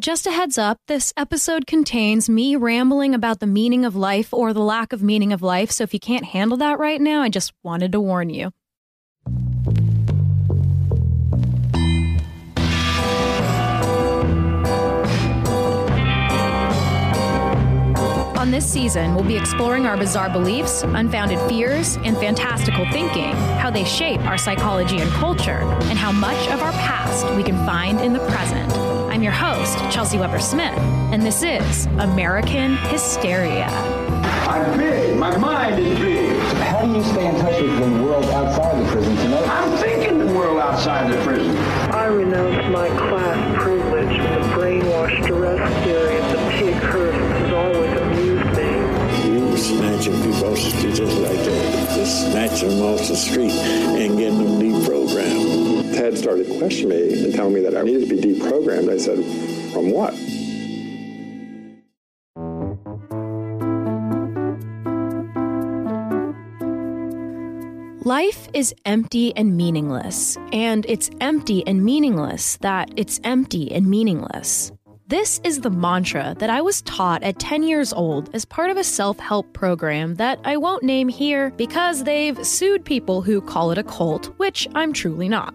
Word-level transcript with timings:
Just 0.00 0.26
a 0.26 0.30
heads 0.30 0.56
up, 0.56 0.78
this 0.88 1.12
episode 1.14 1.66
contains 1.66 2.30
me 2.30 2.56
rambling 2.56 3.14
about 3.14 3.38
the 3.38 3.46
meaning 3.46 3.84
of 3.84 3.94
life 3.94 4.32
or 4.32 4.54
the 4.54 4.62
lack 4.62 4.94
of 4.94 5.02
meaning 5.02 5.30
of 5.30 5.42
life, 5.42 5.70
so 5.70 5.84
if 5.84 5.92
you 5.92 6.00
can't 6.00 6.24
handle 6.24 6.56
that 6.56 6.78
right 6.78 6.98
now, 6.98 7.20
I 7.20 7.28
just 7.28 7.52
wanted 7.62 7.92
to 7.92 8.00
warn 8.00 8.30
you. 8.30 8.50
On 18.38 18.50
this 18.50 18.64
season, 18.64 19.14
we'll 19.14 19.24
be 19.24 19.36
exploring 19.36 19.84
our 19.84 19.98
bizarre 19.98 20.30
beliefs, 20.30 20.82
unfounded 20.82 21.38
fears, 21.46 21.98
and 22.04 22.16
fantastical 22.16 22.90
thinking, 22.90 23.34
how 23.58 23.70
they 23.70 23.84
shape 23.84 24.22
our 24.22 24.38
psychology 24.38 24.96
and 24.96 25.10
culture, 25.10 25.60
and 25.90 25.98
how 25.98 26.10
much 26.10 26.48
of 26.48 26.62
our 26.62 26.72
past 26.72 27.30
we 27.36 27.42
can 27.42 27.66
find 27.66 28.00
in 28.00 28.14
the 28.14 28.20
present. 28.20 28.89
I'm 29.20 29.24
your 29.24 29.32
host, 29.34 29.76
Chelsea 29.92 30.16
Weber 30.16 30.38
Smith, 30.38 30.78
and 31.12 31.22
this 31.22 31.42
is 31.42 31.84
American 31.98 32.76
Hysteria. 32.88 33.66
I'm 34.48 34.78
big. 34.78 35.14
My 35.18 35.36
mind 35.36 35.78
is 35.78 35.98
big. 35.98 36.38
How 36.54 36.86
do 36.86 36.90
you 36.90 37.04
stay 37.04 37.28
in 37.28 37.34
touch 37.38 37.60
with 37.60 37.78
the 37.80 38.02
world 38.02 38.24
outside 38.24 38.82
the 38.82 38.90
prison 38.90 39.14
tonight? 39.16 39.46
I'm 39.46 39.76
thinking 39.76 40.20
the 40.20 40.32
world 40.32 40.58
outside 40.58 41.12
the 41.12 41.22
prison. 41.22 41.54
I 41.92 42.06
renounce 42.06 42.72
my 42.72 42.88
class 42.96 43.62
privilege 43.62 44.08
and 44.08 44.42
the 44.42 44.48
brainwashed 44.56 45.26
duress 45.26 45.84
theory 45.84 46.16
of 46.16 46.30
the 46.30 46.50
pig 46.52 46.82
curse 46.84 47.14
has 47.14 47.52
always 47.52 48.00
amused 48.00 48.56
me. 48.56 49.34
You 49.34 49.56
snatch 49.58 50.06
a 50.06 50.12
off 50.12 50.56
the 50.56 50.92
just 50.94 51.18
like 51.18 51.44
that. 51.44 51.94
Just 51.94 52.30
snatching 52.30 52.70
them 52.70 52.82
off 52.84 53.06
the 53.06 53.16
street 53.16 53.52
and 53.52 54.16
get 54.16 54.30
them 54.30 54.58
deprogrammed. 54.58 55.69
Ted 56.00 56.16
started 56.16 56.46
questioning 56.56 56.96
me 56.96 57.24
and 57.24 57.34
telling 57.34 57.52
me 57.52 57.60
that 57.60 57.76
I 57.76 57.82
needed 57.82 58.08
to 58.08 58.16
be 58.16 58.22
deprogrammed. 58.22 58.90
I 58.90 58.96
said, 58.96 59.18
from 59.70 59.90
what? 59.90 60.14
Life 68.06 68.48
is 68.54 68.74
empty 68.86 69.36
and 69.36 69.58
meaningless, 69.58 70.38
and 70.54 70.86
it's 70.88 71.10
empty 71.20 71.66
and 71.66 71.84
meaningless 71.84 72.56
that 72.62 72.88
it's 72.96 73.20
empty 73.22 73.70
and 73.70 73.86
meaningless. 73.86 74.72
This 75.06 75.38
is 75.44 75.60
the 75.60 75.68
mantra 75.68 76.34
that 76.38 76.48
I 76.48 76.62
was 76.62 76.80
taught 76.80 77.22
at 77.22 77.38
10 77.38 77.62
years 77.62 77.92
old 77.92 78.34
as 78.34 78.46
part 78.46 78.70
of 78.70 78.78
a 78.78 78.84
self 78.84 79.18
help 79.18 79.52
program 79.52 80.14
that 80.14 80.40
I 80.44 80.56
won't 80.56 80.82
name 80.82 81.08
here 81.08 81.50
because 81.58 82.04
they've 82.04 82.42
sued 82.46 82.86
people 82.86 83.20
who 83.20 83.42
call 83.42 83.70
it 83.70 83.76
a 83.76 83.84
cult, 83.84 84.26
which 84.38 84.66
I'm 84.74 84.94
truly 84.94 85.28
not. 85.28 85.52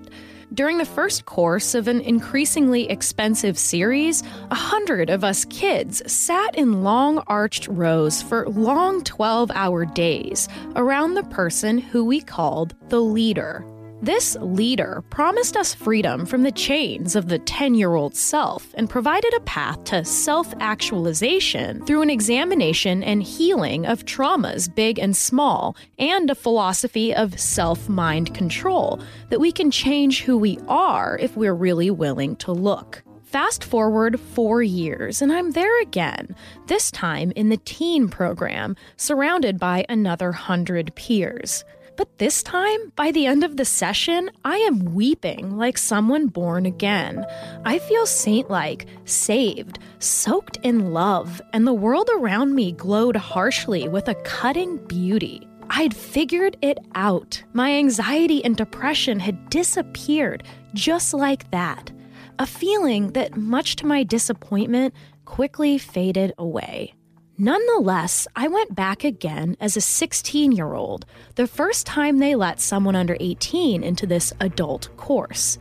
During 0.54 0.78
the 0.78 0.86
first 0.86 1.26
course 1.26 1.74
of 1.74 1.88
an 1.88 2.02
increasingly 2.02 2.90
expensive 2.90 3.58
series, 3.58 4.24
a 4.52 4.56
hundred 4.56 5.10
of 5.10 5.24
us 5.24 5.44
kids 5.46 6.02
sat 6.12 6.56
in 6.56 6.84
long 6.84 7.20
arched 7.28 7.68
rows 7.68 8.22
for 8.22 8.48
long 8.48 9.04
12 9.04 9.52
hour 9.52 9.86
days 9.86 10.48
around 10.76 11.16
the 11.16 11.24
person 11.24 11.80
who 11.80 12.06
we 12.06 12.22
called 12.22 12.76
the 12.90 13.02
leader. 13.02 13.66
This 14.02 14.36
leader 14.42 15.04
promised 15.10 15.56
us 15.56 15.74
freedom 15.74 16.26
from 16.26 16.44
the 16.44 16.52
chains 16.52 17.16
of 17.16 17.30
the 17.30 17.40
10 17.40 17.76
year 17.76 17.96
old 17.96 18.16
self 18.16 18.74
and 18.76 18.90
provided 18.90 19.34
a 19.34 19.40
path 19.42 19.84
to 19.86 20.04
self 20.04 20.54
actualization 20.60 21.84
through 21.86 22.02
an 22.02 22.10
examination 22.10 23.04
and 23.04 23.24
healing 23.24 23.86
of 23.86 24.06
traumas, 24.06 24.74
big 24.74 25.00
and 25.00 25.16
small, 25.16 25.78
and 25.98 26.30
a 26.30 26.36
philosophy 26.36 27.16
of 27.16 27.40
self 27.40 27.88
mind 27.88 28.36
control 28.36 29.00
that 29.30 29.40
we 29.40 29.52
can 29.52 29.72
change 29.72 30.24
who 30.24 30.38
we 30.38 30.60
are 30.68 31.18
if 31.22 31.38
we're 31.38 31.56
really 31.56 31.90
willing 31.90 32.36
to 32.36 32.52
look. 32.52 33.02
Fast 33.24 33.64
forward 33.64 34.20
four 34.20 34.62
years, 34.62 35.22
and 35.22 35.32
I'm 35.32 35.52
there 35.52 35.82
again, 35.82 36.36
this 36.68 36.92
time 36.92 37.34
in 37.36 37.50
the 37.50 37.58
teen 37.58 38.08
program, 38.08 38.76
surrounded 38.98 39.60
by 39.60 39.86
another 39.90 40.32
hundred 40.32 40.94
peers. 40.96 41.66
But 41.98 42.18
this 42.18 42.44
time, 42.44 42.92
by 42.98 43.12
the 43.12 43.26
end 43.26 43.44
of 43.44 43.56
the 43.56 43.64
session, 43.64 44.30
I 44.44 44.58
am 44.58 44.94
weeping 44.94 45.58
like 45.58 45.78
someone 45.78 46.28
born 46.28 46.66
again. 46.66 47.26
I 47.64 47.80
feel 47.80 48.06
saint 48.06 48.50
like, 48.50 48.88
saved, 49.06 49.80
soaked 50.00 50.58
in 50.64 50.92
love, 50.92 51.42
and 51.54 51.66
the 51.66 51.74
world 51.74 52.10
around 52.14 52.54
me 52.54 52.74
glowed 52.74 53.16
harshly 53.16 53.88
with 53.88 54.10
a 54.10 54.16
cutting 54.24 54.78
beauty. 54.88 55.48
I'd 55.70 55.96
figured 55.96 56.58
it 56.62 56.80
out. 56.96 57.42
My 57.54 57.72
anxiety 57.72 58.44
and 58.44 58.58
depression 58.58 59.20
had 59.20 59.50
disappeared 59.50 60.44
just 60.74 61.14
like 61.14 61.50
that. 61.52 61.92
A 62.40 62.46
feeling 62.46 63.14
that, 63.14 63.38
much 63.38 63.78
to 63.78 63.86
my 63.86 64.04
disappointment, 64.04 64.94
quickly 65.24 65.78
faded 65.78 66.34
away. 66.38 66.94
Nonetheless, 67.38 68.30
I 68.34 68.48
went 68.48 68.76
back 68.76 69.04
again 69.04 69.58
as 69.60 69.76
a 69.76 69.82
16 69.82 70.54
year 70.54 70.74
old, 70.74 71.06
the 71.36 71.48
first 71.48 71.86
time 71.86 72.20
they 72.20 72.34
let 72.34 72.62
someone 72.62 72.96
under 72.96 73.18
18 73.20 73.84
into 73.84 74.08
this 74.08 74.32
adult 74.40 74.96
course. 74.96 75.58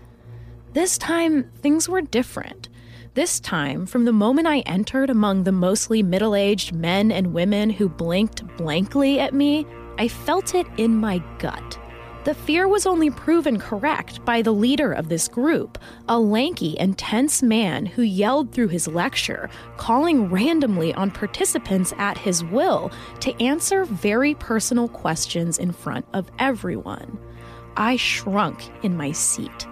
This 0.72 0.96
time, 0.96 1.50
things 1.56 1.88
were 1.88 2.00
different. 2.00 2.68
This 3.14 3.40
time, 3.40 3.86
from 3.86 4.04
the 4.04 4.12
moment 4.12 4.46
I 4.46 4.60
entered 4.60 5.10
among 5.10 5.42
the 5.42 5.52
mostly 5.52 6.00
middle 6.00 6.36
aged 6.36 6.72
men 6.72 7.10
and 7.10 7.34
women 7.34 7.70
who 7.70 7.88
blinked 7.88 8.46
blankly 8.56 9.18
at 9.18 9.34
me, 9.34 9.66
I 9.98 10.06
felt 10.06 10.54
it 10.54 10.66
in 10.76 10.94
my 10.94 11.22
gut. 11.38 11.78
The 12.24 12.34
fear 12.34 12.66
was 12.66 12.86
only 12.86 13.10
proven 13.10 13.58
correct 13.58 14.24
by 14.24 14.40
the 14.40 14.50
leader 14.50 14.94
of 14.94 15.10
this 15.10 15.28
group, 15.28 15.78
a 16.08 16.18
lanky 16.18 16.78
and 16.78 16.96
tense 16.96 17.42
man 17.42 17.84
who 17.84 18.00
yelled 18.00 18.50
through 18.50 18.68
his 18.68 18.88
lecture, 18.88 19.50
calling 19.76 20.30
randomly 20.30 20.94
on 20.94 21.10
participants 21.10 21.92
at 21.98 22.16
his 22.16 22.42
will 22.42 22.90
to 23.20 23.42
answer 23.42 23.84
very 23.84 24.34
personal 24.36 24.88
questions 24.88 25.58
in 25.58 25.70
front 25.70 26.06
of 26.14 26.30
everyone. 26.38 27.18
I 27.76 27.96
shrunk 27.96 28.70
in 28.82 28.96
my 28.96 29.12
seat. 29.12 29.66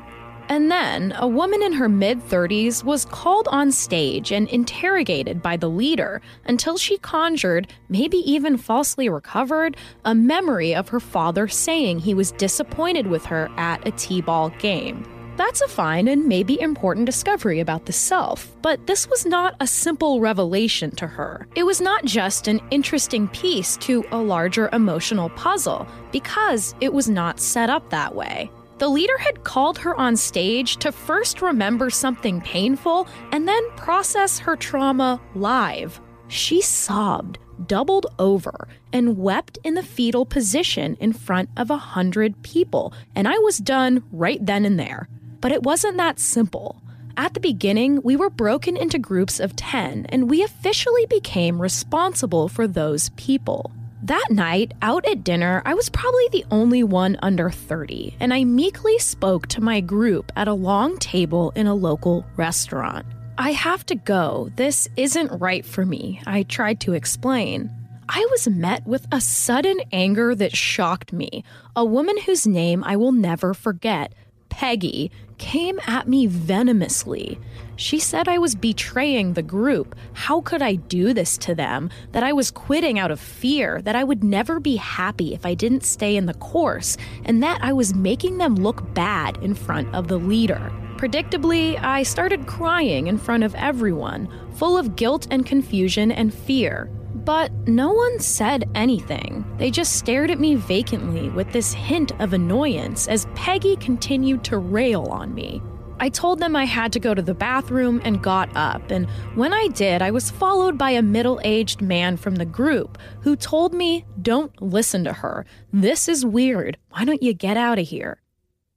And 0.49 0.71
then, 0.71 1.15
a 1.17 1.27
woman 1.27 1.63
in 1.63 1.73
her 1.73 1.89
mid 1.89 2.21
30s 2.21 2.85
was 2.85 3.05
called 3.07 3.49
on 3.49 3.73
stage 3.73 4.33
and 4.33 4.49
interrogated 4.49 5.41
by 5.41 5.57
the 5.57 5.71
leader 5.71 6.21
until 6.45 6.77
she 6.77 6.99
conjured, 6.99 7.69
maybe 7.89 8.19
even 8.19 8.57
falsely 8.57 9.09
recovered, 9.09 9.77
a 10.05 10.15
memory 10.15 10.75
of 10.75 10.89
her 10.89 11.01
father 11.01 11.49
saying 11.49 12.01
he 12.01 12.15
was 12.15 12.33
disappointed 12.33 13.07
with 13.07 13.25
her 13.27 13.49
at 13.57 13.87
a 13.87 13.93
T 13.93 14.21
ball 14.21 14.51
game. 14.59 15.07
That's 15.37 15.63
a 15.63 15.69
fine 15.69 16.09
and 16.09 16.27
maybe 16.27 16.61
important 16.61 17.07
discovery 17.07 17.61
about 17.61 17.87
the 17.87 17.93
self, 17.93 18.55
but 18.61 18.87
this 18.87 19.09
was 19.09 19.25
not 19.25 19.55
a 19.61 19.67
simple 19.67 20.21
revelation 20.21 20.91
to 20.97 21.07
her. 21.07 21.47
It 21.57 21.63
was 21.63 21.81
not 21.81 22.05
just 22.05 22.49
an 22.49 22.61
interesting 22.71 23.29
piece 23.29 23.79
to 23.79 24.05
a 24.13 24.19
larger 24.19 24.69
emotional 24.75 25.31
puzzle, 25.31 25.87
because 26.13 26.75
it 26.83 26.93
was 26.93 27.09
not 27.09 27.41
set 27.41 27.71
up 27.71 27.89
that 27.89 28.15
way. 28.15 28.51
The 28.83 28.89
leader 28.89 29.17
had 29.17 29.45
called 29.45 29.79
her 29.79 29.95
on 29.95 30.17
stage 30.17 30.79
to 30.79 30.91
first 30.91 31.41
remember 31.41 31.89
something 31.89 32.41
painful 32.41 33.07
and 33.31 33.47
then 33.47 33.71
process 33.77 34.41
her 34.41 34.57
trauma 34.57 35.21
live. 35.37 36.01
She 36.27 36.61
sobbed, 36.61 37.39
doubled 37.69 38.07
over, 38.19 38.67
and 38.93 39.19
wept 39.19 39.57
in 39.63 39.75
the 39.75 39.85
fetal 39.85 40.27
position 40.27 40.97
in 40.99 41.13
front 41.13 41.49
of 41.57 41.71
a 41.71 41.77
hundred 41.77 42.43
people, 42.43 42.93
and 43.15 43.29
I 43.29 43.39
was 43.39 43.59
done 43.59 44.03
right 44.11 44.45
then 44.45 44.65
and 44.65 44.81
there. 44.81 45.09
But 45.41 45.53
it 45.53 45.63
wasn't 45.63 45.97
that 45.99 46.19
simple. 46.19 46.83
At 47.17 47.35
the 47.35 47.41
beginning, 47.41 48.03
we 48.03 48.17
were 48.17 48.31
broken 48.31 48.77
into 48.77 48.99
groups 48.99 49.39
of 49.39 49.55
10, 49.55 50.07
and 50.09 50.29
we 50.29 50.43
officially 50.43 51.07
became 51.07 51.63
responsible 51.63 52.49
for 52.49 52.67
those 52.67 53.11
people. 53.11 53.71
That 54.05 54.31
night, 54.31 54.73
out 54.83 55.07
at 55.07 55.23
dinner, 55.23 55.63
I 55.65 55.75
was 55.75 55.89
probably 55.89 56.27
the 56.33 56.45
only 56.51 56.83
one 56.83 57.17
under 57.23 57.51
30, 57.51 58.17
and 58.19 58.35
I 58.35 58.43
meekly 58.43 58.99
spoke 58.99 59.47
to 59.49 59.61
my 59.61 59.81
group 59.81 60.33
at 60.35 60.49
a 60.49 60.55
long 60.55 60.99
table 60.99 61.53
in 61.55 61.69
a 61.69 61.75
local 61.75 62.27
restaurant. 62.37 63.07
I 63.39 63.53
have 63.53 63.87
to 63.87 63.95
go. 63.95 64.51
This 64.57 64.89
isn't 64.97 65.41
right 65.41 65.65
for 65.65 65.87
me, 65.87 66.21
I 66.27 66.43
tried 66.43 66.81
to 66.81 66.95
explain. 66.95 67.71
I 68.09 68.27
was 68.33 68.49
met 68.49 68.85
with 68.89 69.07
a 69.13 69.21
sudden 69.21 69.79
anger 69.93 70.35
that 70.35 70.57
shocked 70.57 71.13
me. 71.13 71.45
A 71.77 71.85
woman 71.85 72.21
whose 72.23 72.45
name 72.45 72.83
I 72.83 72.97
will 72.97 73.13
never 73.13 73.55
forget, 73.55 74.13
Peggy, 74.53 75.11
came 75.39 75.81
at 75.87 76.07
me 76.07 76.27
venomously. 76.27 77.39
She 77.75 77.99
said 77.99 78.29
I 78.29 78.37
was 78.37 78.55
betraying 78.55 79.33
the 79.33 79.43
group. 79.43 79.97
How 80.13 80.43
could 80.43 80.61
I 80.61 80.75
do 80.75 81.15
this 81.15 81.39
to 81.39 81.55
them? 81.55 81.89
That 82.13 82.23
I 82.23 82.35
was 82.35 82.51
quitting 82.51 82.99
out 82.99 83.11
of 83.11 83.19
fear, 83.19 83.81
that 83.81 83.97
I 83.97 84.05
would 84.05 84.23
never 84.23 84.61
be 84.61 84.77
happy 84.77 85.33
if 85.33 85.47
I 85.47 85.55
didn't 85.55 85.85
stay 85.85 86.17
in 86.17 86.27
the 86.27 86.35
course, 86.35 86.99
and 87.25 87.43
that 87.43 87.61
I 87.65 87.73
was 87.73 87.95
making 87.95 88.37
them 88.37 88.55
look 88.55 88.93
bad 88.93 89.39
in 89.39 89.55
front 89.55 89.93
of 89.95 90.09
the 90.09 90.19
leader. 90.19 90.71
Predictably, 90.97 91.83
I 91.83 92.03
started 92.03 92.47
crying 92.47 93.07
in 93.07 93.17
front 93.17 93.43
of 93.43 93.55
everyone, 93.55 94.29
full 94.53 94.77
of 94.77 94.97
guilt 94.97 95.27
and 95.31 95.47
confusion 95.47 96.13
and 96.13 96.33
fear. 96.33 96.91
But 97.25 97.53
no 97.69 97.93
one 97.93 98.19
said 98.19 98.69
anything. 98.75 99.45
They 99.57 99.71
just 99.71 99.97
stared 99.97 100.31
at 100.31 100.41
me 100.41 100.57
vacantly 100.57 101.29
with 101.29 101.53
this 101.53 101.73
hint 101.73 102.13
of 102.21 102.33
annoyance 102.33 103.07
as 103.07 103.27
Peggy 103.35 103.77
continued 103.77 104.43
to 104.45 104.59
rail 104.59 105.07
on 105.07 105.33
me. 105.33 105.63
I 106.01 106.09
told 106.09 106.41
them 106.41 106.57
I 106.57 106.65
had 106.65 106.93
to 106.95 106.99
go 106.99 107.15
to 107.15 107.23
the 107.23 107.33
bathroom 107.33 108.01
and 108.05 108.21
got 108.21 108.51
up, 108.57 108.91
and 108.91 109.09
when 109.37 109.53
I 109.53 109.69
did, 109.69 110.03
I 110.03 110.11
was 110.11 110.33
followed 110.33 110.77
by 110.77 110.91
a 110.91 111.03
middle 111.03 111.41
aged 111.45 111.81
man 111.81 112.17
from 112.17 112.35
the 112.35 112.45
group 112.45 112.99
who 113.21 113.37
told 113.37 113.73
me, 113.73 114.05
Don't 114.21 114.61
listen 114.61 115.05
to 115.05 115.13
her. 115.13 115.47
This 115.73 116.09
is 116.09 116.27
weird. 116.27 116.77
Why 116.91 117.05
don't 117.05 117.23
you 117.23 117.35
get 117.35 117.57
out 117.57 117.79
of 117.79 117.87
here? 117.87 118.21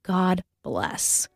God 0.04 0.44
bless. 0.62 1.28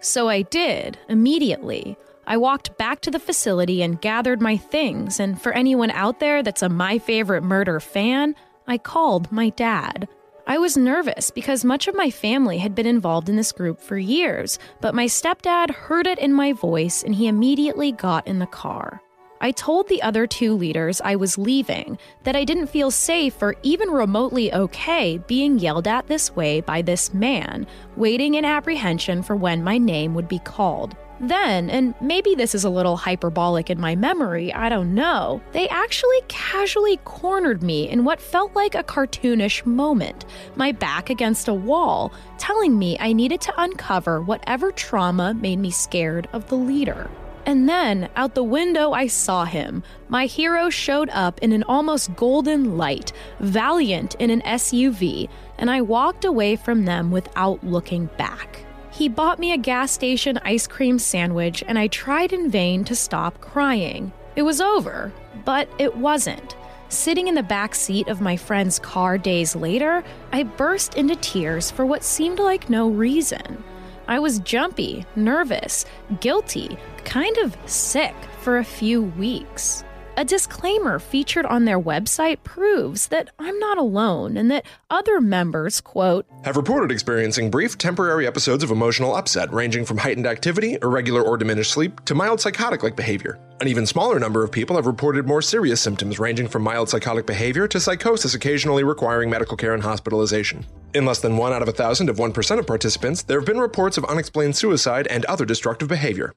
So 0.00 0.30
I 0.30 0.40
did, 0.40 0.96
immediately. 1.10 1.98
I 2.30 2.36
walked 2.36 2.78
back 2.78 3.00
to 3.00 3.10
the 3.10 3.18
facility 3.18 3.82
and 3.82 4.00
gathered 4.00 4.40
my 4.40 4.56
things, 4.56 5.18
and 5.18 5.42
for 5.42 5.50
anyone 5.50 5.90
out 5.90 6.20
there 6.20 6.44
that's 6.44 6.62
a 6.62 6.68
My 6.68 6.96
Favorite 6.96 7.42
Murder 7.42 7.80
fan, 7.80 8.36
I 8.68 8.78
called 8.78 9.32
my 9.32 9.48
dad. 9.48 10.06
I 10.46 10.56
was 10.58 10.76
nervous 10.76 11.32
because 11.32 11.64
much 11.64 11.88
of 11.88 11.96
my 11.96 12.08
family 12.08 12.58
had 12.58 12.72
been 12.72 12.86
involved 12.86 13.28
in 13.28 13.34
this 13.34 13.50
group 13.50 13.80
for 13.80 13.98
years, 13.98 14.60
but 14.80 14.94
my 14.94 15.06
stepdad 15.06 15.72
heard 15.72 16.06
it 16.06 16.20
in 16.20 16.32
my 16.32 16.52
voice 16.52 17.02
and 17.02 17.16
he 17.16 17.26
immediately 17.26 17.90
got 17.90 18.28
in 18.28 18.38
the 18.38 18.46
car. 18.46 19.02
I 19.42 19.52
told 19.52 19.88
the 19.88 20.02
other 20.02 20.26
two 20.26 20.54
leaders 20.54 21.00
I 21.00 21.16
was 21.16 21.38
leaving, 21.38 21.98
that 22.24 22.36
I 22.36 22.44
didn't 22.44 22.66
feel 22.66 22.90
safe 22.90 23.40
or 23.40 23.54
even 23.62 23.88
remotely 23.90 24.52
okay 24.52 25.16
being 25.16 25.58
yelled 25.58 25.88
at 25.88 26.08
this 26.08 26.36
way 26.36 26.60
by 26.60 26.82
this 26.82 27.14
man, 27.14 27.66
waiting 27.96 28.34
in 28.34 28.44
apprehension 28.44 29.22
for 29.22 29.34
when 29.34 29.64
my 29.64 29.78
name 29.78 30.12
would 30.14 30.28
be 30.28 30.40
called. 30.40 30.94
Then, 31.20 31.70
and 31.70 31.94
maybe 32.02 32.34
this 32.34 32.54
is 32.54 32.64
a 32.64 32.70
little 32.70 32.98
hyperbolic 32.98 33.70
in 33.70 33.80
my 33.80 33.94
memory, 33.96 34.52
I 34.52 34.68
don't 34.68 34.94
know, 34.94 35.40
they 35.52 35.68
actually 35.68 36.20
casually 36.28 36.98
cornered 37.04 37.62
me 37.62 37.88
in 37.88 38.04
what 38.04 38.20
felt 38.20 38.54
like 38.54 38.74
a 38.74 38.82
cartoonish 38.82 39.64
moment, 39.64 40.26
my 40.56 40.72
back 40.72 41.08
against 41.08 41.48
a 41.48 41.54
wall, 41.54 42.12
telling 42.36 42.78
me 42.78 42.98
I 43.00 43.14
needed 43.14 43.40
to 43.42 43.54
uncover 43.56 44.20
whatever 44.20 44.70
trauma 44.70 45.32
made 45.32 45.58
me 45.58 45.70
scared 45.70 46.28
of 46.34 46.48
the 46.48 46.56
leader. 46.56 47.10
And 47.50 47.68
then, 47.68 48.08
out 48.14 48.36
the 48.36 48.44
window, 48.44 48.92
I 48.92 49.08
saw 49.08 49.44
him. 49.44 49.82
My 50.08 50.26
hero 50.26 50.70
showed 50.70 51.10
up 51.10 51.40
in 51.40 51.50
an 51.50 51.64
almost 51.64 52.14
golden 52.14 52.78
light, 52.78 53.12
valiant 53.40 54.14
in 54.20 54.30
an 54.30 54.40
SUV, 54.42 55.28
and 55.58 55.68
I 55.68 55.80
walked 55.80 56.24
away 56.24 56.54
from 56.54 56.84
them 56.84 57.10
without 57.10 57.66
looking 57.66 58.06
back. 58.16 58.64
He 58.92 59.08
bought 59.08 59.40
me 59.40 59.50
a 59.50 59.58
gas 59.58 59.90
station 59.90 60.38
ice 60.44 60.68
cream 60.68 61.00
sandwich, 61.00 61.64
and 61.66 61.76
I 61.76 61.88
tried 61.88 62.32
in 62.32 62.52
vain 62.52 62.84
to 62.84 62.94
stop 62.94 63.40
crying. 63.40 64.12
It 64.36 64.42
was 64.42 64.60
over, 64.60 65.12
but 65.44 65.68
it 65.76 65.96
wasn't. 65.96 66.54
Sitting 66.88 67.26
in 67.26 67.34
the 67.34 67.42
back 67.42 67.74
seat 67.74 68.06
of 68.06 68.20
my 68.20 68.36
friend's 68.36 68.78
car 68.78 69.18
days 69.18 69.56
later, 69.56 70.04
I 70.30 70.44
burst 70.44 70.94
into 70.94 71.16
tears 71.16 71.68
for 71.68 71.84
what 71.84 72.04
seemed 72.04 72.38
like 72.38 72.70
no 72.70 72.88
reason. 72.88 73.64
I 74.10 74.18
was 74.18 74.40
jumpy, 74.40 75.06
nervous, 75.14 75.86
guilty, 76.18 76.76
kind 77.04 77.38
of 77.38 77.56
sick 77.66 78.16
for 78.40 78.58
a 78.58 78.64
few 78.64 79.02
weeks. 79.02 79.84
A 80.20 80.24
disclaimer 80.24 80.98
featured 80.98 81.46
on 81.46 81.64
their 81.64 81.80
website 81.80 82.44
proves 82.44 83.06
that 83.06 83.30
I'm 83.38 83.58
not 83.58 83.78
alone 83.78 84.36
and 84.36 84.50
that 84.50 84.66
other 84.90 85.18
members, 85.18 85.80
quote, 85.80 86.26
have 86.44 86.58
reported 86.58 86.92
experiencing 86.92 87.50
brief, 87.50 87.78
temporary 87.78 88.26
episodes 88.26 88.62
of 88.62 88.70
emotional 88.70 89.16
upset 89.16 89.50
ranging 89.50 89.86
from 89.86 89.96
heightened 89.96 90.26
activity, 90.26 90.76
irregular 90.82 91.22
or 91.22 91.38
diminished 91.38 91.72
sleep, 91.72 92.04
to 92.04 92.14
mild 92.14 92.38
psychotic 92.38 92.82
like 92.82 92.96
behavior. 92.96 93.38
An 93.62 93.68
even 93.68 93.86
smaller 93.86 94.18
number 94.18 94.44
of 94.44 94.52
people 94.52 94.76
have 94.76 94.84
reported 94.84 95.26
more 95.26 95.40
serious 95.40 95.80
symptoms 95.80 96.18
ranging 96.18 96.48
from 96.48 96.64
mild 96.64 96.90
psychotic 96.90 97.24
behavior 97.24 97.66
to 97.68 97.80
psychosis 97.80 98.34
occasionally 98.34 98.84
requiring 98.84 99.30
medical 99.30 99.56
care 99.56 99.72
and 99.72 99.82
hospitalization. 99.82 100.66
In 100.92 101.06
less 101.06 101.20
than 101.20 101.38
1 101.38 101.54
out 101.54 101.62
of 101.62 101.68
a 101.68 101.72
thousand 101.72 102.10
of 102.10 102.18
1% 102.18 102.58
of 102.58 102.66
participants, 102.66 103.22
there 103.22 103.40
have 103.40 103.46
been 103.46 103.58
reports 103.58 103.96
of 103.96 104.04
unexplained 104.04 104.54
suicide 104.54 105.06
and 105.06 105.24
other 105.24 105.46
destructive 105.46 105.88
behavior. 105.88 106.34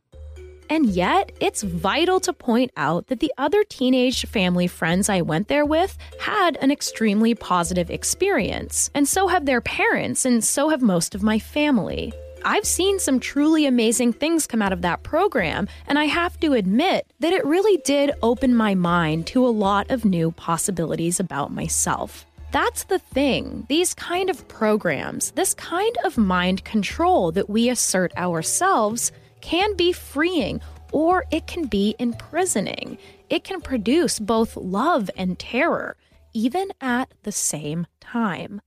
And 0.69 0.88
yet, 0.88 1.31
it's 1.39 1.63
vital 1.63 2.19
to 2.21 2.33
point 2.33 2.71
out 2.77 3.07
that 3.07 3.19
the 3.19 3.33
other 3.38 3.63
teenage 3.63 4.25
family 4.25 4.68
friends 4.68 5.10
I 5.10 5.21
went 5.21 5.48
there 5.48 5.65
with 5.65 5.98
had 6.19 6.57
an 6.57 6.71
extremely 6.71 7.36
positive 7.36 7.89
experience, 7.89 8.89
and 8.94 9.07
so 9.07 9.27
have 9.27 9.45
their 9.45 9.62
parents, 9.62 10.25
and 10.25 10.44
so 10.44 10.69
have 10.69 10.81
most 10.81 11.15
of 11.15 11.24
my 11.24 11.39
family. 11.39 12.13
I've 12.45 12.65
seen 12.65 13.00
some 13.00 13.21
truly 13.21 13.65
amazing 13.65 14.13
things 14.13 14.48
come 14.48 14.62
out 14.62 14.74
of 14.74 14.81
that 14.81 15.04
program, 15.04 15.69
and 15.88 15.98
I 15.98 16.06
have 16.06 16.38
to 16.42 16.54
admit 16.54 17.07
that 17.19 17.31
it 17.31 17.45
really 17.45 17.77
did 17.86 18.12
open 18.21 18.54
my 18.54 18.75
mind 18.75 19.27
to 19.27 19.48
a 19.48 19.50
lot 19.50 19.89
of 19.89 20.04
new 20.04 20.31
possibilities 20.31 21.19
about 21.21 21.54
myself. 21.54 22.25
That's 22.51 22.83
the 22.83 23.00
thing. 23.00 23.65
These 23.69 23.94
kind 23.94 24.30
of 24.30 24.48
programs, 24.48 25.31
this 25.31 25.54
kind 25.54 25.98
of 26.04 26.18
mind 26.18 26.65
control 26.65 27.31
that 27.31 27.50
we 27.50 27.69
assert 27.69 28.15
ourselves, 28.18 29.12
can 29.44 29.75
be 29.75 29.92
freeing 29.92 30.62
or 30.94 31.25
it 31.30 31.45
can 31.48 31.66
be 31.66 31.95
imprisoning. 32.00 32.98
It 33.30 33.44
can 33.44 33.60
produce 33.60 34.18
both 34.18 34.56
love 34.56 35.10
and 35.18 35.38
terror, 35.38 35.98
even 36.34 36.69
at 36.80 37.13
the 37.24 37.31
same 37.31 37.86
time. 38.00 38.62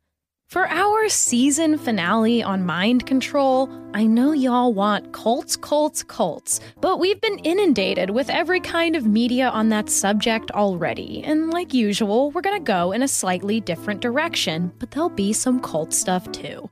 For 0.48 0.68
our 0.68 1.08
season 1.08 1.76
finale 1.78 2.42
on 2.42 2.66
mind 2.66 3.06
control, 3.06 3.68
I 3.94 4.04
know 4.04 4.30
y'all 4.32 4.72
want 4.72 5.12
cults, 5.12 5.56
cults, 5.56 6.04
cults, 6.04 6.60
but 6.80 7.00
we've 7.00 7.20
been 7.20 7.38
inundated 7.38 8.10
with 8.10 8.30
every 8.30 8.60
kind 8.60 8.94
of 8.94 9.06
media 9.06 9.48
on 9.48 9.70
that 9.70 9.90
subject 9.90 10.50
already. 10.52 11.24
And 11.24 11.50
like 11.50 11.74
usual, 11.74 12.30
we're 12.30 12.42
gonna 12.42 12.60
go 12.60 12.92
in 12.92 13.02
a 13.02 13.08
slightly 13.08 13.60
different 13.60 14.00
direction, 14.00 14.72
but 14.78 14.90
there'll 14.90 15.08
be 15.08 15.32
some 15.32 15.58
cult 15.58 15.92
stuff 15.92 16.30
too 16.30 16.70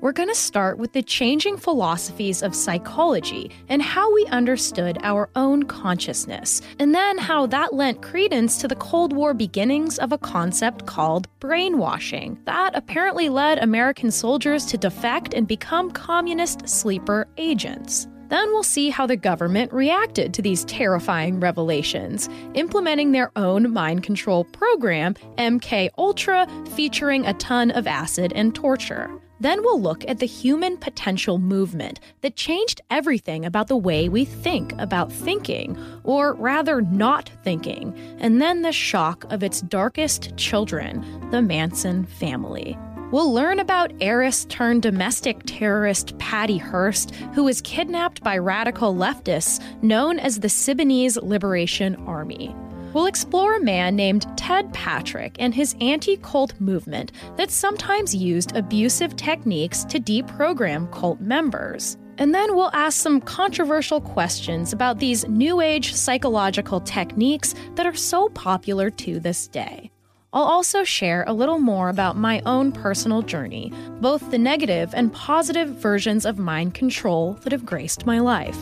we're 0.00 0.12
going 0.12 0.28
to 0.28 0.34
start 0.34 0.78
with 0.78 0.92
the 0.92 1.02
changing 1.02 1.56
philosophies 1.56 2.42
of 2.42 2.54
psychology 2.54 3.50
and 3.68 3.80
how 3.80 4.12
we 4.12 4.26
understood 4.26 4.98
our 5.02 5.28
own 5.36 5.62
consciousness, 5.64 6.60
and 6.78 6.94
then 6.94 7.18
how 7.18 7.46
that 7.46 7.72
lent 7.72 8.02
credence 8.02 8.58
to 8.58 8.68
the 8.68 8.76
Cold 8.76 9.12
War 9.12 9.34
beginnings 9.34 9.98
of 9.98 10.12
a 10.12 10.18
concept 10.18 10.86
called 10.86 11.28
brainwashing 11.40 12.38
that 12.44 12.74
apparently 12.74 13.28
led 13.28 13.58
American 13.58 14.10
soldiers 14.10 14.66
to 14.66 14.76
defect 14.76 15.34
and 15.34 15.48
become 15.48 15.90
communist 15.90 16.68
sleeper 16.68 17.26
agents. 17.38 18.06
Then 18.28 18.48
we'll 18.50 18.64
see 18.64 18.90
how 18.90 19.06
the 19.06 19.16
government 19.16 19.72
reacted 19.72 20.34
to 20.34 20.42
these 20.42 20.64
terrifying 20.64 21.38
revelations, 21.38 22.28
implementing 22.54 23.12
their 23.12 23.30
own 23.36 23.72
mind 23.72 24.02
control 24.02 24.44
program, 24.44 25.14
MK 25.38 25.90
Ultra, 25.96 26.48
featuring 26.74 27.24
a 27.24 27.34
ton 27.34 27.70
of 27.70 27.86
acid 27.86 28.32
and 28.34 28.52
torture. 28.54 29.20
Then 29.40 29.62
we'll 29.62 29.80
look 29.80 30.08
at 30.08 30.18
the 30.18 30.26
human 30.26 30.78
potential 30.78 31.38
movement 31.38 32.00
that 32.22 32.36
changed 32.36 32.80
everything 32.90 33.44
about 33.44 33.68
the 33.68 33.76
way 33.76 34.08
we 34.08 34.24
think 34.24 34.72
about 34.78 35.12
thinking, 35.12 35.76
or 36.04 36.34
rather 36.34 36.80
not 36.80 37.30
thinking, 37.44 37.94
and 38.18 38.40
then 38.40 38.62
the 38.62 38.72
shock 38.72 39.24
of 39.30 39.42
its 39.42 39.60
darkest 39.60 40.36
children, 40.36 41.04
the 41.30 41.42
Manson 41.42 42.06
family. 42.06 42.78
We'll 43.12 43.32
learn 43.32 43.60
about 43.60 43.92
heiress 44.00 44.46
turned 44.46 44.82
domestic 44.82 45.42
terrorist 45.46 46.18
Patty 46.18 46.58
Hearst, 46.58 47.14
who 47.34 47.44
was 47.44 47.60
kidnapped 47.60 48.22
by 48.22 48.36
radical 48.38 48.94
leftists 48.94 49.62
known 49.82 50.18
as 50.18 50.40
the 50.40 50.48
Symbionese 50.48 51.22
Liberation 51.22 51.94
Army 52.06 52.54
we'll 52.96 53.04
explore 53.04 53.56
a 53.56 53.62
man 53.62 53.94
named 53.94 54.26
Ted 54.38 54.72
Patrick 54.72 55.36
and 55.38 55.54
his 55.54 55.76
anti 55.82 56.16
cult 56.16 56.58
movement 56.58 57.12
that 57.36 57.50
sometimes 57.50 58.14
used 58.14 58.56
abusive 58.56 59.16
techniques 59.16 59.84
to 59.84 60.00
deprogram 60.00 60.90
cult 60.90 61.20
members. 61.20 61.98
And 62.16 62.34
then 62.34 62.56
we'll 62.56 62.70
ask 62.72 62.98
some 62.98 63.20
controversial 63.20 64.00
questions 64.00 64.72
about 64.72 64.98
these 64.98 65.28
new 65.28 65.60
age 65.60 65.92
psychological 65.92 66.80
techniques 66.80 67.54
that 67.74 67.84
are 67.84 67.94
so 67.94 68.30
popular 68.30 68.88
to 68.88 69.20
this 69.20 69.46
day. 69.46 69.90
I'll 70.32 70.44
also 70.44 70.82
share 70.82 71.24
a 71.26 71.34
little 71.34 71.58
more 71.58 71.90
about 71.90 72.16
my 72.16 72.40
own 72.46 72.72
personal 72.72 73.20
journey, 73.20 73.74
both 74.00 74.30
the 74.30 74.38
negative 74.38 74.94
and 74.94 75.12
positive 75.12 75.68
versions 75.68 76.24
of 76.24 76.38
mind 76.38 76.72
control 76.72 77.34
that 77.42 77.52
have 77.52 77.66
graced 77.66 78.06
my 78.06 78.20
life. 78.20 78.58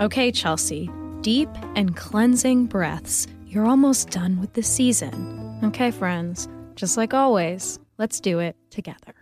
Okay, 0.00 0.32
Chelsea, 0.32 0.90
deep 1.20 1.48
and 1.76 1.94
cleansing 1.96 2.66
breaths 2.66 3.28
you're 3.52 3.66
almost 3.66 4.08
done 4.08 4.40
with 4.40 4.54
the 4.54 4.62
season. 4.62 5.60
Okay, 5.62 5.90
friends, 5.90 6.48
just 6.74 6.96
like 6.96 7.12
always, 7.12 7.78
let's 7.98 8.18
do 8.18 8.38
it 8.38 8.56
together. 8.70 9.14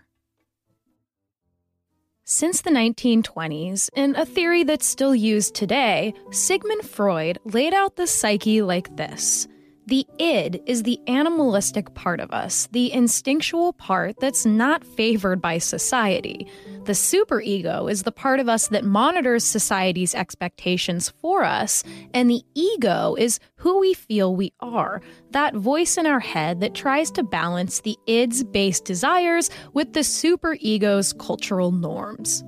Since 2.22 2.62
the 2.62 2.70
1920s, 2.70 3.90
in 3.96 4.14
a 4.14 4.24
theory 4.24 4.62
that's 4.62 4.86
still 4.86 5.16
used 5.16 5.56
today, 5.56 6.14
Sigmund 6.30 6.84
Freud 6.84 7.40
laid 7.44 7.74
out 7.74 7.96
the 7.96 8.06
psyche 8.06 8.62
like 8.62 8.96
this 8.96 9.48
the 9.90 10.06
id 10.18 10.62
is 10.66 10.84
the 10.84 11.00
animalistic 11.08 11.92
part 11.94 12.20
of 12.20 12.30
us, 12.30 12.68
the 12.70 12.92
instinctual 12.92 13.72
part 13.72 14.14
that's 14.20 14.46
not 14.46 14.86
favored 14.86 15.42
by 15.42 15.58
society. 15.58 16.46
The 16.84 16.92
superego 16.92 17.90
is 17.90 18.04
the 18.04 18.12
part 18.12 18.38
of 18.38 18.48
us 18.48 18.68
that 18.68 18.84
monitors 18.84 19.44
society's 19.44 20.14
expectations 20.14 21.12
for 21.20 21.42
us, 21.42 21.82
and 22.14 22.30
the 22.30 22.42
ego 22.54 23.16
is 23.18 23.40
who 23.56 23.80
we 23.80 23.92
feel 23.92 24.34
we 24.34 24.52
are, 24.60 25.02
that 25.32 25.56
voice 25.56 25.98
in 25.98 26.06
our 26.06 26.20
head 26.20 26.60
that 26.60 26.74
tries 26.74 27.10
to 27.10 27.24
balance 27.24 27.80
the 27.80 27.96
id's 28.06 28.44
base 28.44 28.80
desires 28.80 29.50
with 29.72 29.92
the 29.92 30.00
superego's 30.00 31.12
cultural 31.14 31.72
norms. 31.72 32.44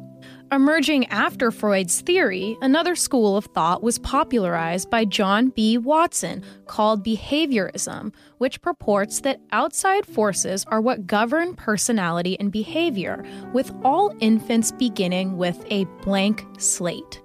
Emerging 0.52 1.06
after 1.06 1.50
Freud's 1.50 2.02
theory, 2.02 2.59
another 2.61 2.94
school 2.94 3.38
of 3.38 3.47
thought 3.47 3.82
was 3.82 3.99
popularized 3.99 4.90
by 4.90 5.02
John 5.02 5.49
B. 5.49 5.78
Watson 5.78 6.44
called 6.66 7.02
behaviorism, 7.02 8.12
which 8.37 8.61
purports 8.61 9.21
that 9.21 9.40
outside 9.50 10.04
forces 10.04 10.66
are 10.66 10.82
what 10.82 11.06
govern 11.06 11.54
personality 11.54 12.38
and 12.38 12.52
behavior, 12.52 13.25
with 13.54 13.73
all 13.82 14.14
infants 14.21 14.73
beginning 14.73 15.38
with 15.38 15.64
a 15.71 15.87
blank 16.02 16.44
slate. 16.59 17.23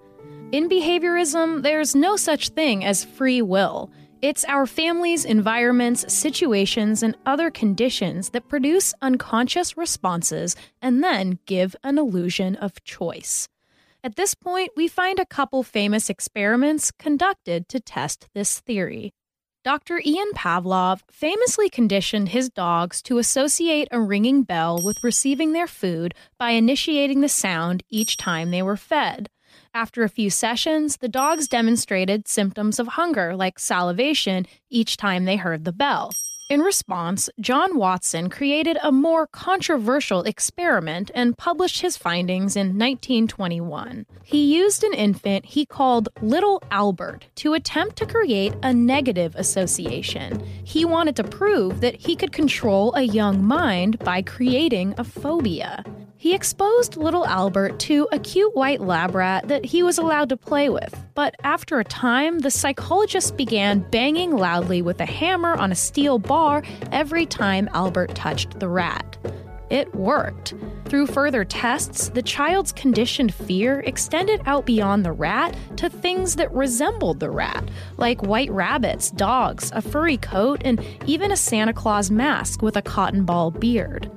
In 0.54 0.70
behaviorism, 0.70 1.64
there's 1.64 1.96
no 1.96 2.16
such 2.16 2.48
thing 2.50 2.86
as 2.86 3.04
free 3.04 3.42
will. 3.42 3.92
It's 4.20 4.46
our 4.46 4.66
families, 4.66 5.26
environments, 5.26 6.12
situations, 6.12 7.04
and 7.04 7.16
other 7.24 7.52
conditions 7.52 8.32
that 8.32 8.48
produce 8.48 8.96
unconscious 9.00 9.78
responses 9.78 10.56
and 10.82 11.04
then 11.04 11.38
give 11.46 11.76
an 11.84 12.00
illusion 12.00 12.56
of 12.56 12.84
choice. 12.84 13.48
At 14.04 14.16
this 14.16 14.34
point, 14.34 14.72
we 14.76 14.88
find 14.88 15.20
a 15.20 15.26
couple 15.26 15.62
famous 15.62 16.10
experiments 16.10 16.92
conducted 16.92 17.70
to 17.70 17.80
test 17.80 18.28
this 18.34 18.60
theory. 18.60 19.12
Dr. 19.64 20.02
Ivan 20.04 20.32
Pavlov 20.34 21.02
famously 21.12 21.70
conditioned 21.70 22.30
his 22.30 22.50
dogs 22.50 23.04
to 23.04 23.20
associate 23.20 23.88
a 23.92 24.02
ringing 24.02 24.42
bell 24.42 24.82
with 24.82 25.04
receiving 25.04 25.54
their 25.54 25.68
food 25.68 26.16
by 26.40 26.52
initiating 26.52 27.22
the 27.22 27.30
sound 27.30 27.84
each 27.90 28.18
time 28.18 28.50
they 28.50 28.64
were 28.64 28.78
fed. 28.78 29.30
After 29.78 30.02
a 30.02 30.10
few 30.10 30.32
sessions, 30.32 30.98
the 30.98 31.08
dogs 31.08 31.48
demonstrated 31.48 32.28
symptoms 32.28 32.80
of 32.80 32.88
hunger, 32.88 33.36
like 33.36 33.60
salivation, 33.60 34.48
each 34.72 34.98
time 34.98 35.26
they 35.26 35.36
heard 35.36 35.66
the 35.66 35.72
bell. 35.72 36.14
In 36.50 36.62
response, 36.62 37.30
John 37.40 37.78
Watson 37.78 38.32
created 38.32 38.80
a 38.82 38.92
more 38.92 39.28
controversial 39.28 40.24
experiment 40.24 41.12
and 41.14 41.38
published 41.38 41.82
his 41.82 41.96
findings 41.96 42.56
in 42.56 42.70
1921. 42.70 44.08
He 44.24 44.56
used 44.58 44.84
an 44.84 44.94
infant 44.94 45.46
he 45.46 45.64
called 45.64 46.10
Little 46.24 46.64
Albert 46.72 47.28
to 47.36 47.54
attempt 47.54 47.98
to 47.98 48.08
create 48.08 48.56
a 48.64 48.74
negative 48.74 49.36
association. 49.36 50.44
He 50.64 50.86
wanted 50.86 51.16
to 51.18 51.24
prove 51.24 51.82
that 51.82 51.98
he 51.98 52.16
could 52.16 52.32
control 52.32 52.96
a 52.96 53.04
young 53.04 53.46
mind 53.46 54.00
by 54.00 54.24
creating 54.24 54.96
a 54.98 55.04
phobia. 55.04 55.84
He 56.20 56.34
exposed 56.34 56.98
little 56.98 57.28
Albert 57.28 57.80
to 57.82 58.08
a 58.12 58.18
cute 58.18 58.56
white 58.56 58.82
lab 58.82 59.14
rat 59.14 59.48
that 59.50 59.64
he 59.64 59.84
was 59.84 60.00
allowed 60.00 60.30
to 60.30 60.38
play 60.38 60.68
with. 60.68 61.00
But 61.14 61.36
after 61.44 61.80
a 61.80 61.84
time, 61.84 62.40
the 62.40 62.50
psychologist 62.50 63.38
began 63.38 63.86
banging 63.92 64.36
loudly 64.36 64.82
with 64.82 65.00
a 65.00 65.06
hammer 65.06 65.54
on 65.54 65.72
a 65.72 65.76
steel 65.76 66.18
bar 66.18 66.64
every 66.92 67.28
time 67.28 67.70
Albert 67.72 68.16
touched 68.16 68.60
the 68.60 68.68
rat. 68.68 69.18
It 69.70 69.94
worked. 69.94 70.56
Through 70.86 71.08
further 71.08 71.44
tests, 71.44 72.10
the 72.10 72.22
child's 72.22 72.72
conditioned 72.72 73.34
fear 73.34 73.82
extended 73.82 74.42
out 74.46 74.66
beyond 74.66 75.06
the 75.06 75.12
rat 75.12 75.56
to 75.76 75.90
things 75.90 76.38
that 76.38 76.52
resembled 76.54 77.20
the 77.20 77.30
rat, 77.30 77.70
like 77.98 78.24
white 78.24 78.50
rabbits, 78.50 79.12
dogs, 79.12 79.72
a 79.76 79.82
furry 79.82 80.18
coat, 80.18 80.62
and 80.64 80.84
even 81.06 81.32
a 81.32 81.38
Santa 81.38 81.74
Claus 81.74 82.10
mask 82.10 82.62
with 82.62 82.78
a 82.78 82.82
cotton 82.82 83.26
ball 83.26 83.52
beard. 83.52 84.10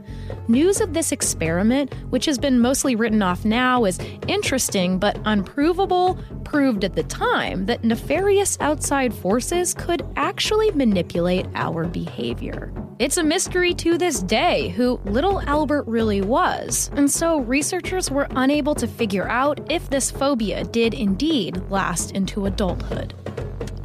News 0.48 0.80
of 0.80 0.92
this 0.94 1.12
experiment, 1.12 1.94
which 2.10 2.26
has 2.26 2.38
been 2.38 2.60
mostly 2.60 2.96
written 2.96 3.22
off 3.22 3.44
now 3.44 3.84
as 3.84 3.98
interesting 4.28 4.98
but 4.98 5.18
unprovable, 5.24 6.18
proved 6.44 6.84
at 6.84 6.94
the 6.94 7.04
time 7.04 7.66
that 7.66 7.84
nefarious 7.84 8.58
outside 8.60 9.14
forces 9.14 9.74
could 9.74 10.06
actually 10.16 10.70
manipulate 10.72 11.46
our 11.54 11.84
behavior. 11.84 12.72
It's 12.98 13.16
a 13.16 13.22
mystery 13.22 13.72
to 13.74 13.96
this 13.96 14.20
day 14.20 14.68
who 14.68 15.00
little 15.04 15.40
Albert 15.42 15.86
really 15.86 16.20
was, 16.20 16.90
and 16.96 17.10
so 17.10 17.38
researchers 17.40 18.10
were 18.10 18.26
unable 18.32 18.74
to 18.74 18.86
figure 18.86 19.26
out 19.28 19.70
if 19.70 19.88
this 19.88 20.10
phobia 20.10 20.64
did 20.64 20.92
indeed 20.92 21.62
last 21.70 22.10
into 22.10 22.44
adulthood. 22.46 23.14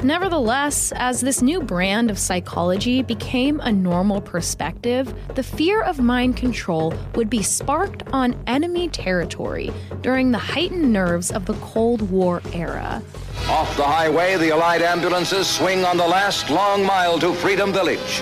Nevertheless, 0.05 0.93
as 0.95 1.19
this 1.19 1.41
new 1.41 1.63
brand 1.63 2.11
of 2.11 2.19
psychology 2.19 3.01
became 3.01 3.59
a 3.59 3.71
normal 3.71 4.21
perspective, 4.21 5.11
the 5.33 5.41
fear 5.41 5.81
of 5.81 5.99
mind 5.99 6.37
control 6.37 6.93
would 7.15 7.27
be 7.27 7.41
sparked 7.41 8.03
on 8.13 8.39
enemy 8.45 8.87
territory 8.87 9.73
during 10.01 10.29
the 10.29 10.37
heightened 10.37 10.93
nerves 10.93 11.31
of 11.31 11.47
the 11.47 11.55
Cold 11.55 12.07
War 12.11 12.43
era. 12.53 13.01
Off 13.49 13.75
the 13.77 13.83
highway, 13.83 14.37
the 14.37 14.51
Allied 14.51 14.83
ambulances 14.83 15.47
swing 15.47 15.83
on 15.83 15.97
the 15.97 16.07
last 16.07 16.51
long 16.51 16.85
mile 16.85 17.17
to 17.17 17.33
Freedom 17.33 17.73
Village. 17.73 18.21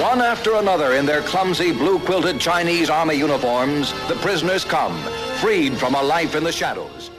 One 0.00 0.20
after 0.20 0.54
another 0.54 0.92
in 0.92 1.06
their 1.06 1.22
clumsy 1.22 1.72
blue 1.72 1.98
quilted 1.98 2.38
Chinese 2.38 2.88
army 2.88 3.16
uniforms, 3.16 3.92
the 4.06 4.14
prisoners 4.22 4.64
come, 4.64 4.96
freed 5.40 5.76
from 5.76 5.96
a 5.96 6.02
life 6.04 6.36
in 6.36 6.44
the 6.44 6.52
shadows. 6.52 7.10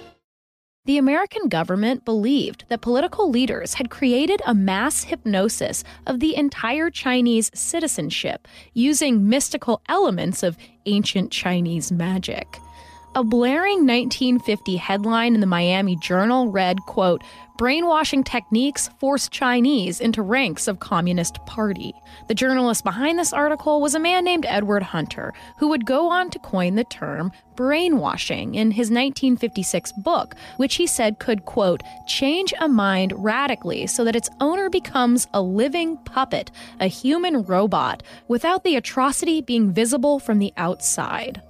The 0.89 0.97
American 0.97 1.49
government 1.49 2.03
believed 2.03 2.65
that 2.69 2.81
political 2.81 3.29
leaders 3.29 3.75
had 3.75 3.91
created 3.91 4.41
a 4.43 4.55
mass 4.55 5.03
hypnosis 5.03 5.83
of 6.07 6.19
the 6.19 6.35
entire 6.35 6.89
Chinese 6.89 7.51
citizenship 7.53 8.47
using 8.73 9.29
mystical 9.29 9.83
elements 9.87 10.41
of 10.41 10.57
ancient 10.87 11.31
Chinese 11.31 11.91
magic. 11.91 12.57
A 13.19 13.23
blaring 13.25 13.79
1950 13.79 14.77
headline 14.77 15.35
in 15.35 15.41
the 15.41 15.45
Miami 15.45 15.97
Journal 15.97 16.47
read, 16.47 16.79
quote, 16.85 17.21
Brainwashing 17.57 18.23
techniques 18.23 18.87
force 18.97 19.27
Chinese 19.27 19.99
into 19.99 20.21
ranks 20.21 20.69
of 20.69 20.79
Communist 20.79 21.45
Party. 21.45 21.91
The 22.29 22.33
journalist 22.33 22.85
behind 22.85 23.19
this 23.19 23.33
article 23.33 23.81
was 23.81 23.93
a 23.93 23.99
man 23.99 24.23
named 24.23 24.45
Edward 24.47 24.83
Hunter, 24.83 25.33
who 25.57 25.67
would 25.67 25.85
go 25.85 26.09
on 26.09 26.29
to 26.29 26.39
coin 26.39 26.75
the 26.75 26.85
term 26.85 27.33
brainwashing 27.57 28.55
in 28.55 28.71
his 28.71 28.89
1956 28.89 29.91
book, 29.97 30.35
which 30.55 30.75
he 30.75 30.87
said 30.87 31.19
could, 31.19 31.43
quote, 31.43 31.83
change 32.07 32.53
a 32.61 32.69
mind 32.69 33.11
radically 33.17 33.85
so 33.85 34.05
that 34.05 34.15
its 34.15 34.29
owner 34.39 34.69
becomes 34.69 35.27
a 35.33 35.41
living 35.41 35.97
puppet, 36.05 36.51
a 36.79 36.87
human 36.87 37.43
robot, 37.43 38.01
without 38.29 38.63
the 38.63 38.77
atrocity 38.77 39.41
being 39.41 39.73
visible 39.73 40.19
from 40.19 40.39
the 40.39 40.53
outside. 40.55 41.41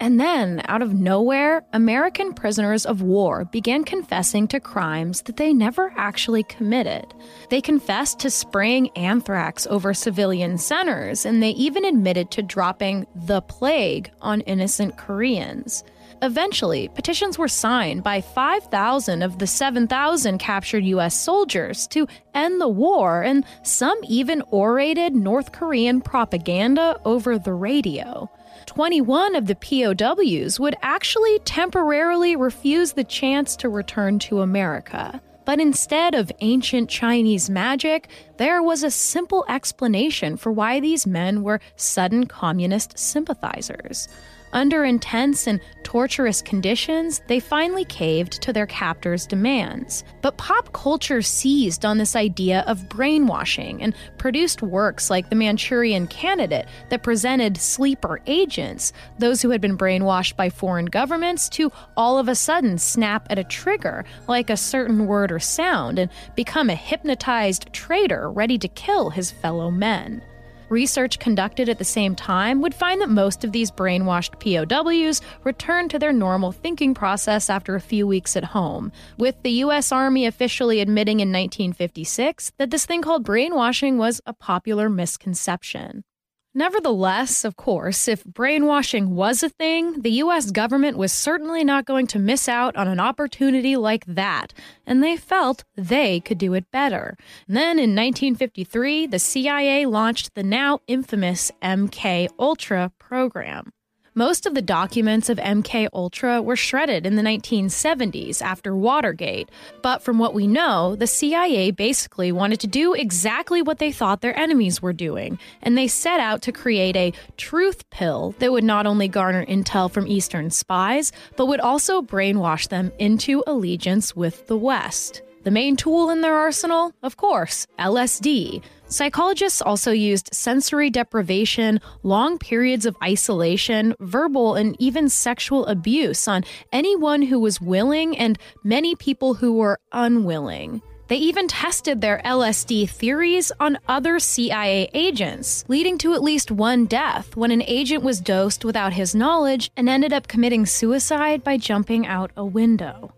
And 0.00 0.18
then, 0.18 0.62
out 0.64 0.80
of 0.80 0.94
nowhere, 0.94 1.62
American 1.74 2.32
prisoners 2.32 2.86
of 2.86 3.02
war 3.02 3.44
began 3.44 3.84
confessing 3.84 4.48
to 4.48 4.58
crimes 4.58 5.20
that 5.22 5.36
they 5.36 5.52
never 5.52 5.92
actually 5.94 6.42
committed. 6.42 7.12
They 7.50 7.60
confessed 7.60 8.18
to 8.20 8.30
spraying 8.30 8.88
anthrax 8.96 9.66
over 9.66 9.92
civilian 9.92 10.56
centers, 10.56 11.26
and 11.26 11.42
they 11.42 11.50
even 11.50 11.84
admitted 11.84 12.30
to 12.30 12.42
dropping 12.42 13.06
the 13.14 13.42
plague 13.42 14.10
on 14.22 14.40
innocent 14.42 14.96
Koreans. 14.96 15.84
Eventually, 16.22 16.88
petitions 16.88 17.38
were 17.38 17.48
signed 17.48 18.02
by 18.02 18.22
5,000 18.22 19.22
of 19.22 19.38
the 19.38 19.46
7,000 19.46 20.38
captured 20.38 20.84
U.S. 20.84 21.14
soldiers 21.14 21.86
to 21.88 22.08
end 22.34 22.58
the 22.58 22.68
war, 22.68 23.22
and 23.22 23.44
some 23.62 23.98
even 24.04 24.42
orated 24.50 25.14
North 25.14 25.52
Korean 25.52 26.00
propaganda 26.00 26.98
over 27.04 27.38
the 27.38 27.54
radio. 27.54 28.30
21 28.66 29.34
of 29.34 29.46
the 29.46 29.54
POWs 29.54 30.60
would 30.60 30.74
actually 30.82 31.38
temporarily 31.40 32.36
refuse 32.36 32.92
the 32.92 33.04
chance 33.04 33.56
to 33.56 33.68
return 33.68 34.18
to 34.20 34.40
America. 34.40 35.20
But 35.44 35.60
instead 35.60 36.14
of 36.14 36.30
ancient 36.40 36.88
Chinese 36.88 37.50
magic, 37.50 38.08
there 38.36 38.62
was 38.62 38.82
a 38.82 38.90
simple 38.90 39.44
explanation 39.48 40.36
for 40.36 40.52
why 40.52 40.80
these 40.80 41.06
men 41.06 41.42
were 41.42 41.60
sudden 41.76 42.26
communist 42.26 42.98
sympathizers. 42.98 44.08
Under 44.52 44.84
intense 44.84 45.46
and 45.46 45.60
torturous 45.84 46.42
conditions, 46.42 47.22
they 47.26 47.40
finally 47.40 47.84
caved 47.84 48.40
to 48.42 48.52
their 48.52 48.66
captors' 48.66 49.26
demands. 49.26 50.04
But 50.22 50.36
pop 50.36 50.72
culture 50.72 51.22
seized 51.22 51.84
on 51.84 51.98
this 51.98 52.16
idea 52.16 52.64
of 52.66 52.88
brainwashing 52.88 53.82
and 53.82 53.94
produced 54.18 54.62
works 54.62 55.10
like 55.10 55.28
The 55.28 55.36
Manchurian 55.36 56.06
Candidate 56.08 56.66
that 56.88 57.02
presented 57.02 57.56
sleeper 57.56 58.20
agents, 58.26 58.92
those 59.18 59.42
who 59.42 59.50
had 59.50 59.60
been 59.60 59.78
brainwashed 59.78 60.36
by 60.36 60.50
foreign 60.50 60.86
governments, 60.86 61.48
to 61.50 61.72
all 61.96 62.18
of 62.18 62.28
a 62.28 62.34
sudden 62.34 62.78
snap 62.78 63.26
at 63.30 63.38
a 63.38 63.44
trigger, 63.44 64.04
like 64.28 64.50
a 64.50 64.56
certain 64.56 65.06
word 65.06 65.30
or 65.30 65.38
sound, 65.38 65.98
and 65.98 66.10
become 66.34 66.70
a 66.70 66.74
hypnotized 66.74 67.72
traitor 67.72 68.30
ready 68.30 68.58
to 68.58 68.68
kill 68.68 69.10
his 69.10 69.30
fellow 69.30 69.70
men. 69.70 70.22
Research 70.70 71.18
conducted 71.18 71.68
at 71.68 71.78
the 71.78 71.84
same 71.84 72.14
time 72.14 72.60
would 72.60 72.76
find 72.76 73.00
that 73.00 73.10
most 73.10 73.42
of 73.42 73.50
these 73.50 73.72
brainwashed 73.72 74.38
POWs 74.38 75.20
returned 75.42 75.90
to 75.90 75.98
their 75.98 76.12
normal 76.12 76.52
thinking 76.52 76.94
process 76.94 77.50
after 77.50 77.74
a 77.74 77.80
few 77.80 78.06
weeks 78.06 78.36
at 78.36 78.44
home, 78.44 78.92
with 79.18 79.34
the 79.42 79.50
U.S. 79.64 79.90
Army 79.90 80.26
officially 80.26 80.80
admitting 80.80 81.18
in 81.18 81.30
1956 81.30 82.52
that 82.58 82.70
this 82.70 82.86
thing 82.86 83.02
called 83.02 83.24
brainwashing 83.24 83.98
was 83.98 84.20
a 84.26 84.32
popular 84.32 84.88
misconception. 84.88 86.04
Nevertheless, 86.52 87.44
of 87.44 87.56
course, 87.56 88.08
if 88.08 88.24
brainwashing 88.24 89.14
was 89.14 89.44
a 89.44 89.48
thing, 89.48 90.00
the 90.02 90.10
US 90.24 90.50
government 90.50 90.96
was 90.96 91.12
certainly 91.12 91.62
not 91.62 91.84
going 91.84 92.08
to 92.08 92.18
miss 92.18 92.48
out 92.48 92.74
on 92.74 92.88
an 92.88 92.98
opportunity 92.98 93.76
like 93.76 94.04
that, 94.06 94.52
and 94.84 95.00
they 95.00 95.16
felt 95.16 95.62
they 95.76 96.18
could 96.18 96.38
do 96.38 96.54
it 96.54 96.68
better. 96.72 97.16
And 97.46 97.56
then 97.56 97.78
in 97.78 97.94
1953, 97.94 99.06
the 99.06 99.20
CIA 99.20 99.86
launched 99.86 100.34
the 100.34 100.42
now 100.42 100.80
infamous 100.88 101.52
MK 101.62 102.28
Ultra 102.36 102.90
program. 102.98 103.72
Most 104.16 104.44
of 104.44 104.54
the 104.54 104.62
documents 104.62 105.28
of 105.28 105.38
MK 105.38 105.86
Ultra 105.92 106.42
were 106.42 106.56
shredded 106.56 107.06
in 107.06 107.14
the 107.14 107.22
1970s 107.22 108.42
after 108.42 108.74
Watergate, 108.74 109.48
but 109.82 110.02
from 110.02 110.18
what 110.18 110.34
we 110.34 110.48
know, 110.48 110.96
the 110.96 111.06
CIA 111.06 111.70
basically 111.70 112.32
wanted 112.32 112.58
to 112.58 112.66
do 112.66 112.92
exactly 112.92 113.62
what 113.62 113.78
they 113.78 113.92
thought 113.92 114.20
their 114.20 114.36
enemies 114.36 114.82
were 114.82 114.92
doing, 114.92 115.38
and 115.62 115.78
they 115.78 115.86
set 115.86 116.18
out 116.18 116.42
to 116.42 116.50
create 116.50 116.96
a 116.96 117.12
truth 117.36 117.88
pill 117.90 118.34
that 118.40 118.50
would 118.50 118.64
not 118.64 118.84
only 118.84 119.06
garner 119.06 119.46
intel 119.46 119.88
from 119.88 120.08
Eastern 120.08 120.50
spies, 120.50 121.12
but 121.36 121.46
would 121.46 121.60
also 121.60 122.02
brainwash 122.02 122.66
them 122.68 122.90
into 122.98 123.44
allegiance 123.46 124.16
with 124.16 124.44
the 124.48 124.58
West. 124.58 125.22
The 125.44 125.52
main 125.52 125.76
tool 125.76 126.10
in 126.10 126.20
their 126.20 126.34
arsenal, 126.34 126.92
of 127.04 127.16
course, 127.16 127.68
LSD. 127.78 128.60
Psychologists 128.90 129.62
also 129.62 129.92
used 129.92 130.34
sensory 130.34 130.90
deprivation, 130.90 131.80
long 132.02 132.38
periods 132.38 132.84
of 132.84 132.96
isolation, 133.00 133.94
verbal 134.00 134.56
and 134.56 134.74
even 134.80 135.08
sexual 135.08 135.64
abuse 135.66 136.26
on 136.26 136.42
anyone 136.72 137.22
who 137.22 137.38
was 137.38 137.60
willing 137.60 138.18
and 138.18 138.36
many 138.64 138.96
people 138.96 139.34
who 139.34 139.52
were 139.52 139.78
unwilling. 139.92 140.82
They 141.06 141.18
even 141.18 141.46
tested 141.46 142.00
their 142.00 142.20
LSD 142.24 142.90
theories 142.90 143.52
on 143.60 143.78
other 143.86 144.18
CIA 144.18 144.90
agents, 144.92 145.64
leading 145.68 145.96
to 145.98 146.14
at 146.14 146.22
least 146.22 146.50
one 146.50 146.86
death 146.86 147.36
when 147.36 147.52
an 147.52 147.62
agent 147.62 148.02
was 148.02 148.20
dosed 148.20 148.64
without 148.64 148.92
his 148.92 149.14
knowledge 149.14 149.70
and 149.76 149.88
ended 149.88 150.12
up 150.12 150.26
committing 150.26 150.66
suicide 150.66 151.44
by 151.44 151.58
jumping 151.58 152.08
out 152.08 152.32
a 152.36 152.44
window. 152.44 153.12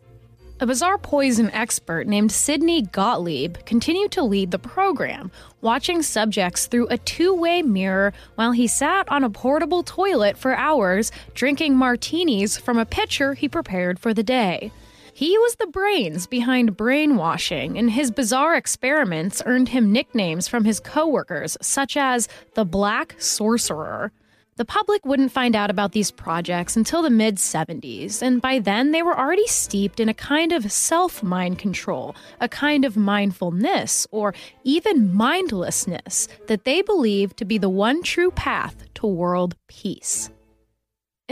A 0.62 0.66
bizarre 0.66 0.96
poison 0.96 1.50
expert 1.50 2.06
named 2.06 2.30
Sidney 2.30 2.82
Gottlieb 2.82 3.56
continued 3.66 4.12
to 4.12 4.22
lead 4.22 4.52
the 4.52 4.60
program, 4.60 5.32
watching 5.60 6.02
subjects 6.02 6.68
through 6.68 6.86
a 6.86 6.98
two 6.98 7.34
way 7.34 7.62
mirror 7.62 8.12
while 8.36 8.52
he 8.52 8.68
sat 8.68 9.10
on 9.10 9.24
a 9.24 9.28
portable 9.28 9.82
toilet 9.82 10.38
for 10.38 10.54
hours, 10.54 11.10
drinking 11.34 11.74
martinis 11.74 12.56
from 12.56 12.78
a 12.78 12.86
pitcher 12.86 13.34
he 13.34 13.48
prepared 13.48 13.98
for 13.98 14.14
the 14.14 14.22
day. 14.22 14.70
He 15.12 15.36
was 15.36 15.56
the 15.56 15.66
brains 15.66 16.28
behind 16.28 16.76
brainwashing, 16.76 17.76
and 17.76 17.90
his 17.90 18.12
bizarre 18.12 18.54
experiments 18.54 19.42
earned 19.44 19.70
him 19.70 19.90
nicknames 19.90 20.46
from 20.46 20.64
his 20.64 20.78
coworkers, 20.78 21.58
such 21.60 21.96
as 21.96 22.28
the 22.54 22.64
Black 22.64 23.16
Sorcerer. 23.18 24.12
The 24.56 24.66
public 24.66 25.06
wouldn't 25.06 25.32
find 25.32 25.56
out 25.56 25.70
about 25.70 25.92
these 25.92 26.10
projects 26.10 26.76
until 26.76 27.00
the 27.00 27.08
mid 27.08 27.36
70s, 27.36 28.20
and 28.20 28.42
by 28.42 28.58
then 28.58 28.90
they 28.90 29.02
were 29.02 29.18
already 29.18 29.46
steeped 29.46 29.98
in 29.98 30.10
a 30.10 30.14
kind 30.14 30.52
of 30.52 30.70
self 30.70 31.22
mind 31.22 31.58
control, 31.58 32.14
a 32.38 32.50
kind 32.50 32.84
of 32.84 32.94
mindfulness, 32.94 34.06
or 34.10 34.34
even 34.62 35.14
mindlessness 35.14 36.28
that 36.48 36.64
they 36.64 36.82
believed 36.82 37.38
to 37.38 37.46
be 37.46 37.56
the 37.56 37.70
one 37.70 38.02
true 38.02 38.30
path 38.30 38.76
to 38.94 39.06
world 39.06 39.56
peace. 39.68 40.28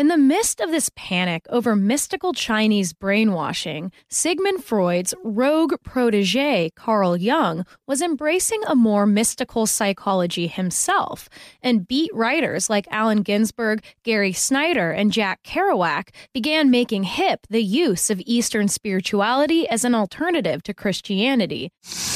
In 0.00 0.08
the 0.08 0.16
midst 0.16 0.60
of 0.60 0.70
this 0.70 0.90
panic 0.96 1.44
over 1.50 1.76
mystical 1.76 2.32
Chinese 2.32 2.94
brainwashing, 2.94 3.92
Sigmund 4.08 4.64
Freud's 4.64 5.12
rogue 5.22 5.74
protege, 5.84 6.70
Carl 6.74 7.18
Jung, 7.18 7.66
was 7.86 8.00
embracing 8.00 8.62
a 8.66 8.74
more 8.74 9.04
mystical 9.04 9.66
psychology 9.66 10.46
himself, 10.46 11.28
and 11.62 11.86
beat 11.86 12.10
writers 12.14 12.70
like 12.70 12.88
Allen 12.90 13.20
Ginsberg, 13.20 13.84
Gary 14.02 14.32
Snyder, 14.32 14.90
and 14.90 15.12
Jack 15.12 15.42
Kerouac 15.42 16.14
began 16.32 16.70
making 16.70 17.02
hip 17.02 17.46
the 17.50 17.62
use 17.62 18.08
of 18.08 18.22
Eastern 18.24 18.68
spirituality 18.68 19.68
as 19.68 19.84
an 19.84 19.94
alternative 19.94 20.62
to 20.62 20.72
Christianity. 20.72 21.72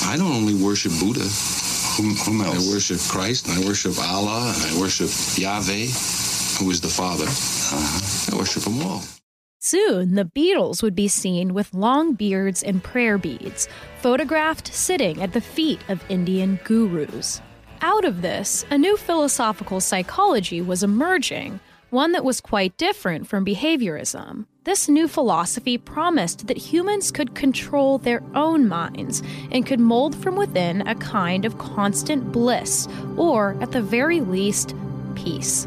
I 0.07 0.17
don't 0.17 0.33
only 0.33 0.55
worship 0.55 0.93
Buddha. 0.99 1.29
Whom, 1.99 2.14
whom 2.14 2.41
else? 2.41 2.67
I 2.67 2.73
worship 2.73 3.00
Christ, 3.11 3.47
and 3.47 3.62
I 3.62 3.69
worship 3.69 3.99
Allah, 3.99 4.55
and 4.57 4.75
I 4.75 4.81
worship 4.81 5.11
Yahweh 5.37 6.34
who 6.58 6.70
is 6.70 6.80
the 6.80 6.88
Father. 6.88 7.26
Uh-huh. 7.26 8.34
I 8.34 8.38
worship 8.38 8.62
them 8.64 8.82
all. 8.82 9.02
Soon, 9.61 10.14
the 10.14 10.26
Beatles 10.26 10.82
would 10.82 10.94
be 10.94 11.08
seen 11.08 11.54
with 11.54 11.73
long 11.73 12.12
beards 12.12 12.62
and 12.62 12.84
prayer 12.84 13.16
beads, 13.16 13.66
photographed 14.02 14.73
sitting 14.75 15.23
at 15.23 15.32
the 15.32 15.40
feet 15.40 15.80
of 15.88 16.04
Indian 16.11 16.60
gurus. 16.64 17.40
Out 17.80 18.04
of 18.04 18.21
this, 18.21 18.67
a 18.71 18.76
new 18.76 18.97
philosophical 18.97 19.80
psychology 19.80 20.60
was 20.60 20.82
emerging, 20.82 21.60
one 21.88 22.12
that 22.12 22.25
was 22.25 22.40
quite 22.40 22.76
different 22.76 23.26
from 23.26 23.45
behaviorism. 23.45 24.47
This 24.64 24.88
new 24.88 25.08
philosophy 25.08 25.78
promised 25.78 26.47
that 26.47 26.56
humans 26.56 27.10
could 27.10 27.34
control 27.34 27.99
their 27.99 28.23
own 28.34 28.69
minds 28.69 29.23
and 29.50 29.67
could 29.67 29.80
mold 29.80 30.14
from 30.14 30.36
within 30.36 30.86
a 30.86 30.95
kind 30.95 31.45
of 31.45 31.58
constant 31.58 32.32
bliss, 32.32 32.88
or 33.17 33.56
at 33.60 33.73
the 33.73 33.82
very 33.82 34.21
least, 34.21 34.75
peace. 35.14 35.67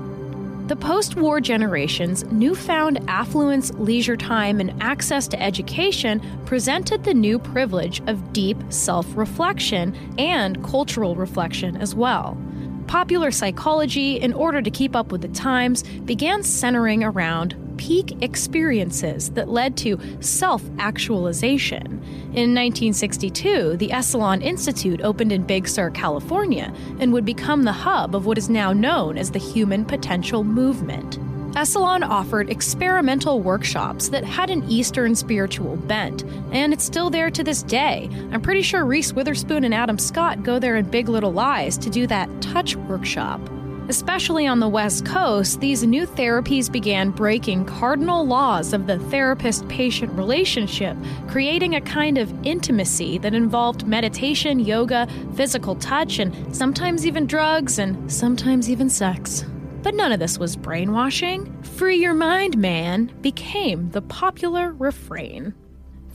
The 0.67 0.75
post 0.75 1.15
war 1.15 1.39
generation's 1.39 2.25
newfound 2.25 2.99
affluence, 3.07 3.71
leisure 3.75 4.17
time, 4.17 4.59
and 4.59 4.73
access 4.83 5.25
to 5.29 5.41
education 5.41 6.21
presented 6.45 7.05
the 7.05 7.13
new 7.13 7.39
privilege 7.39 8.01
of 8.07 8.33
deep 8.33 8.57
self 8.67 9.07
reflection 9.15 9.95
and 10.17 10.61
cultural 10.65 11.15
reflection 11.15 11.77
as 11.77 11.95
well. 11.95 12.37
Popular 12.85 13.31
psychology, 13.31 14.17
in 14.17 14.33
order 14.33 14.61
to 14.61 14.69
keep 14.69 14.93
up 14.93 15.09
with 15.09 15.21
the 15.21 15.29
times, 15.29 15.83
began 15.83 16.43
centering 16.43 17.01
around 17.01 17.55
peak 17.77 18.21
experiences 18.21 19.29
that 19.31 19.49
led 19.49 19.77
to 19.77 19.99
self 20.19 20.63
actualization. 20.79 21.85
In 22.33 22.53
1962, 22.53 23.77
the 23.77 23.89
Esalen 23.89 24.43
Institute 24.43 25.01
opened 25.01 25.31
in 25.31 25.43
Big 25.43 25.67
Sur, 25.67 25.89
California, 25.91 26.73
and 26.99 27.13
would 27.13 27.25
become 27.25 27.63
the 27.63 27.71
hub 27.71 28.15
of 28.15 28.25
what 28.25 28.37
is 28.37 28.49
now 28.49 28.73
known 28.73 29.17
as 29.17 29.31
the 29.31 29.39
Human 29.39 29.85
Potential 29.85 30.43
Movement. 30.43 31.19
Esalen 31.57 32.07
offered 32.07 32.51
experimental 32.51 33.41
workshops 33.41 34.09
that 34.09 34.23
had 34.23 34.51
an 34.51 34.63
Eastern 34.69 35.15
spiritual 35.15 35.75
bent, 35.75 36.23
and 36.51 36.71
it's 36.71 36.83
still 36.83 37.09
there 37.09 37.31
to 37.31 37.43
this 37.43 37.63
day. 37.63 38.07
I'm 38.31 38.41
pretty 38.43 38.61
sure 38.61 38.85
Reese 38.85 39.13
Witherspoon 39.13 39.63
and 39.63 39.73
Adam 39.73 39.97
Scott 39.97 40.43
go 40.43 40.59
there 40.59 40.75
in 40.75 40.85
Big 40.85 41.09
Little 41.09 41.33
Lies 41.33 41.75
to 41.79 41.89
do 41.89 42.05
that 42.07 42.29
touch 42.43 42.75
workshop. 42.75 43.41
Especially 43.89 44.45
on 44.45 44.59
the 44.59 44.67
West 44.67 45.05
Coast, 45.05 45.61
these 45.61 45.83
new 45.83 46.05
therapies 46.05 46.69
began 46.69 47.09
breaking 47.09 47.63
cardinal 47.63 48.27
laws 48.27 48.73
of 48.73 48.85
the 48.85 48.99
therapist 49.09 49.65
patient 49.69 50.11
relationship, 50.11 50.97
creating 51.29 51.75
a 51.75 51.81
kind 51.81 52.17
of 52.17 52.33
intimacy 52.45 53.17
that 53.19 53.33
involved 53.33 53.87
meditation, 53.87 54.59
yoga, 54.59 55.07
physical 55.35 55.75
touch, 55.75 56.19
and 56.19 56.53
sometimes 56.53 57.07
even 57.07 57.25
drugs, 57.25 57.79
and 57.79 58.11
sometimes 58.11 58.69
even 58.69 58.89
sex. 58.89 59.45
But 59.83 59.95
none 59.95 60.11
of 60.11 60.19
this 60.19 60.37
was 60.37 60.57
brainwashing. 60.57 61.63
Free 61.63 61.95
your 61.95 62.13
mind, 62.13 62.57
man, 62.57 63.05
became 63.21 63.89
the 63.91 64.01
popular 64.01 64.73
refrain. 64.73 65.53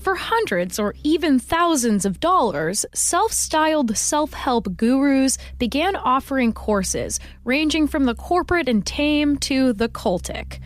For 0.02 0.16
hundreds 0.16 0.80
or 0.80 0.96
even 1.04 1.38
thousands 1.38 2.04
of 2.04 2.18
dollars, 2.18 2.84
self 2.92 3.30
styled 3.30 3.96
self 3.96 4.32
help 4.32 4.76
gurus 4.76 5.38
began 5.60 5.94
offering 5.94 6.52
courses 6.52 7.20
ranging 7.44 7.86
from 7.86 8.06
the 8.06 8.16
corporate 8.16 8.68
and 8.68 8.84
tame 8.84 9.36
to 9.36 9.72
the 9.72 9.88
cultic 9.88 10.58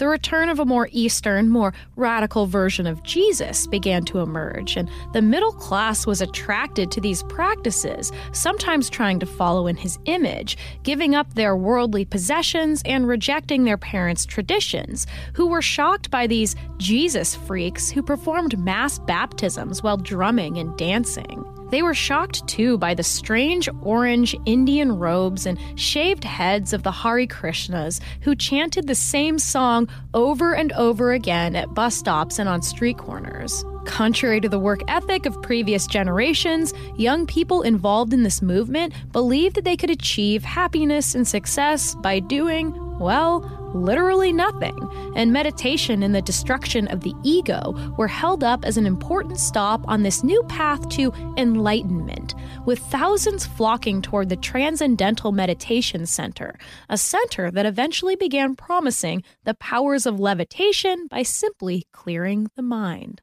the 0.00 0.08
return 0.08 0.48
of 0.48 0.58
a 0.58 0.64
more 0.64 0.88
Eastern, 0.92 1.50
more 1.50 1.74
radical 1.94 2.46
version 2.46 2.86
of 2.86 3.02
Jesus 3.02 3.66
began 3.66 4.02
to 4.06 4.20
emerge, 4.20 4.76
and 4.78 4.90
the 5.12 5.20
middle 5.20 5.52
class 5.52 6.06
was 6.06 6.22
attracted 6.22 6.90
to 6.90 7.02
these 7.02 7.22
practices, 7.24 8.10
sometimes 8.32 8.88
trying 8.88 9.20
to 9.20 9.26
follow 9.26 9.66
in 9.66 9.76
his 9.76 9.98
image, 10.06 10.56
giving 10.84 11.14
up 11.14 11.34
their 11.34 11.54
worldly 11.54 12.06
possessions 12.06 12.80
and 12.86 13.06
rejecting 13.08 13.64
their 13.64 13.76
parents' 13.76 14.24
traditions, 14.24 15.06
who 15.34 15.46
were 15.46 15.60
shocked 15.60 16.10
by 16.10 16.26
these 16.26 16.56
Jesus 16.78 17.34
freaks 17.34 17.90
who 17.90 18.02
performed 18.02 18.58
mass 18.58 18.98
baptisms 19.00 19.82
while 19.82 19.98
drumming 19.98 20.56
and 20.56 20.74
dancing. 20.78 21.44
They 21.70 21.82
were 21.82 21.94
shocked 21.94 22.46
too 22.48 22.78
by 22.78 22.94
the 22.94 23.02
strange 23.02 23.68
orange 23.82 24.34
Indian 24.44 24.98
robes 24.98 25.46
and 25.46 25.58
shaved 25.76 26.24
heads 26.24 26.72
of 26.72 26.82
the 26.82 26.92
Hare 26.92 27.26
Krishnas 27.26 28.00
who 28.22 28.34
chanted 28.34 28.86
the 28.86 28.94
same 28.94 29.38
song 29.38 29.88
over 30.12 30.54
and 30.54 30.72
over 30.72 31.12
again 31.12 31.54
at 31.54 31.72
bus 31.74 31.94
stops 31.94 32.38
and 32.38 32.48
on 32.48 32.62
street 32.62 32.98
corners. 32.98 33.64
Contrary 33.86 34.40
to 34.40 34.48
the 34.48 34.58
work 34.58 34.80
ethic 34.88 35.26
of 35.26 35.40
previous 35.42 35.86
generations, 35.86 36.74
young 36.96 37.26
people 37.26 37.62
involved 37.62 38.12
in 38.12 38.24
this 38.24 38.42
movement 38.42 38.92
believed 39.12 39.56
that 39.56 39.64
they 39.64 39.76
could 39.76 39.90
achieve 39.90 40.44
happiness 40.44 41.14
and 41.14 41.26
success 41.26 41.94
by 41.96 42.18
doing, 42.18 42.74
well, 42.98 43.40
literally 43.74 44.32
nothing, 44.32 44.76
and 45.14 45.32
meditation 45.32 46.02
and 46.02 46.14
the 46.14 46.22
destruction 46.22 46.88
of 46.88 47.00
the 47.00 47.14
ego 47.22 47.74
were 47.96 48.08
held 48.08 48.44
up 48.44 48.64
as 48.64 48.76
an 48.76 48.86
important 48.86 49.38
stop 49.38 49.80
on 49.88 50.02
this 50.02 50.22
new 50.22 50.42
path 50.44 50.88
to 50.90 51.12
enlightenment, 51.36 52.34
with 52.66 52.78
thousands 52.78 53.46
flocking 53.46 54.02
toward 54.02 54.28
the 54.28 54.36
Transcendental 54.36 55.32
Meditation 55.32 56.06
Center, 56.06 56.58
a 56.88 56.96
center 56.96 57.50
that 57.50 57.66
eventually 57.66 58.16
began 58.16 58.56
promising 58.56 59.22
the 59.44 59.54
powers 59.54 60.06
of 60.06 60.20
levitation 60.20 61.06
by 61.08 61.22
simply 61.22 61.86
clearing 61.92 62.48
the 62.56 62.62
mind. 62.62 63.20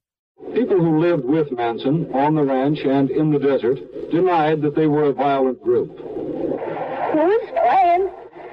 People 0.53 0.77
who 0.77 0.99
lived 0.99 1.25
with 1.25 1.51
Manson 1.51 2.09
on 2.13 2.35
the 2.35 2.43
ranch 2.43 2.79
and 2.79 3.09
in 3.09 3.31
the 3.31 3.39
desert 3.39 3.79
denied 4.11 4.61
that 4.61 4.75
they 4.75 4.87
were 4.87 5.05
a 5.05 5.13
violent 5.13 5.61
group. 5.61 5.97
Who's 5.97 7.49
playing? 7.51 8.09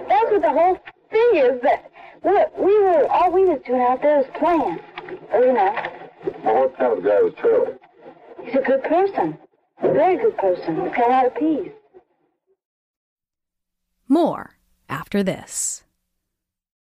That's 0.09 0.31
what 0.31 0.43
the 0.43 0.51
whole 0.51 0.79
thing 1.15 1.31
is 1.47 1.63
that 1.63 1.91
What 2.23 2.59
we 2.59 2.73
were, 2.81 3.07
all 3.11 3.31
we 3.31 3.45
was 3.45 3.61
doing 3.67 3.83
out 3.83 4.01
there 4.01 4.17
was 4.19 4.27
playing. 4.39 4.81
Or, 5.31 5.41
you 5.45 5.53
know. 5.53 5.73
Well, 6.43 6.55
what 6.63 6.79
kind 6.79 6.97
of 6.99 7.05
guy 7.05 7.21
was 7.21 7.35
Charlie? 7.39 7.75
He's 8.43 8.55
a 8.55 8.63
good 8.63 8.83
person. 8.85 9.37
A 9.83 9.93
very 9.93 10.17
good 10.17 10.37
person. 10.39 10.81
He's 10.81 10.95
got 10.97 11.09
a 11.09 11.11
lot 11.11 11.27
of 11.27 11.35
peace. 11.35 11.73
More 14.09 14.57
after 14.89 15.23
this. 15.23 15.84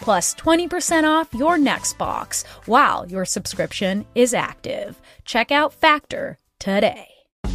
plus 0.00 0.34
20% 0.34 1.04
off 1.04 1.32
your 1.34 1.58
next 1.58 1.96
box 1.98 2.44
while 2.66 3.06
your 3.08 3.24
subscription 3.24 4.04
is 4.14 4.34
active. 4.34 5.00
Check 5.24 5.52
out 5.52 5.72
Factor 5.72 6.38
today. 6.58 7.11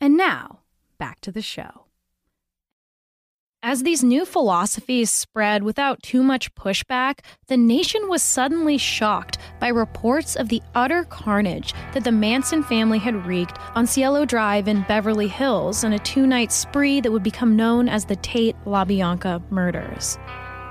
And 0.00 0.16
now, 0.16 0.60
back 0.98 1.20
to 1.22 1.32
the 1.32 1.42
show. 1.42 1.86
As 3.62 3.82
these 3.82 4.04
new 4.04 4.24
philosophies 4.24 5.10
spread 5.10 5.64
without 5.64 6.00
too 6.00 6.22
much 6.22 6.54
pushback, 6.54 7.20
the 7.48 7.56
nation 7.56 8.08
was 8.08 8.22
suddenly 8.22 8.78
shocked 8.78 9.38
by 9.58 9.68
reports 9.68 10.36
of 10.36 10.48
the 10.48 10.62
utter 10.74 11.02
carnage 11.04 11.72
that 11.92 12.04
the 12.04 12.12
Manson 12.12 12.62
family 12.62 12.98
had 12.98 13.26
wreaked 13.26 13.58
on 13.74 13.86
Cielo 13.86 14.24
Drive 14.24 14.68
in 14.68 14.84
Beverly 14.86 15.26
Hills 15.26 15.82
in 15.82 15.94
a 15.94 15.98
two 15.98 16.28
night 16.28 16.52
spree 16.52 17.00
that 17.00 17.10
would 17.10 17.24
become 17.24 17.56
known 17.56 17.88
as 17.88 18.04
the 18.04 18.16
Tate 18.16 18.54
LaBianca 18.66 19.50
murders. 19.50 20.16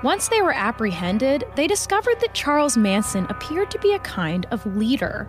Once 0.02 0.28
they 0.28 0.40
were 0.40 0.54
apprehended, 0.54 1.44
they 1.54 1.66
discovered 1.66 2.18
that 2.20 2.32
Charles 2.32 2.78
Manson 2.78 3.26
appeared 3.28 3.70
to 3.72 3.78
be 3.80 3.92
a 3.92 3.98
kind 3.98 4.46
of 4.50 4.64
leader 4.64 5.28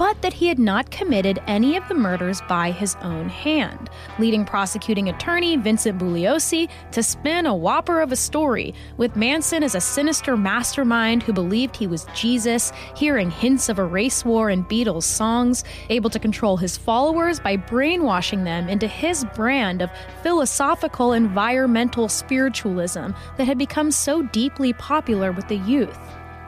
but 0.00 0.22
that 0.22 0.32
he 0.32 0.46
had 0.46 0.58
not 0.58 0.90
committed 0.90 1.42
any 1.46 1.76
of 1.76 1.86
the 1.86 1.94
murders 1.94 2.40
by 2.48 2.70
his 2.70 2.96
own 3.02 3.28
hand, 3.28 3.90
leading 4.18 4.46
prosecuting 4.46 5.10
attorney 5.10 5.58
Vincent 5.58 5.98
Bugliosi 5.98 6.70
to 6.92 7.02
spin 7.02 7.44
a 7.44 7.54
whopper 7.54 8.00
of 8.00 8.10
a 8.10 8.16
story, 8.16 8.74
with 8.96 9.14
Manson 9.14 9.62
as 9.62 9.74
a 9.74 9.80
sinister 9.80 10.38
mastermind 10.38 11.22
who 11.22 11.34
believed 11.34 11.76
he 11.76 11.86
was 11.86 12.06
Jesus, 12.14 12.72
hearing 12.96 13.30
hints 13.30 13.68
of 13.68 13.78
a 13.78 13.84
race 13.84 14.24
war 14.24 14.48
in 14.48 14.64
Beatles 14.64 15.02
songs, 15.02 15.64
able 15.90 16.08
to 16.08 16.18
control 16.18 16.56
his 16.56 16.78
followers 16.78 17.38
by 17.38 17.56
brainwashing 17.56 18.44
them 18.44 18.70
into 18.70 18.86
his 18.86 19.26
brand 19.34 19.82
of 19.82 19.90
philosophical 20.22 21.12
environmental 21.12 22.08
spiritualism 22.08 23.10
that 23.36 23.44
had 23.44 23.58
become 23.58 23.90
so 23.90 24.22
deeply 24.22 24.72
popular 24.72 25.30
with 25.30 25.46
the 25.48 25.58
youth. 25.58 25.98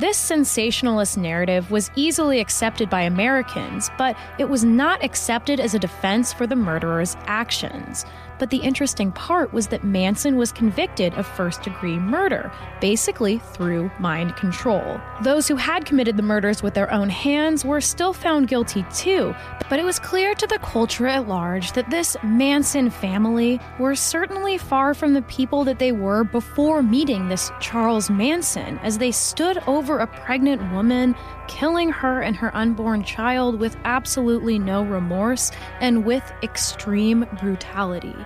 This 0.03 0.19
sensationalist 0.19 1.17
narrative 1.17 1.71
was 1.71 1.93
easily 1.95 2.41
accepted 2.41 2.91
by 2.91 3.03
Americans, 3.03 3.89
but 3.97 4.17
it 4.37 4.49
was 4.49 4.65
not 4.65 5.01
accepted 5.05 5.61
as 5.61 5.75
a 5.75 5.79
defense 5.79 6.33
for 6.33 6.45
the 6.45 6.57
murderer's 6.57 7.17
actions. 7.27 8.05
But 8.43 8.51
the 8.51 8.57
interesting 8.57 9.13
part 9.13 9.53
was 9.53 9.69
that 9.69 9.85
Manson 9.85 10.37
was 10.37 10.51
convicted 10.51 11.15
of 11.15 11.29
first 11.29 11.63
degree 11.63 11.97
murder, 11.97 12.51
basically 12.81 13.39
through 13.39 13.89
mind 14.01 14.35
control. 14.35 15.01
Those 15.23 15.47
who 15.47 15.55
had 15.55 15.85
committed 15.87 16.17
the 16.17 16.25
murders 16.25 16.61
with 16.61 16.75
their 16.75 16.93
own 16.93 17.09
hands 17.09 17.65
were 17.65 17.81
still 17.81 18.13
found 18.13 18.49
guilty 18.49 18.85
too, 18.93 19.33
but 19.71 19.79
it 19.79 19.85
was 19.85 20.01
clear 20.01 20.35
to 20.35 20.47
the 20.49 20.59
culture 20.59 21.07
at 21.07 21.29
large 21.29 21.71
that 21.75 21.89
this 21.89 22.17
Manson 22.25 22.91
family 22.91 23.61
were 23.79 23.95
certainly 23.95 24.59
far 24.59 24.93
from 24.93 25.15
the 25.15 25.23
people 25.23 25.63
that 25.63 25.79
they 25.79 25.93
were 25.93 26.25
before 26.25 26.83
meeting 26.83 27.29
this 27.29 27.53
Charles 27.61 28.11
Manson 28.11 28.81
as 28.81 28.99
they 28.99 29.13
stood 29.13 29.63
over 29.69 30.01
a 30.01 30.07
pregnant 30.09 30.73
woman 30.73 31.15
killing 31.53 31.91
her 31.91 32.23
and 32.23 32.35
her 32.35 32.51
unborn 32.57 33.05
child 33.05 33.61
with 33.61 33.77
absolutely 33.85 34.59
no 34.59 34.83
remorse 34.83 35.51
and 35.81 36.07
with 36.07 36.33
extreme 36.43 37.27
brutality. 37.39 38.17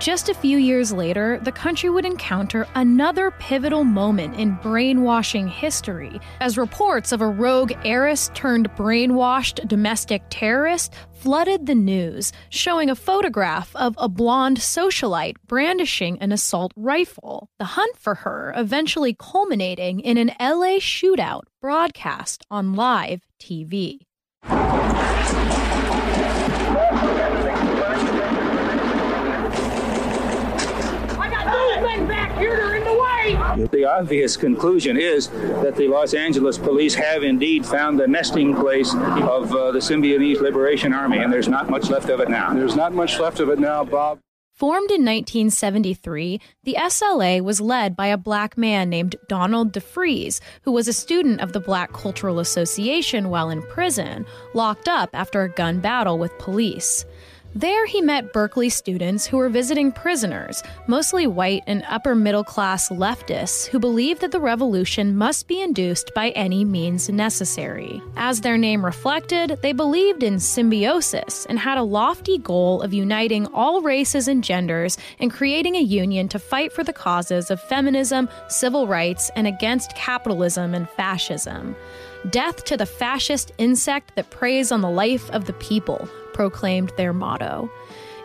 Just 0.00 0.28
a 0.28 0.34
few 0.34 0.58
years 0.58 0.92
later, 0.92 1.38
the 1.44 1.52
country 1.52 1.88
would 1.88 2.04
encounter 2.04 2.66
another 2.74 3.30
pivotal 3.30 3.84
moment 3.84 4.34
in 4.38 4.56
brainwashing 4.56 5.46
history 5.48 6.20
as 6.40 6.58
reports 6.58 7.12
of 7.12 7.20
a 7.20 7.28
rogue 7.28 7.72
heiress 7.84 8.30
turned 8.34 8.70
brainwashed 8.72 9.66
domestic 9.68 10.22
terrorist 10.30 10.92
flooded 11.12 11.66
the 11.66 11.76
news, 11.76 12.32
showing 12.50 12.90
a 12.90 12.96
photograph 12.96 13.74
of 13.76 13.94
a 13.96 14.08
blonde 14.08 14.58
socialite 14.58 15.36
brandishing 15.46 16.18
an 16.18 16.32
assault 16.32 16.72
rifle. 16.76 17.48
The 17.58 17.64
hunt 17.64 17.96
for 17.96 18.16
her 18.16 18.52
eventually 18.56 19.16
culminating 19.18 20.00
in 20.00 20.18
an 20.18 20.32
LA 20.40 20.80
shootout 20.80 21.44
broadcast 21.62 22.44
on 22.50 22.74
live 22.74 23.22
TV. 23.40 24.00
The 33.56 33.84
obvious 33.84 34.36
conclusion 34.36 34.96
is 34.96 35.28
that 35.28 35.76
the 35.76 35.86
Los 35.86 36.12
Angeles 36.12 36.58
police 36.58 36.94
have 36.94 37.22
indeed 37.22 37.64
found 37.64 38.00
the 38.00 38.08
nesting 38.08 38.54
place 38.54 38.92
of 38.94 39.52
uh, 39.52 39.70
the 39.70 39.78
Symbionese 39.78 40.40
Liberation 40.40 40.92
Army, 40.92 41.18
and 41.18 41.32
there's 41.32 41.48
not 41.48 41.70
much 41.70 41.88
left 41.88 42.08
of 42.08 42.20
it 42.20 42.28
now. 42.28 42.52
There's 42.52 42.76
not 42.76 42.92
much 42.92 43.20
left 43.20 43.40
of 43.40 43.48
it 43.50 43.58
now, 43.58 43.84
Bob. 43.84 44.18
Formed 44.54 44.90
in 44.90 45.04
1973, 45.04 46.40
the 46.62 46.76
SLA 46.78 47.40
was 47.40 47.60
led 47.60 47.96
by 47.96 48.06
a 48.06 48.16
black 48.16 48.56
man 48.56 48.88
named 48.88 49.16
Donald 49.28 49.72
DeFreeze, 49.72 50.40
who 50.62 50.70
was 50.70 50.86
a 50.86 50.92
student 50.92 51.40
of 51.40 51.52
the 51.52 51.58
Black 51.58 51.92
Cultural 51.92 52.38
Association 52.38 53.30
while 53.30 53.50
in 53.50 53.62
prison, 53.62 54.24
locked 54.54 54.86
up 54.86 55.10
after 55.12 55.42
a 55.42 55.48
gun 55.48 55.80
battle 55.80 56.18
with 56.18 56.38
police. 56.38 57.04
There, 57.56 57.86
he 57.86 58.02
met 58.02 58.32
Berkeley 58.32 58.68
students 58.68 59.26
who 59.26 59.36
were 59.36 59.48
visiting 59.48 59.92
prisoners, 59.92 60.60
mostly 60.88 61.28
white 61.28 61.62
and 61.68 61.84
upper 61.88 62.16
middle 62.16 62.42
class 62.42 62.88
leftists 62.88 63.68
who 63.68 63.78
believed 63.78 64.22
that 64.22 64.32
the 64.32 64.40
revolution 64.40 65.16
must 65.16 65.46
be 65.46 65.62
induced 65.62 66.12
by 66.14 66.30
any 66.30 66.64
means 66.64 67.08
necessary. 67.08 68.02
As 68.16 68.40
their 68.40 68.58
name 68.58 68.84
reflected, 68.84 69.60
they 69.62 69.72
believed 69.72 70.24
in 70.24 70.40
symbiosis 70.40 71.46
and 71.46 71.56
had 71.56 71.78
a 71.78 71.84
lofty 71.84 72.38
goal 72.38 72.82
of 72.82 72.92
uniting 72.92 73.46
all 73.54 73.82
races 73.82 74.26
and 74.26 74.42
genders 74.42 74.98
and 75.20 75.32
creating 75.32 75.76
a 75.76 75.80
union 75.80 76.28
to 76.30 76.40
fight 76.40 76.72
for 76.72 76.82
the 76.82 76.92
causes 76.92 77.52
of 77.52 77.60
feminism, 77.60 78.28
civil 78.48 78.88
rights, 78.88 79.30
and 79.36 79.46
against 79.46 79.94
capitalism 79.94 80.74
and 80.74 80.90
fascism. 80.90 81.76
Death 82.30 82.64
to 82.64 82.76
the 82.76 82.86
fascist 82.86 83.52
insect 83.58 84.16
that 84.16 84.30
preys 84.30 84.72
on 84.72 84.80
the 84.80 84.90
life 84.90 85.30
of 85.30 85.44
the 85.44 85.52
people, 85.52 86.08
proclaimed 86.34 86.92
their 86.96 87.14
motto. 87.14 87.70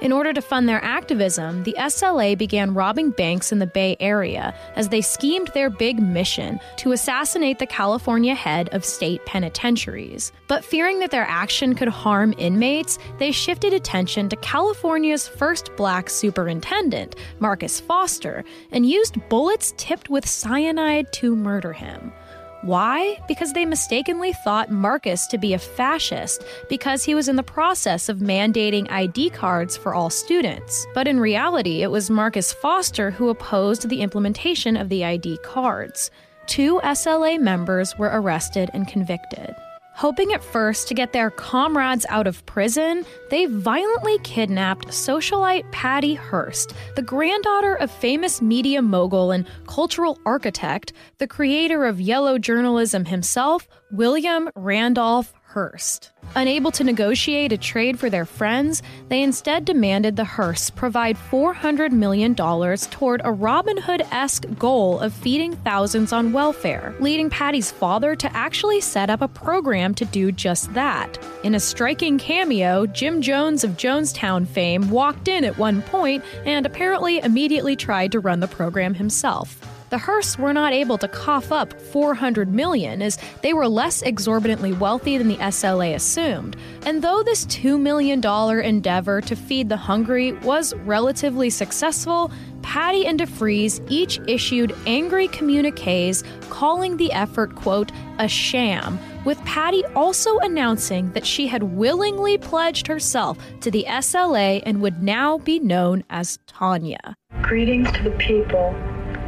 In 0.02 0.14
order 0.14 0.32
to 0.32 0.42
fund 0.42 0.70
their 0.70 0.82
activism, 0.82 1.64
the 1.64 1.76
SLA 1.78 2.38
began 2.38 2.74
robbing 2.74 3.10
banks 3.10 3.52
in 3.52 3.60
the 3.60 3.68
Bay 3.68 3.98
Area 4.00 4.56
as 4.78 4.88
they 4.88 5.02
schemed 5.02 5.50
their 5.54 5.70
big 5.70 6.02
mission 6.02 6.58
to 6.78 6.94
assassinate 6.94 7.60
the 7.60 7.66
California 7.66 8.34
head 8.34 8.70
of 8.70 8.86
state 8.86 9.26
penitentiaries. 9.26 10.32
But 10.48 10.64
fearing 10.64 11.00
that 11.00 11.12
their 11.12 11.26
action 11.28 11.76
could 11.76 11.90
harm 11.90 12.34
inmates, 12.38 12.98
they 13.18 13.34
shifted 13.34 13.74
attention 13.74 14.30
to 14.30 14.38
California's 14.38 15.28
first 15.28 15.76
black 15.76 16.10
superintendent, 16.10 17.16
Marcus 17.40 17.82
Foster, 17.82 18.46
and 18.72 18.90
used 18.90 19.18
bullets 19.28 19.74
tipped 19.76 20.10
with 20.10 20.26
cyanide 20.26 21.12
to 21.14 21.36
murder 21.36 21.74
him. 21.74 22.14
Why? 22.62 23.18
Because 23.28 23.54
they 23.54 23.66
mistakenly 23.66 24.34
thought 24.34 24.70
Marcus 24.70 25.28
to 25.28 25.38
be 25.38 25.54
a 25.54 25.60
fascist 25.60 26.44
because 26.68 27.06
he 27.06 27.16
was 27.16 27.30
in 27.30 27.38
the 27.38 27.44
process 27.44 28.10
of 28.10 28.18
mandating 28.18 28.92
ID 28.92 29.30
cards 29.30 29.78
for 29.78 29.94
all 29.94 30.10
students. 30.10 30.86
But 30.94 31.08
in 31.08 31.22
reality, 31.22 31.84
it 31.84 31.92
was 31.92 32.10
Marcus 32.10 32.52
Foster 32.52 33.12
who 33.12 33.30
opposed 33.30 33.88
the 33.88 34.02
implementation 34.02 34.76
of 34.76 34.90
the 34.90 35.06
ID 35.06 35.38
cards. 35.38 36.12
Two 36.48 36.82
SLA 36.84 37.40
members 37.40 37.98
were 37.98 38.12
arrested 38.12 38.70
and 38.74 38.88
convicted. 38.88 39.56
Hoping 40.00 40.32
at 40.32 40.42
first 40.42 40.88
to 40.88 40.94
get 40.94 41.12
their 41.12 41.30
comrades 41.30 42.06
out 42.08 42.26
of 42.26 42.46
prison, 42.46 43.06
they 43.30 43.48
violently 43.48 44.18
kidnapped 44.20 44.88
socialite 44.88 45.70
Patty 45.74 46.14
Hearst, 46.14 46.74
the 46.96 47.02
granddaughter 47.02 47.76
of 47.76 47.92
famous 47.92 48.42
media 48.42 48.82
mogul 48.82 49.32
and 49.32 49.46
cultural 49.68 50.18
architect, 50.26 50.94
the 51.18 51.28
creator 51.28 51.84
of 51.84 52.00
yellow 52.00 52.40
journalism 52.40 53.04
himself, 53.04 53.68
William 53.92 54.50
Randolph 54.56 55.34
Hearst. 55.54 56.12
Unable 56.36 56.70
to 56.72 56.84
negotiate 56.84 57.52
a 57.52 57.58
trade 57.58 57.98
for 57.98 58.08
their 58.08 58.26
friends, 58.26 58.84
they 59.08 59.24
instead 59.24 59.66
demanded 59.66 60.16
the 60.16 60.24
Hearsts 60.24 60.74
provide 60.74 61.18
$400 61.18 61.92
million 61.92 62.36
toward 62.36 63.22
a 63.24 63.32
Robin 63.32 63.78
Hood 63.78 64.04
esque 64.12 64.46
goal 64.60 65.00
of 65.00 65.12
feeding 65.12 65.56
thousands 65.56 66.14
on 66.14 66.34
welfare, 66.34 66.94
leading 67.00 67.32
Patty's 67.32 67.72
father 67.72 68.16
to 68.16 68.32
actually 68.36 68.80
set 68.80 69.10
up 69.10 69.22
a 69.22 69.28
program 69.28 69.96
to 69.96 70.06
do 70.06 70.32
just 70.32 70.72
that. 70.76 71.18
In 71.44 71.56
a 71.56 71.60
striking 71.60 72.20
cameo, 72.20 72.86
Jim 72.86 73.20
Jones 73.20 73.64
of 73.64 73.72
Jonestown 73.72 74.48
fame 74.48 74.92
walked 74.92 75.28
in 75.28 75.44
at 75.44 75.58
one 75.58 75.82
point 75.82 76.24
and 76.46 76.68
apparently 76.68 77.18
immediately 77.20 77.76
tried 77.76 78.12
to 78.12 78.20
run 78.20 78.40
the 78.40 78.48
program 78.48 78.94
himself 78.94 79.60
the 79.90 79.98
Hearsts 79.98 80.38
were 80.38 80.54
not 80.54 80.74
able 80.74 80.98
to 81.00 81.08
cough 81.08 81.52
up 81.52 81.80
400 81.80 82.54
million 82.54 83.02
as 83.02 83.18
they 83.42 83.54
were 83.54 83.68
less 83.68 84.02
exorbitantly 84.02 84.74
wealthy 84.74 85.18
than 85.18 85.28
the 85.28 85.38
SLA 85.38 85.96
assumed. 85.96 86.56
And 86.86 87.02
though 87.02 87.24
this 87.24 87.46
$2 87.48 87.80
million 87.80 88.24
endeavor 88.64 89.22
to 89.22 89.36
feed 89.36 89.70
the 89.70 89.78
hungry 89.78 90.34
was 90.34 90.74
relatively 90.76 91.50
successful, 91.50 92.32
Patty 92.62 93.06
and 93.06 93.20
DeFreeze 93.20 93.86
each 93.90 94.20
issued 94.28 94.76
angry 94.86 95.28
communiques 95.30 96.24
calling 96.50 96.98
the 96.98 97.12
effort, 97.12 97.56
quote, 97.56 97.92
a 98.20 98.28
sham, 98.28 99.00
with 99.26 99.44
Patty 99.46 99.84
also 99.96 100.38
announcing 100.40 101.12
that 101.14 101.26
she 101.26 101.48
had 101.48 101.64
willingly 101.64 102.38
pledged 102.38 102.88
herself 102.88 103.38
to 103.62 103.72
the 103.72 103.86
SLA 103.88 104.62
and 104.66 104.82
would 104.82 105.02
now 105.02 105.38
be 105.40 105.60
known 105.60 106.04
as 106.10 106.38
Tanya. 106.48 107.16
Greetings 107.42 107.92
to 107.94 108.04
the 108.04 108.12
people. 108.12 108.76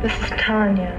This 0.02 0.20
is 0.24 0.32
Tanya. 0.32 0.98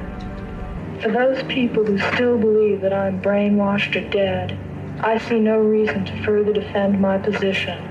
For 1.03 1.11
those 1.11 1.43
people 1.53 1.85
who 1.85 1.99
still 2.15 2.39
believe 2.39 2.83
that 2.83 2.93
I'm 2.93 3.21
brainwashed 3.21 3.97
or 3.97 4.09
dead, 4.11 4.57
I 5.01 5.19
see 5.19 5.41
no 5.41 5.59
reason 5.59 6.05
to 6.05 6.23
further 6.23 6.53
defend 6.53 7.01
my 7.01 7.19
position. 7.19 7.83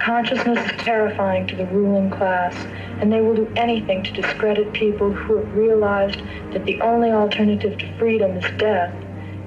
Consciousness 0.00 0.58
is 0.72 0.76
terrifying 0.78 1.46
to 1.46 1.54
the 1.54 1.66
ruling 1.66 2.10
class, 2.10 2.52
and 3.00 3.12
they 3.12 3.20
will 3.20 3.36
do 3.36 3.52
anything 3.54 4.02
to 4.02 4.10
discredit 4.10 4.72
people 4.72 5.12
who 5.12 5.36
have 5.36 5.54
realized 5.54 6.20
that 6.52 6.64
the 6.64 6.80
only 6.80 7.12
alternative 7.12 7.78
to 7.78 7.96
freedom 7.96 8.36
is 8.38 8.58
death, 8.58 8.92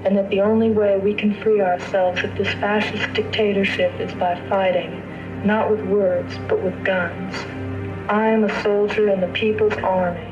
and 0.06 0.16
that 0.16 0.30
the 0.30 0.40
only 0.40 0.70
way 0.70 0.96
we 0.96 1.12
can 1.12 1.34
free 1.42 1.60
ourselves 1.60 2.24
of 2.24 2.34
this 2.38 2.48
fascist 2.54 3.12
dictatorship 3.12 3.92
is 4.00 4.14
by 4.14 4.40
fighting, 4.48 5.02
not 5.44 5.70
with 5.70 5.84
words, 5.84 6.38
but 6.48 6.62
with 6.62 6.82
guns. 6.82 7.34
I 8.08 8.28
am 8.28 8.44
a 8.44 8.62
soldier 8.62 9.10
in 9.10 9.20
the 9.20 9.28
people's 9.38 9.76
army. 9.76 10.31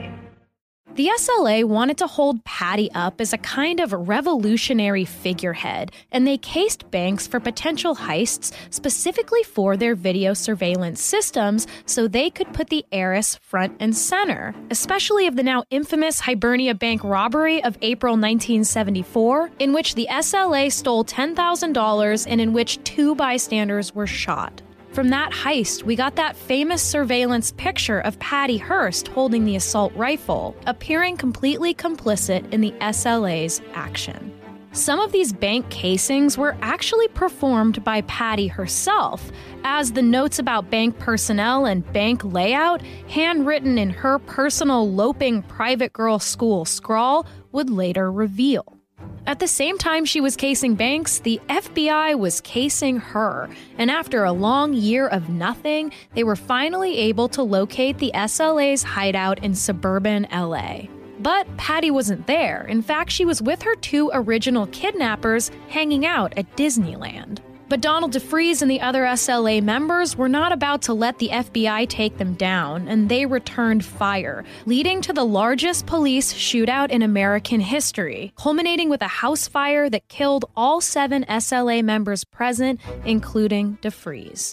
The 0.96 1.08
SLA 1.18 1.64
wanted 1.64 1.98
to 1.98 2.08
hold 2.08 2.44
Patty 2.44 2.90
up 2.92 3.20
as 3.20 3.32
a 3.32 3.38
kind 3.38 3.78
of 3.78 3.92
revolutionary 3.92 5.04
figurehead, 5.04 5.92
and 6.10 6.26
they 6.26 6.36
cased 6.36 6.90
banks 6.90 7.28
for 7.28 7.38
potential 7.38 7.94
heists 7.94 8.52
specifically 8.70 9.44
for 9.44 9.76
their 9.76 9.94
video 9.94 10.34
surveillance 10.34 11.00
systems 11.00 11.68
so 11.86 12.08
they 12.08 12.28
could 12.28 12.52
put 12.52 12.70
the 12.70 12.84
heiress 12.90 13.36
front 13.36 13.76
and 13.78 13.96
center, 13.96 14.52
especially 14.70 15.28
of 15.28 15.36
the 15.36 15.44
now 15.44 15.62
infamous 15.70 16.20
Hibernia 16.20 16.74
Bank 16.74 17.04
robbery 17.04 17.62
of 17.62 17.78
April 17.82 18.14
1974, 18.14 19.52
in 19.60 19.72
which 19.72 19.94
the 19.94 20.08
SLA 20.10 20.72
stole 20.72 21.04
$10,000 21.04 22.26
and 22.28 22.40
in 22.40 22.52
which 22.52 22.82
two 22.82 23.14
bystanders 23.14 23.94
were 23.94 24.08
shot. 24.08 24.60
From 24.92 25.10
that 25.10 25.30
heist, 25.30 25.84
we 25.84 25.94
got 25.94 26.16
that 26.16 26.34
famous 26.34 26.82
surveillance 26.82 27.52
picture 27.52 28.00
of 28.00 28.18
Patty 28.18 28.56
Hearst 28.56 29.06
holding 29.06 29.44
the 29.44 29.54
assault 29.54 29.92
rifle, 29.94 30.56
appearing 30.66 31.16
completely 31.16 31.72
complicit 31.74 32.52
in 32.52 32.60
the 32.60 32.74
SLA's 32.80 33.62
action. 33.74 34.36
Some 34.72 34.98
of 34.98 35.12
these 35.12 35.32
bank 35.32 35.70
casings 35.70 36.36
were 36.36 36.56
actually 36.60 37.06
performed 37.08 37.84
by 37.84 38.00
Patty 38.02 38.48
herself, 38.48 39.30
as 39.62 39.92
the 39.92 40.02
notes 40.02 40.40
about 40.40 40.70
bank 40.70 40.98
personnel 40.98 41.66
and 41.66 41.90
bank 41.92 42.24
layout, 42.24 42.82
handwritten 43.08 43.78
in 43.78 43.90
her 43.90 44.18
personal 44.18 44.90
loping 44.90 45.42
private 45.42 45.92
girl 45.92 46.18
school 46.18 46.64
scrawl, 46.64 47.26
would 47.52 47.70
later 47.70 48.10
reveal. 48.10 48.79
At 49.26 49.38
the 49.38 49.48
same 49.48 49.78
time 49.78 50.04
she 50.04 50.20
was 50.20 50.34
casing 50.34 50.74
banks, 50.74 51.18
the 51.18 51.40
FBI 51.48 52.18
was 52.18 52.40
casing 52.40 52.96
her. 52.98 53.48
And 53.78 53.90
after 53.90 54.24
a 54.24 54.32
long 54.32 54.72
year 54.72 55.06
of 55.08 55.28
nothing, 55.28 55.92
they 56.14 56.24
were 56.24 56.36
finally 56.36 56.96
able 56.96 57.28
to 57.30 57.42
locate 57.42 57.98
the 57.98 58.12
SLA's 58.14 58.82
hideout 58.82 59.44
in 59.44 59.54
suburban 59.54 60.26
LA. 60.32 60.82
But 61.20 61.54
Patty 61.58 61.90
wasn't 61.90 62.26
there. 62.26 62.66
In 62.66 62.80
fact, 62.80 63.10
she 63.10 63.26
was 63.26 63.42
with 63.42 63.60
her 63.62 63.76
two 63.76 64.10
original 64.14 64.66
kidnappers 64.68 65.50
hanging 65.68 66.06
out 66.06 66.32
at 66.36 66.56
Disneyland. 66.56 67.40
But 67.70 67.80
Donald 67.80 68.12
DeFreeze 68.12 68.62
and 68.62 68.70
the 68.70 68.80
other 68.80 69.04
SLA 69.04 69.62
members 69.62 70.16
were 70.16 70.28
not 70.28 70.50
about 70.50 70.82
to 70.82 70.92
let 70.92 71.20
the 71.20 71.28
FBI 71.28 71.88
take 71.88 72.18
them 72.18 72.34
down, 72.34 72.88
and 72.88 73.08
they 73.08 73.26
returned 73.26 73.84
fire, 73.84 74.44
leading 74.66 75.00
to 75.02 75.12
the 75.12 75.24
largest 75.24 75.86
police 75.86 76.34
shootout 76.34 76.90
in 76.90 77.00
American 77.00 77.60
history, 77.60 78.32
culminating 78.36 78.90
with 78.90 79.02
a 79.02 79.06
house 79.06 79.46
fire 79.46 79.88
that 79.88 80.08
killed 80.08 80.46
all 80.56 80.80
seven 80.80 81.24
SLA 81.26 81.84
members 81.84 82.24
present, 82.24 82.80
including 83.04 83.78
DeFreeze. 83.82 84.52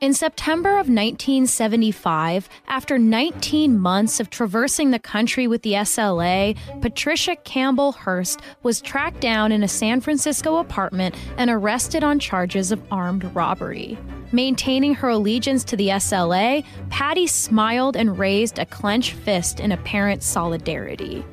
In 0.00 0.12
September 0.12 0.70
of 0.70 0.88
1975, 0.88 2.48
after 2.66 2.98
19 2.98 3.78
months 3.78 4.18
of 4.18 4.28
traversing 4.28 4.90
the 4.90 4.98
country 4.98 5.46
with 5.46 5.62
the 5.62 5.74
SLA, 5.74 6.56
Patricia 6.82 7.36
Campbell 7.36 7.92
Hearst 7.92 8.40
was 8.64 8.80
tracked 8.80 9.20
down 9.20 9.52
in 9.52 9.62
a 9.62 9.68
San 9.68 10.00
Francisco 10.00 10.56
apartment 10.56 11.14
and 11.38 11.48
arrested 11.48 12.02
on 12.02 12.18
charges 12.18 12.72
of 12.72 12.82
armed 12.90 13.24
robbery. 13.36 13.96
Maintaining 14.32 14.94
her 14.94 15.10
allegiance 15.10 15.62
to 15.64 15.76
the 15.76 15.88
SLA, 15.88 16.64
Patty 16.90 17.28
smiled 17.28 17.96
and 17.96 18.18
raised 18.18 18.58
a 18.58 18.66
clenched 18.66 19.12
fist 19.12 19.60
in 19.60 19.70
apparent 19.70 20.24
solidarity. 20.24 21.24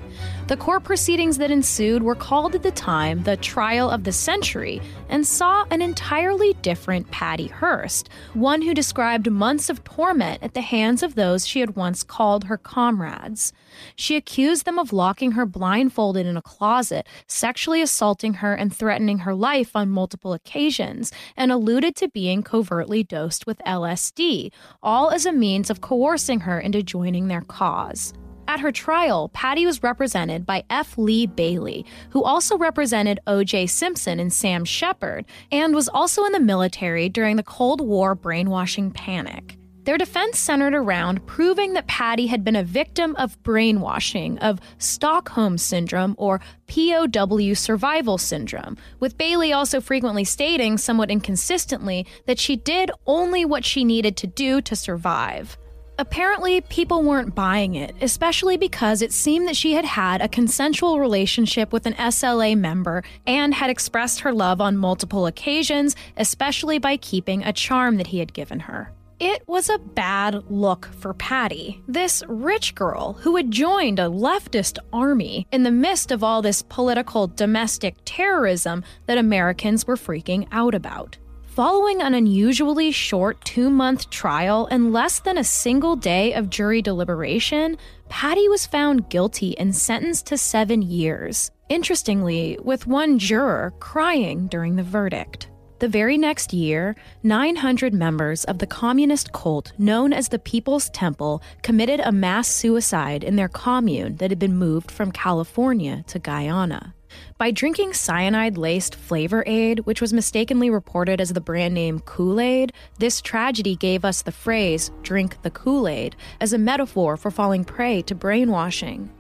The 0.51 0.57
court 0.57 0.83
proceedings 0.83 1.37
that 1.37 1.49
ensued 1.49 2.03
were 2.03 2.13
called 2.13 2.55
at 2.55 2.61
the 2.61 2.71
time 2.71 3.23
the 3.23 3.37
trial 3.37 3.89
of 3.89 4.03
the 4.03 4.11
century 4.11 4.81
and 5.07 5.25
saw 5.25 5.63
an 5.71 5.81
entirely 5.81 6.55
different 6.61 7.09
Patty 7.09 7.47
Hearst, 7.47 8.09
one 8.33 8.61
who 8.61 8.73
described 8.73 9.31
months 9.31 9.69
of 9.69 9.81
torment 9.85 10.43
at 10.43 10.53
the 10.53 10.59
hands 10.59 11.03
of 11.03 11.15
those 11.15 11.47
she 11.47 11.61
had 11.61 11.77
once 11.77 12.03
called 12.03 12.43
her 12.43 12.57
comrades. 12.57 13.53
She 13.95 14.17
accused 14.17 14.65
them 14.65 14.77
of 14.77 14.91
locking 14.91 15.31
her 15.31 15.45
blindfolded 15.45 16.25
in 16.25 16.35
a 16.35 16.41
closet, 16.41 17.07
sexually 17.27 17.81
assaulting 17.81 18.33
her, 18.33 18.53
and 18.53 18.75
threatening 18.75 19.19
her 19.19 19.33
life 19.33 19.73
on 19.73 19.89
multiple 19.89 20.33
occasions, 20.33 21.13
and 21.37 21.53
alluded 21.53 21.95
to 21.95 22.09
being 22.09 22.43
covertly 22.43 23.03
dosed 23.03 23.47
with 23.47 23.59
LSD, 23.65 24.51
all 24.83 25.11
as 25.11 25.25
a 25.25 25.31
means 25.31 25.69
of 25.69 25.79
coercing 25.79 26.41
her 26.41 26.59
into 26.59 26.83
joining 26.83 27.29
their 27.29 27.39
cause. 27.39 28.13
At 28.51 28.59
her 28.59 28.71
trial, 28.73 29.29
Patty 29.29 29.65
was 29.65 29.81
represented 29.81 30.45
by 30.45 30.65
F. 30.69 30.97
Lee 30.97 31.25
Bailey, 31.25 31.85
who 32.09 32.21
also 32.21 32.57
represented 32.57 33.21
O.J. 33.25 33.67
Simpson 33.67 34.19
and 34.19 34.33
Sam 34.33 34.65
Shepard, 34.65 35.23
and 35.53 35.73
was 35.73 35.87
also 35.87 36.25
in 36.25 36.33
the 36.33 36.39
military 36.41 37.07
during 37.07 37.37
the 37.37 37.43
Cold 37.43 37.79
War 37.79 38.13
brainwashing 38.13 38.91
panic. 38.91 39.57
Their 39.85 39.97
defense 39.97 40.37
centered 40.37 40.73
around 40.73 41.25
proving 41.25 41.71
that 41.75 41.87
Patty 41.87 42.27
had 42.27 42.43
been 42.43 42.57
a 42.57 42.63
victim 42.63 43.15
of 43.15 43.41
brainwashing, 43.41 44.37
of 44.39 44.59
Stockholm 44.79 45.57
Syndrome, 45.57 46.13
or 46.17 46.41
POW 46.67 47.53
survival 47.53 48.17
syndrome, 48.17 48.75
with 48.99 49.17
Bailey 49.17 49.53
also 49.53 49.79
frequently 49.79 50.25
stating, 50.25 50.77
somewhat 50.77 51.09
inconsistently, 51.09 52.05
that 52.25 52.37
she 52.37 52.57
did 52.57 52.91
only 53.07 53.45
what 53.45 53.63
she 53.63 53.85
needed 53.85 54.17
to 54.17 54.27
do 54.27 54.59
to 54.59 54.75
survive. 54.75 55.57
Apparently, 55.99 56.61
people 56.61 57.03
weren't 57.03 57.35
buying 57.35 57.75
it, 57.75 57.95
especially 58.01 58.57
because 58.57 59.01
it 59.01 59.11
seemed 59.11 59.47
that 59.47 59.55
she 59.55 59.73
had 59.73 59.85
had 59.85 60.21
a 60.21 60.27
consensual 60.27 60.99
relationship 60.99 61.71
with 61.71 61.85
an 61.85 61.93
SLA 61.93 62.57
member 62.57 63.03
and 63.27 63.53
had 63.53 63.69
expressed 63.69 64.21
her 64.21 64.33
love 64.33 64.61
on 64.61 64.77
multiple 64.77 65.27
occasions, 65.27 65.95
especially 66.17 66.79
by 66.79 66.97
keeping 66.97 67.43
a 67.43 67.53
charm 67.53 67.97
that 67.97 68.07
he 68.07 68.19
had 68.19 68.33
given 68.33 68.61
her. 68.61 68.91
It 69.19 69.47
was 69.47 69.69
a 69.69 69.77
bad 69.77 70.49
look 70.49 70.89
for 70.99 71.13
Patty, 71.13 71.79
this 71.87 72.23
rich 72.27 72.73
girl 72.73 73.13
who 73.13 73.35
had 73.35 73.51
joined 73.51 73.99
a 73.99 74.09
leftist 74.09 74.79
army 74.91 75.45
in 75.51 75.61
the 75.61 75.69
midst 75.69 76.09
of 76.09 76.23
all 76.23 76.41
this 76.41 76.63
political 76.63 77.27
domestic 77.27 77.97
terrorism 78.03 78.83
that 79.05 79.19
Americans 79.19 79.85
were 79.85 79.95
freaking 79.95 80.47
out 80.51 80.73
about. 80.73 81.19
Following 81.55 82.01
an 82.01 82.13
unusually 82.13 82.91
short 82.91 83.43
two 83.43 83.69
month 83.69 84.09
trial 84.09 84.69
and 84.71 84.93
less 84.93 85.19
than 85.19 85.37
a 85.37 85.43
single 85.43 85.97
day 85.97 86.31
of 86.31 86.49
jury 86.49 86.81
deliberation, 86.81 87.77
Patty 88.07 88.47
was 88.47 88.65
found 88.65 89.09
guilty 89.09 89.57
and 89.57 89.75
sentenced 89.75 90.27
to 90.27 90.37
seven 90.37 90.81
years. 90.81 91.51
Interestingly, 91.67 92.57
with 92.63 92.87
one 92.87 93.19
juror 93.19 93.73
crying 93.81 94.47
during 94.47 94.77
the 94.77 94.83
verdict. 94.83 95.49
The 95.79 95.89
very 95.89 96.17
next 96.17 96.53
year, 96.53 96.95
900 97.23 97.93
members 97.93 98.45
of 98.45 98.59
the 98.59 98.67
communist 98.67 99.33
cult 99.33 99.73
known 99.77 100.13
as 100.13 100.29
the 100.29 100.39
People's 100.39 100.89
Temple 100.91 101.41
committed 101.63 101.99
a 101.99 102.13
mass 102.13 102.47
suicide 102.47 103.25
in 103.25 103.35
their 103.35 103.49
commune 103.49 104.15
that 104.17 104.31
had 104.31 104.39
been 104.39 104.55
moved 104.55 104.89
from 104.89 105.11
California 105.11 106.05
to 106.07 106.17
Guyana. 106.17 106.95
By 107.37 107.51
drinking 107.51 107.93
cyanide 107.93 108.57
laced 108.57 108.95
Flavor 108.95 109.43
Aid, 109.45 109.81
which 109.81 110.01
was 110.01 110.13
mistakenly 110.13 110.69
reported 110.69 111.19
as 111.19 111.33
the 111.33 111.41
brand 111.41 111.73
name 111.73 111.99
Kool 111.99 112.39
Aid, 112.39 112.73
this 112.99 113.21
tragedy 113.21 113.75
gave 113.75 114.05
us 114.05 114.21
the 114.21 114.31
phrase, 114.31 114.91
drink 115.01 115.41
the 115.41 115.51
Kool 115.51 115.87
Aid, 115.87 116.15
as 116.39 116.53
a 116.53 116.57
metaphor 116.57 117.17
for 117.17 117.31
falling 117.31 117.63
prey 117.63 118.01
to 118.03 118.15
brainwashing. 118.15 119.11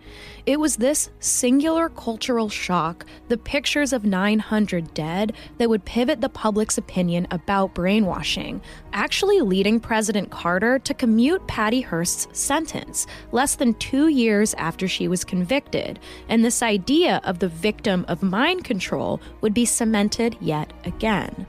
It 0.45 0.59
was 0.59 0.75
this 0.75 1.09
singular 1.19 1.89
cultural 1.89 2.49
shock, 2.49 3.05
the 3.27 3.37
pictures 3.37 3.93
of 3.93 4.05
900 4.05 4.93
dead, 4.93 5.33
that 5.57 5.69
would 5.69 5.85
pivot 5.85 6.19
the 6.19 6.29
public's 6.29 6.79
opinion 6.79 7.27
about 7.29 7.75
brainwashing, 7.75 8.61
actually 8.91 9.41
leading 9.41 9.79
President 9.79 10.31
Carter 10.31 10.79
to 10.79 10.93
commute 10.95 11.45
Patty 11.47 11.81
Hearst's 11.81 12.27
sentence 12.37 13.05
less 13.31 13.55
than 13.55 13.75
two 13.75 14.07
years 14.07 14.55
after 14.55 14.87
she 14.87 15.07
was 15.07 15.23
convicted, 15.23 15.99
and 16.27 16.43
this 16.43 16.63
idea 16.63 17.21
of 17.23 17.39
the 17.39 17.47
victim 17.47 18.03
of 18.07 18.23
mind 18.23 18.63
control 18.63 19.21
would 19.41 19.53
be 19.53 19.65
cemented 19.65 20.35
yet 20.41 20.73
again. 20.85 21.45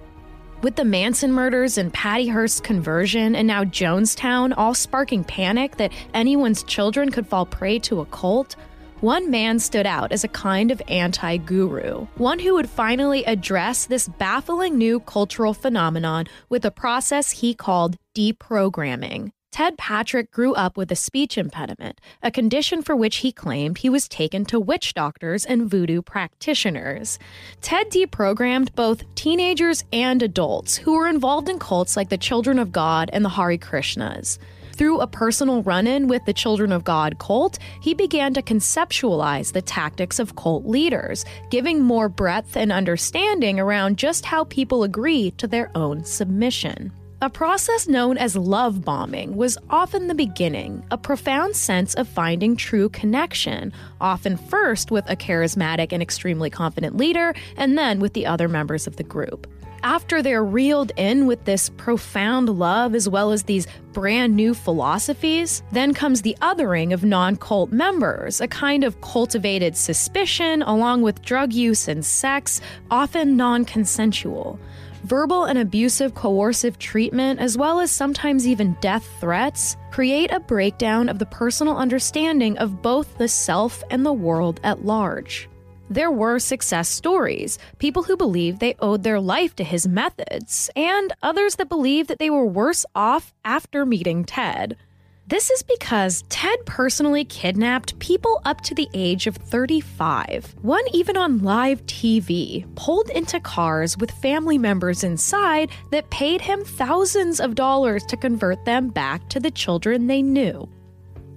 With 0.63 0.77
the 0.77 0.85
Manson 0.85 1.33
murders 1.33 1.77
and 1.77 1.93
Patty 1.93 2.29
Hearst's 2.29 2.61
conversion, 2.61 3.35
and 3.35 3.49
now 3.49 3.65
Jonestown 3.65 4.55
all 4.57 4.75
sparking 4.75 5.25
panic 5.25 5.77
that 5.79 5.93
anyone's 6.15 6.63
children 6.63 7.11
could 7.11 7.27
fall 7.27 7.47
prey 7.47 7.81
to 7.81 8.01
a 8.01 8.07
cult, 8.07 8.55
one 9.03 9.33
man 9.33 9.59
stood 9.59 9.85
out 9.85 10.13
as 10.13 10.23
a 10.23 10.29
kind 10.29 10.71
of 10.71 10.81
anti 10.87 11.37
guru, 11.37 12.07
one 12.17 12.39
who 12.39 12.55
would 12.55 12.71
finally 12.71 13.25
address 13.25 13.85
this 13.85 14.07
baffling 14.07 14.79
new 14.79 15.01
cultural 15.01 15.53
phenomenon 15.53 16.29
with 16.49 16.65
a 16.65 16.71
process 16.71 17.33
he 17.33 17.53
called 17.53 17.97
deprogramming. 18.15 19.33
Ted 19.51 19.77
Patrick 19.77 20.31
grew 20.31 20.55
up 20.55 20.77
with 20.77 20.93
a 20.93 20.97
speech 20.97 21.37
impediment, 21.37 22.01
a 22.23 22.31
condition 22.31 22.81
for 22.81 22.95
which 22.95 23.17
he 23.17 23.33
claimed 23.33 23.79
he 23.79 23.91
was 23.91 24.09
taken 24.09 24.45
to 24.47 24.61
witch 24.61 24.95
doctors 24.95 25.45
and 25.45 25.69
voodoo 25.69 26.01
practitioners. 26.01 27.19
Ted 27.61 27.91
deprogrammed 27.91 28.75
both 28.77 29.15
teenagers 29.17 29.85
and 29.93 30.23
adults 30.23 30.77
who 30.77 30.95
were 30.95 31.09
involved 31.09 31.49
in 31.49 31.59
cults 31.59 31.97
like 31.97 32.09
the 32.09 32.17
Children 32.17 32.61
of 32.61 32.71
God 32.71 33.11
and 33.13 33.25
the 33.25 33.31
Hare 33.31 33.59
Krishnas. 33.59 34.39
Through 34.73 35.01
a 35.01 35.07
personal 35.07 35.63
run 35.63 35.87
in 35.87 36.09
with 36.09 36.25
the 36.25 36.33
Children 36.33 36.73
of 36.73 36.85
God 36.85 37.19
cult, 37.19 37.59
he 37.81 37.95
began 37.95 38.33
to 38.35 38.43
conceptualize 38.43 39.53
the 39.53 39.63
tactics 39.63 40.19
of 40.19 40.37
cult 40.37 40.65
leaders, 40.65 41.25
giving 41.51 41.81
more 41.81 42.09
breadth 42.09 42.57
and 42.57 42.73
understanding 42.73 43.61
around 43.61 43.99
just 43.99 44.25
how 44.25 44.45
people 44.45 44.83
agree 44.83 45.31
to 45.33 45.47
their 45.47 45.71
own 45.75 46.05
submission. 46.05 46.91
A 47.21 47.31
process 47.31 47.87
known 47.87 48.19
as 48.19 48.35
love 48.35 48.85
bombing 48.85 49.37
was 49.37 49.57
often 49.71 50.09
the 50.09 50.15
beginning, 50.15 50.83
a 50.91 50.99
profound 50.99 51.55
sense 51.55 51.95
of 51.95 52.09
finding 52.09 52.57
true 52.57 52.89
connection, 52.89 53.73
often 54.01 54.37
first 54.37 54.91
with 54.91 55.09
a 55.09 55.15
charismatic 55.15 55.93
and 55.93 56.03
extremely 56.03 56.51
confident 56.51 56.97
leader, 56.97 57.33
and 57.57 57.79
then 57.79 58.01
with 58.01 58.15
the 58.15 58.27
other 58.27 58.49
members 58.49 58.89
of 58.89 58.97
the 58.97 59.05
group. 59.05 59.47
After 59.85 60.23
they're 60.23 60.45
reeled 60.45 60.93
in 60.97 61.27
with 61.27 61.45
this 61.45 61.69
profound 61.69 62.49
love 62.49 62.95
as 62.95 63.09
well 63.09 63.33
as 63.33 63.43
these 63.43 63.67
brand 63.93 64.37
new 64.37 64.55
philosophies, 64.55 65.65
then 65.73 65.93
comes 65.93 66.23
the 66.23 66.37
othering 66.41 66.95
of 66.95 67.05
non 67.05 67.37
cult 67.37 67.73
members, 67.73 68.41
a 68.41 68.47
kind 68.47 68.85
of 68.85 69.01
cultivated 69.01 69.77
suspicion 69.77 70.63
along 70.63 71.03
with 71.03 71.23
drug 71.23 71.53
use 71.53 71.89
and 71.89 72.05
sex, 72.05 72.61
often 72.93 73.37
non 73.37 73.65
consensual. 73.65 74.57
Verbal 75.03 75.47
and 75.47 75.59
abusive 75.59 76.15
coercive 76.15 76.79
treatment, 76.79 77.41
as 77.41 77.59
well 77.59 77.81
as 77.81 77.91
sometimes 77.91 78.47
even 78.47 78.77
death 78.81 79.09
threats, 79.19 79.77
create 79.91 80.31
a 80.31 80.39
breakdown 80.39 81.09
of 81.09 81.19
the 81.19 81.27
personal 81.27 81.77
understanding 81.77 82.57
of 82.59 82.83
both 82.83 83.19
the 83.19 83.27
self 83.27 83.83
and 83.91 84.07
the 84.07 84.13
world 84.13 84.61
at 84.63 84.85
large. 84.85 85.49
There 85.93 86.11
were 86.11 86.39
success 86.39 86.89
stories, 86.89 87.59
people 87.79 88.05
who 88.05 88.17
believed 88.17 88.61
they 88.61 88.77
owed 88.79 89.03
their 89.03 89.21
life 89.21 89.55
to 89.57 89.63
his 89.63 89.87
methods, 89.87 90.71
and 90.75 91.13
others 91.23 91.57
that 91.57 91.69
believed 91.69 92.09
that 92.09 92.19
they 92.19 92.31
were 92.31 92.47
worse 92.47 92.87
off 92.95 93.35
after 93.45 93.85
meeting 93.85 94.25
Ted. 94.25 94.79
This 95.27 95.51
is 95.51 95.63
because 95.63 96.25
Ted 96.31 96.65
personally 96.65 97.27
kidnapped 97.27 97.99
people 97.99 98.41
up 98.47 98.63
to 98.63 98.75
the 98.75 98.89
age 98.95 99.27
of 99.27 99.37
35, 99.37 100.55
one 100.63 100.85
even 100.95 101.19
on 101.19 101.43
live 101.43 101.85
TV, 101.85 102.65
pulled 102.75 103.11
into 103.11 103.39
cars 103.39 103.99
with 103.99 104.11
family 104.13 104.57
members 104.57 105.05
inside 105.05 105.71
that 105.91 106.09
paid 106.09 106.41
him 106.41 106.65
thousands 106.65 107.39
of 107.39 107.55
dollars 107.55 108.03
to 108.07 108.17
convert 108.17 108.65
them 108.65 108.89
back 108.89 109.29
to 109.29 109.39
the 109.39 109.51
children 109.51 110.07
they 110.07 110.23
knew. 110.23 110.67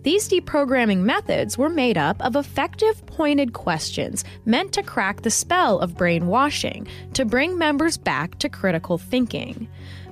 These 0.05 0.29
deprogramming 0.29 0.99
methods 0.99 1.57
were 1.57 1.67
made 1.67 1.97
up 1.97 2.23
of 2.23 2.35
effective, 2.35 3.03
pointed 3.07 3.53
questions 3.53 4.23
meant 4.45 4.71
to 4.73 4.83
crack 4.83 5.23
the 5.23 5.31
spell 5.31 5.79
of 5.79 5.97
brainwashing, 5.97 6.85
to 7.13 7.25
bring 7.25 7.57
members 7.57 7.97
back 7.97 8.37
to 8.37 8.47
critical 8.47 8.99
thinking 8.99 9.67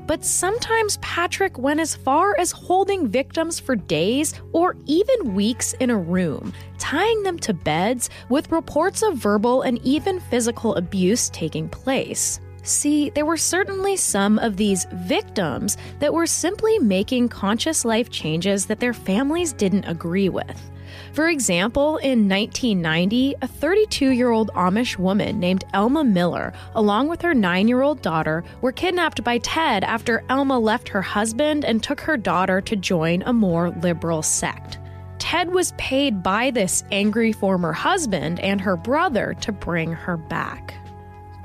but 0.05 0.25
sometimes 0.25 0.97
Patrick 0.97 1.57
went 1.57 1.79
as 1.79 1.95
far 1.95 2.37
as 2.37 2.51
holding 2.51 3.07
victims 3.07 3.59
for 3.59 3.75
days 3.75 4.33
or 4.51 4.75
even 4.85 5.33
weeks 5.33 5.73
in 5.79 5.89
a 5.89 5.97
room, 5.97 6.53
tying 6.77 7.23
them 7.23 7.39
to 7.39 7.53
beds 7.53 8.09
with 8.29 8.51
reports 8.51 9.01
of 9.01 9.15
verbal 9.15 9.61
and 9.61 9.79
even 9.85 10.19
physical 10.19 10.75
abuse 10.75 11.29
taking 11.29 11.69
place. 11.69 12.41
See, 12.63 13.09
there 13.09 13.25
were 13.25 13.37
certainly 13.37 13.97
some 13.97 14.39
of 14.39 14.55
these 14.55 14.87
victims 14.93 15.77
that 15.99 16.13
were 16.13 16.25
simply 16.25 16.79
making 16.79 17.27
conscious 17.27 17.83
life 17.83 18.09
changes 18.09 18.65
that 18.67 18.79
their 18.79 18.93
families 18.93 19.51
didn't 19.51 19.83
agree 19.83 20.29
with. 20.29 20.71
For 21.11 21.27
example, 21.27 21.97
in 21.97 22.29
1990, 22.29 23.35
a 23.41 23.47
32 23.47 24.11
year 24.11 24.31
old 24.31 24.49
Amish 24.55 24.97
woman 24.97 25.39
named 25.39 25.65
Elma 25.73 26.05
Miller, 26.05 26.53
along 26.75 27.09
with 27.09 27.21
her 27.21 27.33
nine 27.33 27.67
year 27.67 27.81
old 27.81 28.01
daughter, 28.01 28.45
were 28.61 28.71
kidnapped 28.71 29.23
by 29.23 29.39
Ted 29.39 29.83
after 29.83 30.23
Elma 30.29 30.57
left 30.57 30.87
her 30.87 31.01
husband 31.01 31.65
and 31.65 31.83
took 31.83 31.99
her 31.99 32.15
daughter 32.15 32.61
to 32.61 32.75
join 32.77 33.23
a 33.23 33.33
more 33.33 33.71
liberal 33.71 34.21
sect. 34.21 34.79
Ted 35.19 35.51
was 35.51 35.73
paid 35.77 36.23
by 36.23 36.49
this 36.51 36.83
angry 36.91 37.33
former 37.33 37.73
husband 37.73 38.39
and 38.39 38.61
her 38.61 38.77
brother 38.77 39.33
to 39.41 39.51
bring 39.51 39.91
her 39.91 40.17
back. 40.17 40.75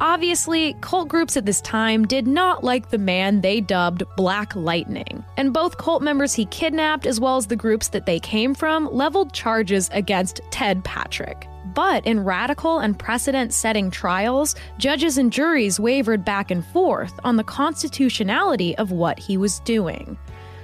Obviously, 0.01 0.75
cult 0.81 1.09
groups 1.09 1.37
at 1.37 1.45
this 1.45 1.61
time 1.61 2.07
did 2.07 2.29
not 2.29 2.63
like 2.63 2.91
the 2.91 2.99
man 2.99 3.41
they 3.41 3.61
dubbed 3.61 4.05
Black 4.17 4.55
Lightning, 4.55 5.25
and 5.37 5.53
both 5.53 5.77
cult 5.77 6.03
members 6.03 6.33
he 6.33 6.47
kidnapped, 6.47 7.05
as 7.05 7.19
well 7.19 7.37
as 7.37 7.49
the 7.49 7.57
groups 7.57 7.89
that 7.89 8.07
they 8.07 8.21
came 8.21 8.55
from, 8.55 8.89
leveled 8.93 9.33
charges 9.33 9.91
against 9.93 10.41
Ted 10.53 10.85
Patrick. 10.85 11.49
But 11.75 12.07
in 12.07 12.25
radical 12.25 12.79
and 12.79 12.97
precedent 12.97 13.53
setting 13.53 13.91
trials, 13.91 14.55
judges 14.79 15.19
and 15.19 15.33
juries 15.33 15.81
wavered 15.81 16.25
back 16.25 16.53
and 16.53 16.65
forth 16.67 17.19
on 17.25 17.37
the 17.37 17.45
constitutionality 17.45 18.77
of 18.79 18.93
what 18.93 19.19
he 19.19 19.37
was 19.37 19.59
doing. 19.61 20.17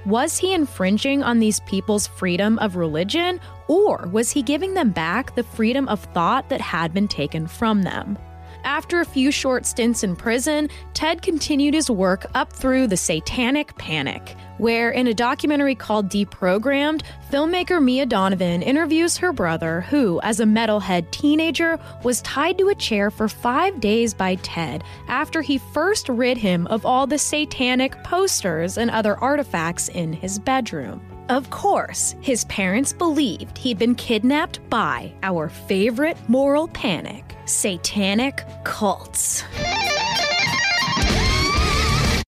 Was 0.05 0.37
he 0.37 0.53
infringing 0.53 1.23
on 1.23 1.39
these 1.39 1.59
people's 1.61 2.07
freedom 2.07 2.57
of 2.59 2.77
religion, 2.77 3.41
or 3.67 4.07
was 4.11 4.31
he 4.31 4.41
giving 4.41 4.75
them 4.75 4.91
back 4.91 5.35
the 5.35 5.43
freedom 5.43 5.89
of 5.89 5.99
thought 6.13 6.47
that 6.49 6.61
had 6.61 6.93
been 6.93 7.07
taken 7.07 7.47
from 7.47 7.83
them? 7.83 8.17
After 8.65 8.99
a 8.99 9.05
few 9.05 9.29
short 9.29 9.67
stints 9.67 10.03
in 10.03 10.15
prison, 10.15 10.69
Ted 10.95 11.21
continued 11.21 11.75
his 11.75 11.91
work 11.91 12.25
up 12.33 12.51
through 12.51 12.87
the 12.87 12.97
Satanic 12.97 13.77
Panic, 13.77 14.35
where, 14.57 14.89
in 14.89 15.05
a 15.05 15.13
documentary 15.13 15.75
called 15.75 16.09
Deprogrammed, 16.09 17.03
filmmaker 17.31 17.81
Mia 17.81 18.07
Donovan 18.07 18.63
interviews 18.63 19.17
her 19.17 19.31
brother, 19.31 19.81
who, 19.81 20.19
as 20.21 20.39
a 20.39 20.45
metalhead 20.45 21.11
teenager, 21.11 21.79
was 22.03 22.23
tied 22.23 22.57
to 22.57 22.69
a 22.69 22.75
chair 22.75 23.11
for 23.11 23.27
five 23.27 23.79
days 23.79 24.15
by 24.15 24.33
Ted 24.35 24.83
after 25.07 25.43
he 25.43 25.59
first 25.59 26.09
rid 26.09 26.35
him 26.35 26.65
of 26.65 26.87
all 26.87 27.05
the 27.05 27.19
satanic 27.19 28.03
posters 28.03 28.79
and 28.79 28.89
other 28.89 29.15
artifacts 29.17 29.89
in 29.89 30.11
his 30.11 30.39
bedroom. 30.39 31.14
Of 31.29 31.49
course, 31.49 32.15
his 32.21 32.45
parents 32.45 32.93
believed 32.93 33.57
he'd 33.57 33.79
been 33.79 33.95
kidnapped 33.95 34.59
by 34.69 35.11
our 35.23 35.49
favorite 35.49 36.17
moral 36.27 36.67
panic 36.67 37.35
satanic 37.45 38.43
cults. 38.63 39.43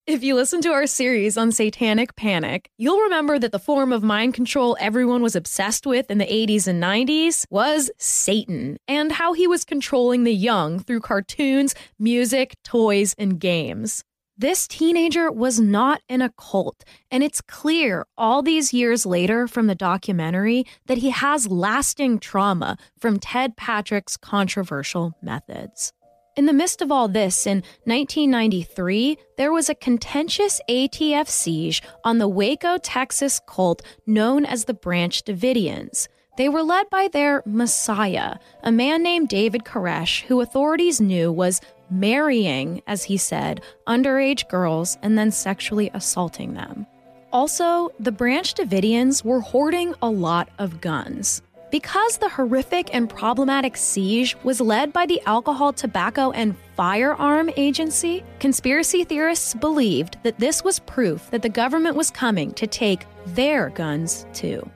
If 0.06 0.24
you 0.24 0.34
listen 0.34 0.60
to 0.62 0.70
our 0.70 0.86
series 0.86 1.36
on 1.36 1.52
satanic 1.52 2.16
panic, 2.16 2.70
you'll 2.76 3.02
remember 3.02 3.38
that 3.38 3.52
the 3.52 3.58
form 3.58 3.92
of 3.92 4.02
mind 4.02 4.34
control 4.34 4.76
everyone 4.80 5.22
was 5.22 5.36
obsessed 5.36 5.86
with 5.86 6.10
in 6.10 6.18
the 6.18 6.24
80s 6.24 6.66
and 6.66 6.82
90s 6.82 7.44
was 7.50 7.90
Satan, 7.98 8.78
and 8.88 9.12
how 9.12 9.32
he 9.32 9.46
was 9.46 9.64
controlling 9.64 10.24
the 10.24 10.34
young 10.34 10.80
through 10.80 11.00
cartoons, 11.00 11.74
music, 11.98 12.56
toys, 12.64 13.14
and 13.18 13.38
games. 13.38 14.02
This 14.40 14.68
teenager 14.68 15.32
was 15.32 15.58
not 15.58 16.00
in 16.08 16.22
a 16.22 16.30
cult, 16.30 16.84
and 17.10 17.24
it's 17.24 17.40
clear 17.40 18.06
all 18.16 18.40
these 18.40 18.72
years 18.72 19.04
later 19.04 19.48
from 19.48 19.66
the 19.66 19.74
documentary 19.74 20.64
that 20.86 20.98
he 20.98 21.10
has 21.10 21.48
lasting 21.48 22.20
trauma 22.20 22.78
from 23.00 23.18
Ted 23.18 23.56
Patrick's 23.56 24.16
controversial 24.16 25.12
methods. 25.20 25.92
In 26.36 26.46
the 26.46 26.52
midst 26.52 26.80
of 26.80 26.92
all 26.92 27.08
this, 27.08 27.48
in 27.48 27.64
1993, 27.86 29.18
there 29.36 29.50
was 29.50 29.68
a 29.68 29.74
contentious 29.74 30.60
ATF 30.70 31.26
siege 31.26 31.82
on 32.04 32.18
the 32.18 32.28
Waco, 32.28 32.78
Texas 32.78 33.40
cult 33.48 33.82
known 34.06 34.44
as 34.44 34.66
the 34.66 34.74
Branch 34.74 35.20
Davidians. 35.24 36.06
They 36.36 36.48
were 36.48 36.62
led 36.62 36.88
by 36.90 37.08
their 37.08 37.42
messiah, 37.44 38.36
a 38.62 38.70
man 38.70 39.02
named 39.02 39.28
David 39.28 39.64
Koresh, 39.64 40.22
who 40.26 40.40
authorities 40.40 41.00
knew 41.00 41.32
was 41.32 41.60
marrying, 41.90 42.82
as 42.86 43.04
he 43.04 43.16
said, 43.16 43.62
underage 43.86 44.48
girls 44.48 44.98
and 45.02 45.18
then 45.18 45.30
sexually 45.30 45.90
assaulting 45.94 46.54
them. 46.54 46.86
Also, 47.32 47.90
the 48.00 48.12
Branch 48.12 48.54
Davidians 48.54 49.24
were 49.24 49.40
hoarding 49.40 49.94
a 50.00 50.08
lot 50.08 50.48
of 50.58 50.80
guns. 50.80 51.42
Because 51.70 52.16
the 52.16 52.30
horrific 52.30 52.94
and 52.94 53.10
problematic 53.10 53.76
siege 53.76 54.34
was 54.42 54.58
led 54.58 54.90
by 54.90 55.04
the 55.04 55.20
Alcohol, 55.26 55.74
Tobacco, 55.74 56.30
and 56.30 56.56
Firearm 56.76 57.50
Agency, 57.58 58.24
conspiracy 58.40 59.04
theorists 59.04 59.54
believed 59.54 60.16
that 60.22 60.38
this 60.38 60.64
was 60.64 60.78
proof 60.78 61.30
that 61.30 61.42
the 61.42 61.48
government 61.50 61.94
was 61.94 62.10
coming 62.10 62.52
to 62.52 62.66
take 62.66 63.04
their 63.26 63.68
guns 63.68 64.24
too. 64.32 64.66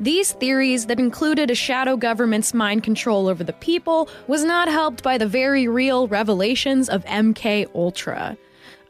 These 0.00 0.32
theories 0.32 0.86
that 0.86 1.00
included 1.00 1.50
a 1.50 1.56
shadow 1.56 1.96
government's 1.96 2.54
mind 2.54 2.84
control 2.84 3.26
over 3.26 3.42
the 3.42 3.52
people 3.52 4.08
was 4.28 4.44
not 4.44 4.68
helped 4.68 5.02
by 5.02 5.18
the 5.18 5.26
very 5.26 5.66
real 5.66 6.06
revelations 6.06 6.88
of 6.88 7.04
MK 7.04 7.66
Ultra. 7.74 8.38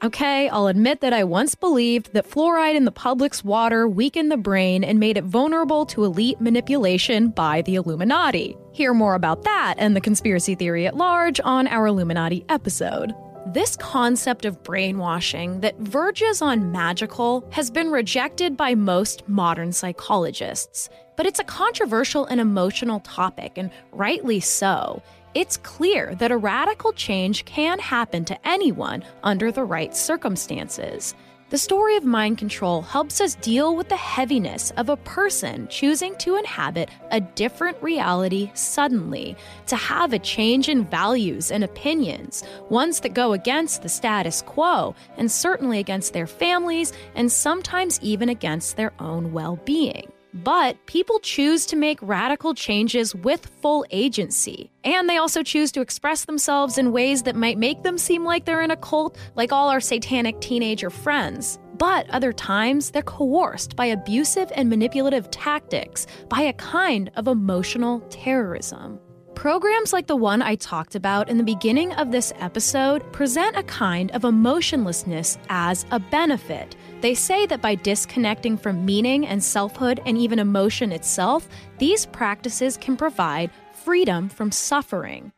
Okay, 0.04 0.48
I'll 0.50 0.68
admit 0.68 1.00
that 1.00 1.12
I 1.12 1.24
once 1.24 1.56
believed 1.56 2.12
that 2.12 2.30
fluoride 2.30 2.76
in 2.76 2.84
the 2.84 2.92
public's 2.92 3.42
water 3.42 3.88
weakened 3.88 4.30
the 4.30 4.36
brain 4.36 4.84
and 4.84 5.00
made 5.00 5.16
it 5.16 5.24
vulnerable 5.24 5.86
to 5.86 6.04
elite 6.04 6.40
manipulation 6.40 7.30
by 7.30 7.62
the 7.62 7.74
Illuminati. 7.74 8.56
Hear 8.72 8.94
more 8.94 9.14
about 9.14 9.42
that 9.42 9.74
and 9.78 9.96
the 9.96 10.00
conspiracy 10.00 10.54
theory 10.54 10.86
at 10.86 10.96
large 10.96 11.40
on 11.42 11.66
our 11.66 11.86
Illuminati 11.86 12.44
episode. 12.48 13.12
This 13.46 13.76
concept 13.76 14.44
of 14.44 14.62
brainwashing 14.62 15.60
that 15.60 15.78
verges 15.78 16.42
on 16.42 16.70
magical 16.70 17.48
has 17.50 17.70
been 17.70 17.90
rejected 17.90 18.56
by 18.56 18.74
most 18.74 19.26
modern 19.28 19.72
psychologists. 19.72 20.90
But 21.16 21.24
it's 21.24 21.40
a 21.40 21.44
controversial 21.44 22.26
and 22.26 22.40
emotional 22.40 23.00
topic, 23.00 23.52
and 23.56 23.70
rightly 23.92 24.40
so. 24.40 25.02
It's 25.34 25.56
clear 25.56 26.14
that 26.16 26.30
a 26.30 26.36
radical 26.36 26.92
change 26.92 27.44
can 27.44 27.78
happen 27.78 28.24
to 28.26 28.48
anyone 28.48 29.04
under 29.22 29.50
the 29.50 29.64
right 29.64 29.96
circumstances. 29.96 31.14
The 31.50 31.56
story 31.56 31.96
of 31.96 32.04
mind 32.04 32.36
control 32.36 32.82
helps 32.82 33.22
us 33.22 33.34
deal 33.36 33.74
with 33.74 33.88
the 33.88 33.96
heaviness 33.96 34.70
of 34.72 34.90
a 34.90 34.98
person 34.98 35.66
choosing 35.68 36.14
to 36.16 36.36
inhabit 36.36 36.90
a 37.10 37.22
different 37.22 37.82
reality 37.82 38.50
suddenly, 38.52 39.34
to 39.68 39.76
have 39.76 40.12
a 40.12 40.18
change 40.18 40.68
in 40.68 40.84
values 40.84 41.50
and 41.50 41.64
opinions, 41.64 42.44
ones 42.68 43.00
that 43.00 43.14
go 43.14 43.32
against 43.32 43.82
the 43.82 43.88
status 43.88 44.42
quo, 44.42 44.94
and 45.16 45.32
certainly 45.32 45.78
against 45.78 46.12
their 46.12 46.26
families, 46.26 46.92
and 47.14 47.32
sometimes 47.32 47.98
even 48.02 48.28
against 48.28 48.76
their 48.76 48.92
own 48.98 49.32
well 49.32 49.56
being. 49.64 50.12
But 50.34 50.84
people 50.86 51.18
choose 51.20 51.64
to 51.66 51.76
make 51.76 51.98
radical 52.02 52.54
changes 52.54 53.14
with 53.14 53.50
full 53.62 53.84
agency. 53.90 54.70
And 54.84 55.08
they 55.08 55.16
also 55.16 55.42
choose 55.42 55.72
to 55.72 55.80
express 55.80 56.24
themselves 56.24 56.78
in 56.78 56.92
ways 56.92 57.22
that 57.22 57.36
might 57.36 57.58
make 57.58 57.82
them 57.82 57.98
seem 57.98 58.24
like 58.24 58.44
they're 58.44 58.62
in 58.62 58.70
a 58.70 58.76
cult, 58.76 59.16
like 59.36 59.52
all 59.52 59.68
our 59.68 59.80
satanic 59.80 60.40
teenager 60.40 60.90
friends. 60.90 61.58
But 61.78 62.10
other 62.10 62.32
times, 62.32 62.90
they're 62.90 63.02
coerced 63.02 63.76
by 63.76 63.86
abusive 63.86 64.50
and 64.54 64.68
manipulative 64.68 65.30
tactics, 65.30 66.06
by 66.28 66.42
a 66.42 66.52
kind 66.54 67.10
of 67.14 67.28
emotional 67.28 68.00
terrorism. 68.10 68.98
Programs 69.38 69.92
like 69.92 70.08
the 70.08 70.16
one 70.16 70.42
I 70.42 70.56
talked 70.56 70.96
about 70.96 71.30
in 71.30 71.38
the 71.38 71.44
beginning 71.44 71.92
of 71.92 72.10
this 72.10 72.32
episode 72.40 73.12
present 73.12 73.56
a 73.56 73.62
kind 73.62 74.10
of 74.10 74.24
emotionlessness 74.24 75.38
as 75.48 75.86
a 75.92 76.00
benefit. 76.00 76.74
They 77.00 77.14
say 77.14 77.46
that 77.46 77.62
by 77.62 77.76
disconnecting 77.76 78.58
from 78.58 78.84
meaning 78.84 79.26
and 79.26 79.42
selfhood 79.42 80.00
and 80.04 80.18
even 80.18 80.40
emotion 80.40 80.90
itself, 80.90 81.48
these 81.78 82.06
practices 82.06 82.76
can 82.76 82.96
provide 82.96 83.50
freedom 83.72 84.28
from 84.28 84.50
suffering. 84.50 85.32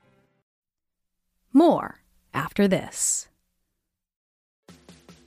More 1.52 2.00
after 2.32 2.66
this. 2.66 3.28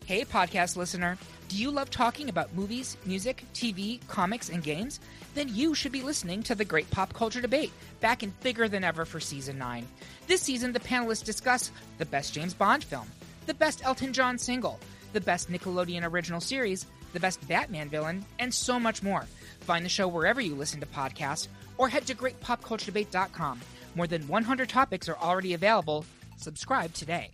Hey, 0.06 0.26
podcast 0.26 0.76
listener. 0.76 1.18
Do 1.50 1.58
you 1.58 1.70
love 1.70 1.92
talking 1.92 2.30
about 2.30 2.54
movies, 2.56 2.98
music, 3.06 3.44
TV, 3.54 4.06
comics, 4.08 4.50
and 4.50 4.64
games? 4.64 5.00
Then 5.36 5.54
you 5.54 5.76
should 5.76 5.92
be 5.92 6.02
listening 6.02 6.42
to 6.44 6.56
the 6.56 6.66
Great 6.66 6.90
Pop 6.90 7.14
Culture 7.14 7.42
Debate, 7.42 7.72
back 8.02 8.24
and 8.24 8.38
bigger 8.42 8.68
than 8.68 8.84
ever 8.84 9.06
for 9.06 9.20
season 9.20 9.58
9. 9.60 9.88
This 10.28 10.42
season, 10.42 10.74
the 10.74 10.80
panelists 10.80 11.24
discuss 11.24 11.72
the 12.00 12.06
best 12.06 12.34
James 12.34 12.54
Bond 12.54 12.84
film, 12.84 13.08
the 13.46 13.54
best 13.54 13.86
Elton 13.86 14.14
John 14.14 14.38
single, 14.38 14.80
the 15.14 15.22
best 15.22 15.52
Nickelodeon 15.52 16.04
original 16.04 16.42
series, 16.42 16.86
the 17.14 17.20
best 17.20 17.48
Batman 17.48 17.90
villain, 17.90 18.26
and 18.40 18.54
so 18.54 18.80
much 18.80 19.02
more. 19.04 19.26
Find 19.62 19.86
the 19.86 19.90
show 19.90 20.08
wherever 20.08 20.42
you 20.42 20.56
listen 20.56 20.80
to 20.82 20.86
podcasts 20.86 21.48
or 21.78 21.88
head 21.88 22.06
to 22.08 22.16
greatpopculturedebate.com. 22.16 23.62
More 23.96 24.08
than 24.08 24.28
100 24.28 24.70
topics 24.70 25.08
are 25.08 25.18
already 25.18 25.54
available. 25.54 26.06
Subscribe 26.38 26.94
today. 26.94 27.32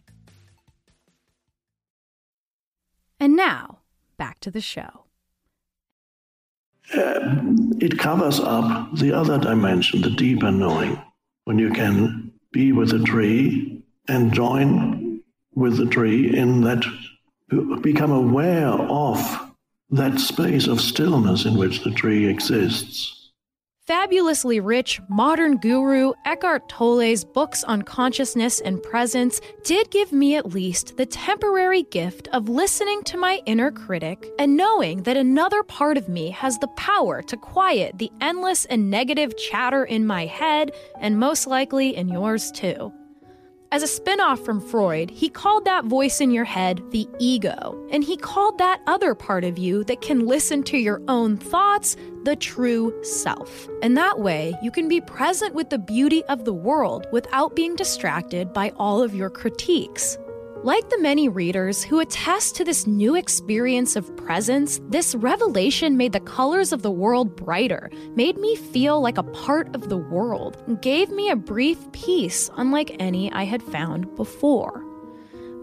And 3.19 3.35
now, 3.35 3.79
back 4.17 4.39
to 4.41 4.51
the 4.51 4.61
show. 4.61 5.05
Uh, 6.93 7.19
it 7.79 7.99
covers 7.99 8.39
up 8.39 8.95
the 8.95 9.13
other 9.13 9.37
dimension, 9.37 10.01
the 10.01 10.09
deeper 10.09 10.51
knowing, 10.51 11.01
when 11.45 11.59
you 11.59 11.71
can 11.71 12.31
be 12.51 12.71
with 12.71 12.93
a 12.93 12.99
tree 12.99 13.83
and 14.07 14.33
join 14.33 15.21
with 15.53 15.77
the 15.77 15.85
tree 15.85 16.35
in 16.35 16.61
that 16.61 16.83
become 17.81 18.11
aware 18.11 18.73
of 18.73 19.51
that 19.91 20.19
space 20.19 20.67
of 20.67 20.79
stillness 20.79 21.45
in 21.45 21.57
which 21.57 21.83
the 21.83 21.91
tree 21.91 22.27
exists. 22.27 23.15
Fabulously 23.87 24.59
rich 24.59 25.01
modern 25.09 25.57
guru 25.57 26.13
Eckhart 26.23 26.69
Tolle's 26.69 27.25
books 27.25 27.63
on 27.63 27.81
consciousness 27.81 28.59
and 28.59 28.83
presence 28.83 29.41
did 29.63 29.89
give 29.89 30.11
me 30.11 30.35
at 30.35 30.53
least 30.53 30.95
the 30.95 31.07
temporary 31.07 31.81
gift 31.81 32.27
of 32.31 32.49
listening 32.49 33.01
to 33.05 33.17
my 33.17 33.41
inner 33.47 33.71
critic 33.71 34.29
and 34.37 34.55
knowing 34.55 35.01
that 35.03 35.17
another 35.17 35.63
part 35.63 35.97
of 35.97 36.07
me 36.07 36.29
has 36.29 36.59
the 36.59 36.67
power 36.77 37.23
to 37.23 37.35
quiet 37.35 37.97
the 37.97 38.11
endless 38.21 38.65
and 38.65 38.91
negative 38.91 39.35
chatter 39.37 39.85
in 39.85 40.05
my 40.05 40.27
head 40.27 40.71
and 40.99 41.19
most 41.19 41.47
likely 41.47 41.95
in 41.95 42.09
yours 42.09 42.51
too. 42.51 42.93
As 43.71 43.83
a 43.83 43.87
spin-off 43.87 44.39
from 44.39 44.61
Freud, 44.61 45.11
he 45.11 45.29
called 45.29 45.65
that 45.65 45.85
voice 45.85 46.21
in 46.21 46.31
your 46.31 46.43
head 46.43 46.81
the 46.89 47.07
ego, 47.19 47.79
and 47.91 48.03
he 48.03 48.17
called 48.17 48.57
that 48.57 48.81
other 48.87 49.13
part 49.13 49.43
of 49.43 49.59
you 49.59 49.83
that 49.83 50.01
can 50.01 50.25
listen 50.25 50.63
to 50.63 50.77
your 50.79 51.03
own 51.07 51.37
thoughts 51.37 51.95
the 52.23 52.35
true 52.35 52.91
self. 53.03 53.69
And 53.83 53.95
that 53.95 54.17
way, 54.17 54.55
you 54.63 54.71
can 54.71 54.87
be 54.87 55.01
present 55.01 55.53
with 55.53 55.69
the 55.69 55.77
beauty 55.77 56.23
of 56.25 56.45
the 56.45 56.53
world 56.53 57.05
without 57.11 57.55
being 57.55 57.75
distracted 57.75 58.53
by 58.53 58.71
all 58.77 59.03
of 59.03 59.13
your 59.13 59.29
critiques. 59.29 60.17
Like 60.63 60.89
the 60.89 60.99
many 60.99 61.29
readers 61.29 61.83
who 61.83 62.01
attest 62.01 62.57
to 62.57 62.65
this 62.65 62.85
new 62.85 63.15
experience 63.15 63.95
of 63.95 64.13
presence, 64.17 64.81
this 64.89 65.15
revelation 65.15 65.95
made 65.95 66.11
the 66.11 66.19
colors 66.19 66.73
of 66.73 66.81
the 66.81 66.91
world 66.91 67.33
brighter, 67.33 67.89
made 68.13 68.37
me 68.37 68.57
feel 68.57 68.99
like 68.99 69.17
a 69.17 69.23
part 69.23 69.73
of 69.73 69.87
the 69.87 69.95
world, 69.95 70.61
and 70.67 70.81
gave 70.81 71.11
me 71.11 71.29
a 71.29 71.35
brief 71.37 71.89
peace 71.93 72.51
unlike 72.57 72.97
any 72.99 73.31
I 73.31 73.43
had 73.43 73.63
found 73.63 74.13
before. 74.17 74.83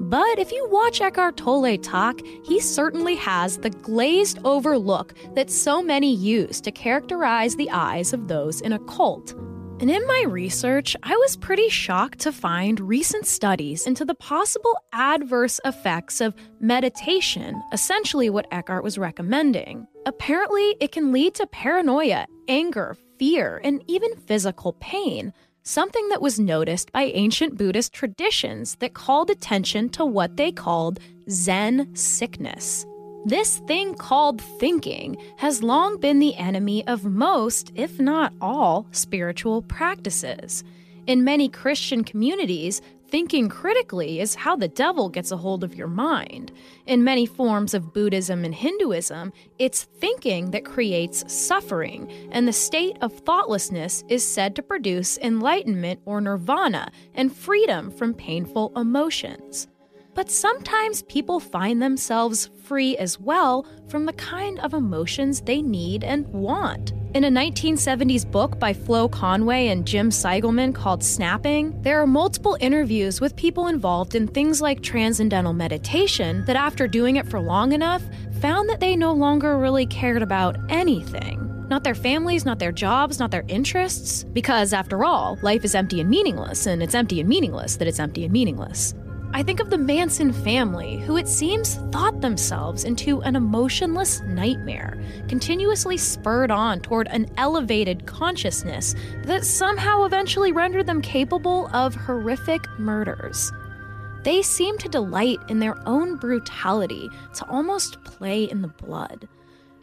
But 0.00 0.38
if 0.38 0.50
you 0.50 0.66
watch 0.70 1.02
Eckhart 1.02 1.36
Tolle 1.36 1.76
talk, 1.76 2.22
he 2.42 2.58
certainly 2.58 3.16
has 3.16 3.58
the 3.58 3.70
glazed 3.70 4.38
over 4.46 4.78
look 4.78 5.12
that 5.34 5.50
so 5.50 5.82
many 5.82 6.14
use 6.14 6.58
to 6.62 6.72
characterize 6.72 7.54
the 7.54 7.70
eyes 7.70 8.14
of 8.14 8.28
those 8.28 8.62
in 8.62 8.72
a 8.72 8.78
cult. 8.78 9.34
And 9.78 9.90
in 9.90 10.06
my 10.06 10.24
research, 10.26 10.96
I 11.02 11.14
was 11.16 11.36
pretty 11.36 11.68
shocked 11.68 12.20
to 12.20 12.32
find 12.32 12.80
recent 12.80 13.26
studies 13.26 13.86
into 13.86 14.06
the 14.06 14.14
possible 14.14 14.74
adverse 14.94 15.60
effects 15.66 16.22
of 16.22 16.34
meditation, 16.60 17.62
essentially 17.74 18.30
what 18.30 18.46
Eckhart 18.50 18.82
was 18.82 18.96
recommending. 18.96 19.86
Apparently, 20.06 20.76
it 20.80 20.92
can 20.92 21.12
lead 21.12 21.34
to 21.34 21.46
paranoia, 21.46 22.26
anger, 22.48 22.96
fear, 23.18 23.60
and 23.64 23.84
even 23.86 24.16
physical 24.16 24.72
pain, 24.80 25.34
something 25.62 26.08
that 26.08 26.22
was 26.22 26.40
noticed 26.40 26.90
by 26.90 27.02
ancient 27.02 27.58
Buddhist 27.58 27.92
traditions 27.92 28.76
that 28.76 28.94
called 28.94 29.28
attention 29.28 29.90
to 29.90 30.06
what 30.06 30.38
they 30.38 30.52
called 30.52 31.00
Zen 31.28 31.94
sickness. 31.94 32.86
This 33.26 33.58
thing 33.66 33.94
called 33.94 34.40
thinking 34.40 35.16
has 35.38 35.60
long 35.60 35.98
been 35.98 36.20
the 36.20 36.36
enemy 36.36 36.86
of 36.86 37.04
most, 37.04 37.72
if 37.74 37.98
not 37.98 38.32
all, 38.40 38.86
spiritual 38.92 39.62
practices. 39.62 40.62
In 41.08 41.24
many 41.24 41.48
Christian 41.48 42.04
communities, 42.04 42.80
thinking 43.08 43.48
critically 43.48 44.20
is 44.20 44.36
how 44.36 44.54
the 44.54 44.68
devil 44.68 45.08
gets 45.08 45.32
a 45.32 45.36
hold 45.36 45.64
of 45.64 45.74
your 45.74 45.88
mind. 45.88 46.52
In 46.86 47.02
many 47.02 47.26
forms 47.26 47.74
of 47.74 47.92
Buddhism 47.92 48.44
and 48.44 48.54
Hinduism, 48.54 49.32
it's 49.58 49.82
thinking 49.82 50.52
that 50.52 50.64
creates 50.64 51.24
suffering, 51.26 52.08
and 52.30 52.46
the 52.46 52.52
state 52.52 52.96
of 53.00 53.12
thoughtlessness 53.12 54.04
is 54.08 54.24
said 54.24 54.54
to 54.54 54.62
produce 54.62 55.18
enlightenment 55.18 55.98
or 56.04 56.20
nirvana 56.20 56.92
and 57.12 57.34
freedom 57.34 57.90
from 57.90 58.14
painful 58.14 58.70
emotions. 58.76 59.66
But 60.16 60.30
sometimes 60.30 61.02
people 61.02 61.40
find 61.40 61.82
themselves 61.82 62.48
free 62.66 62.96
as 62.96 63.20
well 63.20 63.64
from 63.88 64.04
the 64.04 64.12
kind 64.14 64.58
of 64.60 64.74
emotions 64.74 65.40
they 65.40 65.62
need 65.62 66.02
and 66.02 66.26
want. 66.28 66.92
In 67.14 67.24
a 67.24 67.30
1970s 67.30 68.30
book 68.30 68.58
by 68.58 68.74
Flo 68.74 69.08
Conway 69.08 69.68
and 69.68 69.86
Jim 69.86 70.10
Siegelman 70.10 70.74
called 70.74 71.02
Snapping, 71.02 71.80
there 71.82 72.02
are 72.02 72.06
multiple 72.06 72.58
interviews 72.60 73.20
with 73.20 73.36
people 73.36 73.68
involved 73.68 74.14
in 74.14 74.26
things 74.26 74.60
like 74.60 74.82
transcendental 74.82 75.52
meditation 75.52 76.44
that, 76.46 76.56
after 76.56 76.86
doing 76.86 77.16
it 77.16 77.26
for 77.26 77.40
long 77.40 77.72
enough, 77.72 78.02
found 78.40 78.68
that 78.68 78.80
they 78.80 78.96
no 78.96 79.12
longer 79.12 79.56
really 79.56 79.86
cared 79.86 80.22
about 80.22 80.58
anything. 80.68 81.42
Not 81.68 81.84
their 81.84 81.94
families, 81.94 82.44
not 82.44 82.58
their 82.58 82.72
jobs, 82.72 83.18
not 83.18 83.30
their 83.30 83.44
interests. 83.48 84.24
Because, 84.24 84.72
after 84.72 85.04
all, 85.04 85.38
life 85.42 85.64
is 85.64 85.74
empty 85.74 86.00
and 86.00 86.10
meaningless, 86.10 86.66
and 86.66 86.82
it's 86.82 86.94
empty 86.94 87.20
and 87.20 87.28
meaningless 87.28 87.76
that 87.76 87.88
it's 87.88 88.00
empty 88.00 88.24
and 88.24 88.32
meaningless. 88.32 88.94
I 89.32 89.42
think 89.42 89.60
of 89.60 89.68
the 89.68 89.78
Manson 89.78 90.32
family, 90.32 90.98
who 90.98 91.16
it 91.18 91.28
seems 91.28 91.74
thought 91.92 92.20
themselves 92.20 92.84
into 92.84 93.20
an 93.20 93.36
emotionless 93.36 94.22
nightmare, 94.22 94.98
continuously 95.28 95.98
spurred 95.98 96.50
on 96.50 96.80
toward 96.80 97.08
an 97.08 97.28
elevated 97.36 98.06
consciousness 98.06 98.94
that 99.24 99.44
somehow 99.44 100.04
eventually 100.04 100.52
rendered 100.52 100.86
them 100.86 101.02
capable 101.02 101.68
of 101.74 101.94
horrific 101.94 102.66
murders. 102.78 103.52
They 104.22 104.42
seem 104.42 104.78
to 104.78 104.88
delight 104.88 105.38
in 105.48 105.58
their 105.58 105.76
own 105.86 106.16
brutality, 106.16 107.08
to 107.34 107.48
almost 107.48 108.02
play 108.04 108.44
in 108.44 108.62
the 108.62 108.68
blood. 108.68 109.28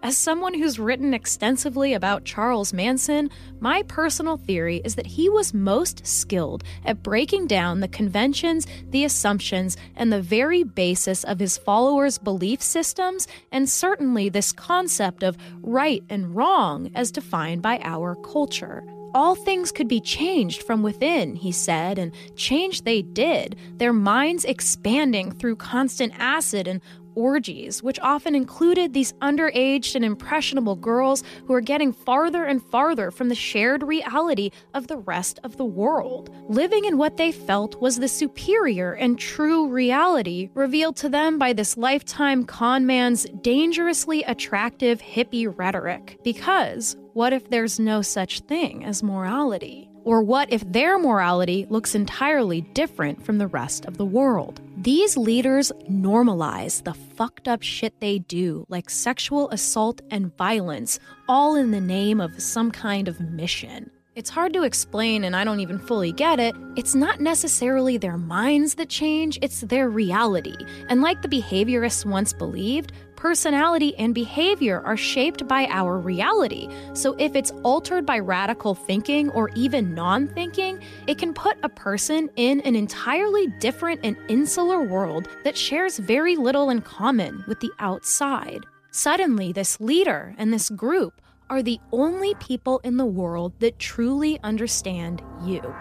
As 0.03 0.17
someone 0.17 0.53
who's 0.53 0.79
written 0.79 1.13
extensively 1.13 1.93
about 1.93 2.25
Charles 2.25 2.73
Manson, 2.73 3.29
my 3.61 3.83
personal 3.83 4.35
theory 4.35 4.81
is 4.83 4.95
that 4.95 5.07
he 5.07 5.29
was 5.29 5.53
most 5.53 6.05
skilled 6.05 6.65
at 6.83 7.01
breaking 7.01 7.47
down 7.47 7.79
the 7.79 7.87
conventions, 7.87 8.67
the 8.89 9.05
assumptions, 9.05 9.77
and 9.95 10.11
the 10.11 10.21
very 10.21 10.63
basis 10.63 11.23
of 11.23 11.39
his 11.39 11.57
followers' 11.57 12.17
belief 12.17 12.61
systems, 12.61 13.29
and 13.53 13.69
certainly 13.69 14.27
this 14.27 14.51
concept 14.51 15.23
of 15.23 15.37
right 15.61 16.03
and 16.09 16.35
wrong 16.35 16.91
as 16.93 17.09
defined 17.09 17.61
by 17.61 17.79
our 17.81 18.15
culture. 18.15 18.83
All 19.15 19.35
things 19.35 19.71
could 19.71 19.87
be 19.87 20.01
changed 20.01 20.63
from 20.63 20.81
within, 20.81 21.35
he 21.35 21.51
said, 21.51 21.97
and 21.97 22.11
change 22.35 22.81
they 22.81 23.03
did, 23.03 23.55
their 23.77 23.93
minds 23.93 24.43
expanding 24.43 25.31
through 25.31 25.57
constant 25.57 26.13
acid 26.17 26.67
and 26.67 26.81
orgies, 27.15 27.81
which 27.81 27.99
often 27.99 28.35
included 28.35 28.93
these 28.93 29.13
underaged 29.13 29.95
and 29.95 30.05
impressionable 30.05 30.75
girls 30.75 31.23
who 31.45 31.53
were 31.53 31.61
getting 31.61 31.93
farther 31.93 32.43
and 32.45 32.63
farther 32.63 33.11
from 33.11 33.29
the 33.29 33.35
shared 33.35 33.83
reality 33.83 34.51
of 34.73 34.87
the 34.87 34.97
rest 34.97 35.39
of 35.43 35.57
the 35.57 35.65
world, 35.65 36.33
living 36.49 36.85
in 36.85 36.97
what 36.97 37.17
they 37.17 37.31
felt 37.31 37.79
was 37.81 37.97
the 37.97 38.07
superior 38.07 38.93
and 38.93 39.19
true 39.19 39.67
reality 39.67 40.49
revealed 40.53 40.95
to 40.95 41.09
them 41.09 41.37
by 41.37 41.53
this 41.53 41.77
lifetime 41.77 42.45
con 42.45 42.85
man's 42.85 43.25
dangerously 43.41 44.23
attractive 44.23 45.01
hippie 45.01 45.51
rhetoric. 45.55 46.19
Because 46.23 46.95
what 47.13 47.33
if 47.33 47.49
there's 47.49 47.79
no 47.79 48.01
such 48.01 48.41
thing 48.41 48.83
as 48.83 49.03
morality? 49.03 49.92
Or 50.05 50.21
what 50.21 50.51
if 50.51 50.69
their 50.69 50.99
morality 50.99 51.65
looks 51.69 51.95
entirely 51.95 52.61
different 52.61 53.23
from 53.25 53.37
the 53.37 53.47
rest 53.47 53.85
of 53.85 53.97
the 53.97 54.05
world? 54.05 54.59
These 54.77 55.15
leaders 55.15 55.71
normalize 55.89 56.83
the 56.83 56.93
fucked 56.93 57.47
up 57.47 57.61
shit 57.61 57.99
they 57.99 58.19
do, 58.19 58.65
like 58.67 58.89
sexual 58.89 59.49
assault 59.49 60.01
and 60.11 60.35
violence, 60.35 60.99
all 61.29 61.55
in 61.55 61.71
the 61.71 61.79
name 61.79 62.19
of 62.19 62.41
some 62.41 62.69
kind 62.69 63.07
of 63.07 63.21
mission. 63.21 63.89
It's 64.15 64.29
hard 64.29 64.53
to 64.53 64.61
explain, 64.61 65.23
and 65.23 65.35
I 65.35 65.43
don't 65.43 65.59
even 65.59 65.79
fully 65.79 66.11
get 66.11 66.39
it. 66.39 66.55
It's 66.75 66.93
not 66.93 67.19
necessarily 67.19 67.97
their 67.97 68.15
minds 68.15 68.75
that 68.75 68.87
change, 68.87 69.39
it's 69.41 69.61
their 69.61 69.89
reality. 69.89 70.55
And 70.87 71.01
like 71.01 71.23
the 71.23 71.27
behaviorists 71.27 72.05
once 72.05 72.31
believed, 72.31 72.91
personality 73.15 73.95
and 73.97 74.13
behavior 74.13 74.83
are 74.85 74.95
shaped 74.95 75.47
by 75.47 75.65
our 75.71 75.97
reality. 75.97 76.69
So 76.93 77.15
if 77.17 77.35
it's 77.35 77.49
altered 77.63 78.05
by 78.05 78.19
radical 78.19 78.75
thinking 78.75 79.31
or 79.31 79.49
even 79.55 79.95
non 79.95 80.27
thinking, 80.27 80.79
it 81.07 81.17
can 81.17 81.33
put 81.33 81.57
a 81.63 81.69
person 81.69 82.29
in 82.35 82.61
an 82.61 82.75
entirely 82.75 83.47
different 83.59 84.01
and 84.03 84.15
insular 84.27 84.83
world 84.83 85.27
that 85.43 85.57
shares 85.57 85.97
very 85.97 86.35
little 86.35 86.69
in 86.69 86.81
common 86.81 87.43
with 87.47 87.59
the 87.61 87.71
outside. 87.79 88.63
Suddenly, 88.91 89.53
this 89.53 89.81
leader 89.81 90.35
and 90.37 90.53
this 90.53 90.69
group 90.69 91.19
are 91.49 91.63
the 91.63 91.79
only 91.91 92.33
people 92.35 92.79
in 92.83 92.97
the 92.97 93.05
world 93.05 93.53
that 93.59 93.79
truly 93.79 94.39
understand 94.43 95.21
you. 95.43 95.73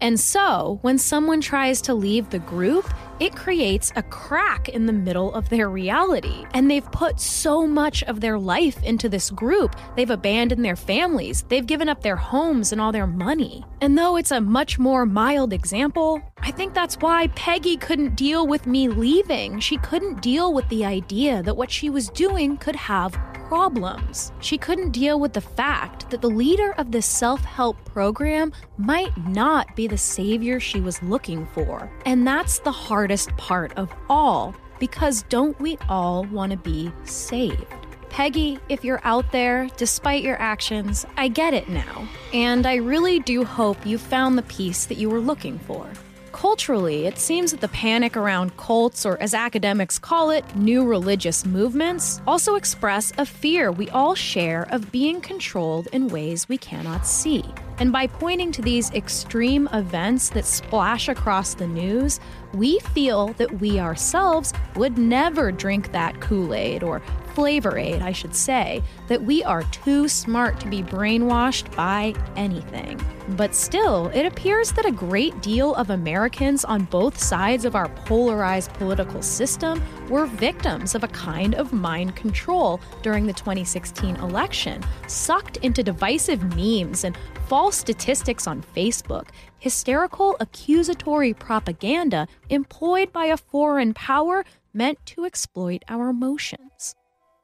And 0.00 0.20
so, 0.20 0.78
when 0.82 0.98
someone 0.98 1.40
tries 1.40 1.80
to 1.82 1.94
leave 1.94 2.28
the 2.28 2.38
group, 2.38 2.92
it 3.18 3.34
creates 3.34 3.92
a 3.96 4.02
crack 4.02 4.68
in 4.68 4.84
the 4.84 4.92
middle 4.92 5.32
of 5.32 5.48
their 5.48 5.70
reality. 5.70 6.44
And 6.52 6.70
they've 6.70 6.92
put 6.92 7.18
so 7.18 7.66
much 7.66 8.02
of 8.02 8.20
their 8.20 8.38
life 8.38 8.82
into 8.82 9.08
this 9.08 9.30
group. 9.30 9.74
They've 9.96 10.10
abandoned 10.10 10.62
their 10.62 10.76
families, 10.76 11.44
they've 11.48 11.66
given 11.66 11.88
up 11.88 12.02
their 12.02 12.16
homes 12.16 12.72
and 12.72 12.80
all 12.80 12.92
their 12.92 13.06
money. 13.06 13.64
And 13.80 13.96
though 13.96 14.16
it's 14.16 14.32
a 14.32 14.40
much 14.40 14.78
more 14.78 15.06
mild 15.06 15.54
example, 15.54 16.20
I 16.40 16.50
think 16.50 16.74
that's 16.74 16.96
why 16.96 17.28
Peggy 17.28 17.78
couldn't 17.78 18.16
deal 18.16 18.46
with 18.46 18.66
me 18.66 18.88
leaving. 18.88 19.60
She 19.60 19.78
couldn't 19.78 20.20
deal 20.20 20.52
with 20.52 20.68
the 20.68 20.84
idea 20.84 21.42
that 21.42 21.56
what 21.56 21.70
she 21.70 21.88
was 21.88 22.10
doing 22.10 22.58
could 22.58 22.76
have 22.76 23.18
problems. 23.48 24.32
She 24.40 24.58
couldn't 24.58 24.90
deal 24.90 25.20
with 25.20 25.32
the 25.32 25.40
fact 25.40 26.10
that 26.10 26.20
the 26.20 26.28
leader 26.28 26.72
of 26.72 26.90
this 26.90 27.06
self 27.06 27.40
help 27.44 27.76
program 27.84 28.52
might 28.76 29.16
not 29.28 29.74
be 29.76 29.86
the 29.86 29.98
savior 29.98 30.58
she 30.60 30.80
was 30.80 31.02
looking 31.02 31.46
for. 31.46 31.90
And 32.04 32.26
that's 32.26 32.58
the 32.58 32.72
hardest 32.72 33.36
part 33.36 33.72
of 33.76 33.92
all, 34.08 34.54
because 34.78 35.22
don't 35.28 35.58
we 35.60 35.78
all 35.88 36.24
want 36.24 36.52
to 36.52 36.58
be 36.58 36.90
saved? 37.04 37.64
Peggy, 38.08 38.58
if 38.68 38.82
you're 38.82 39.00
out 39.04 39.30
there, 39.30 39.68
despite 39.76 40.22
your 40.22 40.40
actions, 40.40 41.04
I 41.16 41.28
get 41.28 41.52
it 41.52 41.68
now. 41.68 42.08
And 42.32 42.66
I 42.66 42.76
really 42.76 43.20
do 43.20 43.44
hope 43.44 43.84
you 43.84 43.98
found 43.98 44.38
the 44.38 44.42
peace 44.42 44.86
that 44.86 44.96
you 44.96 45.10
were 45.10 45.20
looking 45.20 45.58
for. 45.58 45.86
Culturally, 46.36 47.06
it 47.06 47.18
seems 47.18 47.50
that 47.52 47.62
the 47.62 47.68
panic 47.68 48.14
around 48.14 48.58
cults, 48.58 49.06
or 49.06 49.18
as 49.22 49.32
academics 49.32 49.98
call 49.98 50.28
it, 50.28 50.44
new 50.54 50.84
religious 50.84 51.46
movements, 51.46 52.20
also 52.26 52.56
express 52.56 53.10
a 53.16 53.24
fear 53.24 53.72
we 53.72 53.88
all 53.88 54.14
share 54.14 54.64
of 54.70 54.92
being 54.92 55.22
controlled 55.22 55.88
in 55.94 56.08
ways 56.08 56.46
we 56.46 56.58
cannot 56.58 57.06
see. 57.06 57.42
And 57.78 57.92
by 57.92 58.06
pointing 58.06 58.52
to 58.52 58.62
these 58.62 58.90
extreme 58.92 59.68
events 59.72 60.30
that 60.30 60.46
splash 60.46 61.08
across 61.08 61.54
the 61.54 61.66
news, 61.66 62.20
we 62.54 62.78
feel 62.94 63.28
that 63.34 63.60
we 63.60 63.78
ourselves 63.78 64.52
would 64.76 64.96
never 64.96 65.52
drink 65.52 65.92
that 65.92 66.20
Kool 66.20 66.54
Aid 66.54 66.82
or 66.82 67.02
flavor 67.36 67.76
aid, 67.76 68.00
I 68.00 68.12
should 68.12 68.34
say, 68.34 68.82
that 69.08 69.22
we 69.22 69.44
are 69.44 69.62
too 69.64 70.08
smart 70.08 70.58
to 70.60 70.70
be 70.70 70.82
brainwashed 70.82 71.76
by 71.76 72.14
anything. 72.34 72.98
But 73.36 73.54
still, 73.54 74.06
it 74.14 74.24
appears 74.24 74.72
that 74.72 74.86
a 74.86 74.90
great 74.90 75.42
deal 75.42 75.74
of 75.74 75.90
Americans 75.90 76.64
on 76.64 76.84
both 76.84 77.18
sides 77.18 77.66
of 77.66 77.76
our 77.76 77.90
polarized 78.06 78.72
political 78.74 79.20
system 79.20 79.82
were 80.08 80.24
victims 80.24 80.94
of 80.94 81.04
a 81.04 81.08
kind 81.08 81.54
of 81.56 81.74
mind 81.74 82.16
control 82.16 82.80
during 83.02 83.26
the 83.26 83.34
2016 83.34 84.16
election, 84.16 84.82
sucked 85.06 85.58
into 85.58 85.82
divisive 85.82 86.42
memes 86.56 87.04
and 87.04 87.18
false 87.48 87.65
statistics 87.70 88.46
on 88.46 88.62
Facebook, 88.62 89.28
hysterical 89.58 90.36
accusatory 90.40 91.32
propaganda 91.32 92.28
employed 92.50 93.12
by 93.12 93.26
a 93.26 93.36
foreign 93.36 93.94
power 93.94 94.44
meant 94.72 94.98
to 95.06 95.24
exploit 95.24 95.82
our 95.88 96.08
emotions. 96.08 96.94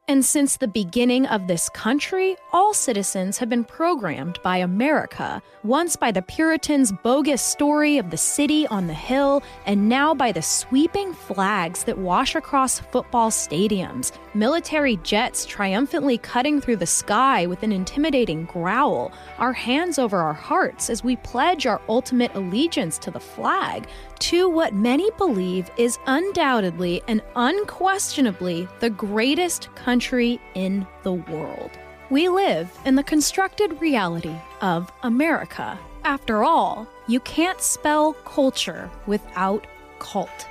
And 0.09 0.25
since 0.25 0.57
the 0.57 0.67
beginning 0.67 1.27
of 1.27 1.47
this 1.47 1.69
country, 1.69 2.35
all 2.51 2.73
citizens 2.73 3.37
have 3.37 3.47
been 3.47 3.63
programmed 3.63 4.37
by 4.43 4.57
America, 4.57 5.41
once 5.63 5.95
by 5.95 6.11
the 6.11 6.21
Puritans' 6.21 6.91
bogus 6.91 7.41
story 7.41 7.97
of 7.97 8.09
the 8.09 8.17
city 8.17 8.67
on 8.67 8.87
the 8.87 8.93
hill, 8.93 9.41
and 9.65 9.87
now 9.87 10.13
by 10.13 10.33
the 10.33 10.41
sweeping 10.41 11.13
flags 11.13 11.85
that 11.85 11.97
wash 11.97 12.35
across 12.35 12.79
football 12.79 13.29
stadiums, 13.29 14.11
military 14.33 14.97
jets 14.97 15.45
triumphantly 15.45 16.17
cutting 16.17 16.59
through 16.59 16.75
the 16.75 16.85
sky 16.85 17.45
with 17.45 17.63
an 17.63 17.71
intimidating 17.71 18.43
growl, 18.43 19.09
our 19.37 19.53
hands 19.53 19.97
over 19.97 20.17
our 20.17 20.33
hearts 20.33 20.89
as 20.89 21.01
we 21.01 21.15
pledge 21.15 21.65
our 21.65 21.81
ultimate 21.87 22.35
allegiance 22.35 22.97
to 22.97 23.09
the 23.09 23.21
flag, 23.21 23.87
to 24.19 24.49
what 24.49 24.73
many 24.73 25.09
believe 25.11 25.71
is 25.77 25.97
undoubtedly 26.07 27.01
and 27.07 27.21
unquestionably 27.37 28.67
the 28.81 28.89
greatest 28.89 29.73
country 29.75 29.92
in 30.55 30.87
the 31.03 31.13
world. 31.13 31.71
We 32.09 32.27
live 32.29 32.75
in 32.85 32.95
the 32.95 33.03
constructed 33.03 33.79
reality 33.79 34.35
of 34.61 34.91
America. 35.03 35.77
After 36.03 36.43
all, 36.43 36.87
you 37.07 37.19
can't 37.19 37.61
spell 37.61 38.13
culture 38.13 38.89
without 39.05 39.67
cult. 39.99 40.47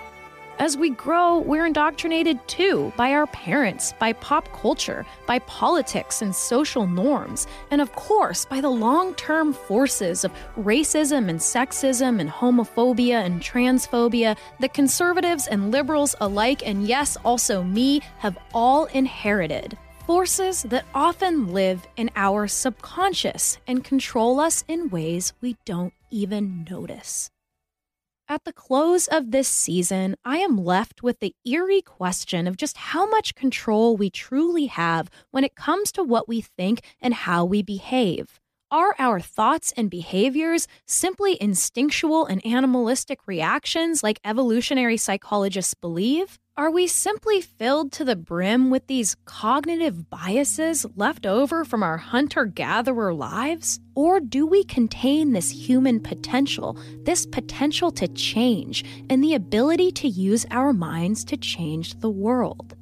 As 0.59 0.77
we 0.77 0.91
grow, 0.91 1.39
we're 1.39 1.67
indoctrinated 1.67 2.47
too 2.47 2.93
by 2.97 3.13
our 3.13 3.27
parents, 3.29 3.95
by 3.99 4.13
pop 4.13 4.49
culture, 4.53 5.05
by 5.27 5.39
politics 5.41 6.23
and 6.23 6.35
social 6.35 6.87
norms, 6.87 7.47
and 7.71 7.81
of 7.81 7.93
course 7.93 8.45
by 8.45 8.61
the 8.61 8.71
long 8.71 9.15
term 9.15 9.53
forces 9.53 10.25
of 10.25 10.33
racism 10.59 11.29
and 11.29 11.41
sexism 11.41 12.21
and 12.21 12.31
homophobia 12.31 13.25
and 13.25 13.41
transphobia 13.41 14.37
that 14.61 14.75
conservatives 14.75 15.49
and 15.49 15.73
liberals 15.73 16.15
alike, 16.21 16.65
and 16.67 16.87
yes, 16.87 17.17
also 17.25 17.63
me, 17.63 18.01
have 18.19 18.39
all 18.53 18.85
inherited. 18.87 19.77
Forces 20.07 20.63
that 20.65 20.85
often 20.95 21.53
live 21.53 21.87
in 21.97 22.11
our 22.15 22.47
subconscious 22.47 23.59
and 23.67 23.83
control 23.83 24.39
us 24.39 24.65
in 24.69 24.91
ways 24.91 25.33
we 25.41 25.57
don't 25.65 25.95
even 26.11 26.67
notice. 26.71 27.31
At 28.33 28.45
the 28.45 28.53
close 28.55 29.09
of 29.09 29.31
this 29.31 29.47
season, 29.47 30.17
I 30.25 30.39
am 30.39 30.57
left 30.57 31.03
with 31.03 31.21
the 31.21 31.35
eerie 31.45 31.83
question 31.83 32.47
of 32.47 32.57
just 32.57 32.79
how 32.79 33.07
much 33.07 33.35
control 33.35 33.95
we 33.95 34.09
truly 34.09 34.67
have 34.69 35.11
when 35.33 35.45
it 35.45 35.55
comes 35.55 35.93
to 35.93 36.03
what 36.03 36.29
we 36.29 36.41
think 36.41 36.81
and 36.99 37.13
how 37.13 37.45
we 37.45 37.61
behave. 37.61 38.41
Are 38.71 38.95
our 38.99 39.21
thoughts 39.21 39.75
and 39.77 39.91
behaviors 39.91 40.67
simply 40.87 41.37
instinctual 41.43 42.25
and 42.25 42.41
animalistic 42.47 43.27
reactions 43.27 44.03
like 44.03 44.19
evolutionary 44.25 44.97
psychologists 44.97 45.75
believe? 45.75 46.39
Are 46.55 46.71
we 46.71 46.87
simply 46.87 47.41
filled 47.41 47.93
to 47.93 48.05
the 48.05 48.15
brim 48.15 48.69
with 48.69 48.87
these 48.87 49.17
cognitive 49.25 50.11
biases 50.11 50.85
left 50.97 51.25
over 51.25 51.65
from 51.65 51.83
our 51.83 51.97
hunter 51.97 52.45
gatherer 52.45 53.15
lives? 53.15 53.81
Or 53.95 54.21
do 54.21 54.47
we 54.47 54.63
contain 54.63 55.33
this 55.33 55.49
human 55.51 56.01
potential, 56.01 56.77
this 57.05 57.25
potential 57.25 57.91
to 57.93 58.07
change, 58.07 58.85
and 59.09 59.25
the 59.25 59.33
ability 59.33 59.93
to 59.93 60.09
use 60.09 60.45
our 60.51 60.75
minds 60.75 61.25
to 61.25 61.39
change 61.39 62.01
the 62.01 62.11
world? 62.11 62.77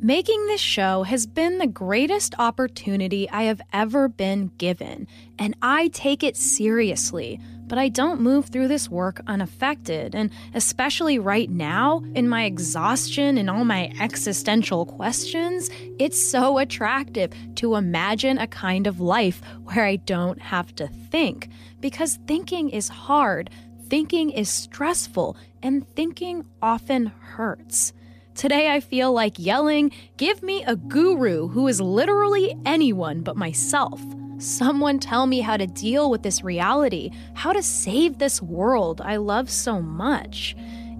Making 0.00 0.48
this 0.48 0.60
show 0.60 1.04
has 1.04 1.24
been 1.24 1.58
the 1.58 1.68
greatest 1.68 2.34
opportunity 2.40 3.30
I 3.30 3.44
have 3.44 3.62
ever 3.72 4.08
been 4.08 4.50
given, 4.58 5.06
and 5.38 5.54
I 5.62 5.86
take 5.88 6.24
it 6.24 6.36
seriously 6.36 7.38
but 7.66 7.78
I 7.78 7.88
don't 7.88 8.20
move 8.20 8.46
through 8.46 8.68
this 8.68 8.88
work 8.88 9.20
unaffected. 9.26 10.14
And 10.14 10.30
especially 10.54 11.18
right 11.18 11.50
now, 11.50 12.02
in 12.14 12.28
my 12.28 12.44
exhaustion 12.44 13.38
and 13.38 13.48
all 13.48 13.64
my 13.64 13.92
existential 14.00 14.86
questions, 14.86 15.70
it's 15.98 16.20
so 16.30 16.58
attractive 16.58 17.32
to 17.56 17.76
imagine 17.76 18.38
a 18.38 18.46
kind 18.46 18.86
of 18.86 19.00
life 19.00 19.40
where 19.64 19.84
I 19.84 19.96
don't 19.96 20.40
have 20.40 20.74
to 20.76 20.88
think. 21.10 21.48
Because 21.80 22.18
thinking 22.26 22.70
is 22.70 22.88
hard, 22.88 23.50
thinking 23.88 24.30
is 24.30 24.48
stressful, 24.48 25.36
and 25.62 25.88
thinking 25.94 26.44
often 26.60 27.06
hurts. 27.06 27.92
Today, 28.34 28.70
I 28.70 28.80
feel 28.80 29.12
like 29.12 29.38
yelling, 29.38 29.92
Give 30.16 30.42
me 30.42 30.64
a 30.64 30.74
guru 30.74 31.48
who 31.48 31.68
is 31.68 31.80
literally 31.80 32.56
anyone 32.66 33.22
but 33.22 33.36
myself. 33.36 34.00
Someone 34.44 34.98
tell 34.98 35.26
me 35.26 35.40
how 35.40 35.56
to 35.56 35.66
deal 35.66 36.10
with 36.10 36.22
this 36.22 36.44
reality, 36.44 37.10
how 37.32 37.54
to 37.54 37.62
save 37.62 38.18
this 38.18 38.42
world 38.42 39.00
I 39.00 39.16
love 39.16 39.48
so 39.48 39.80
much. 39.80 40.54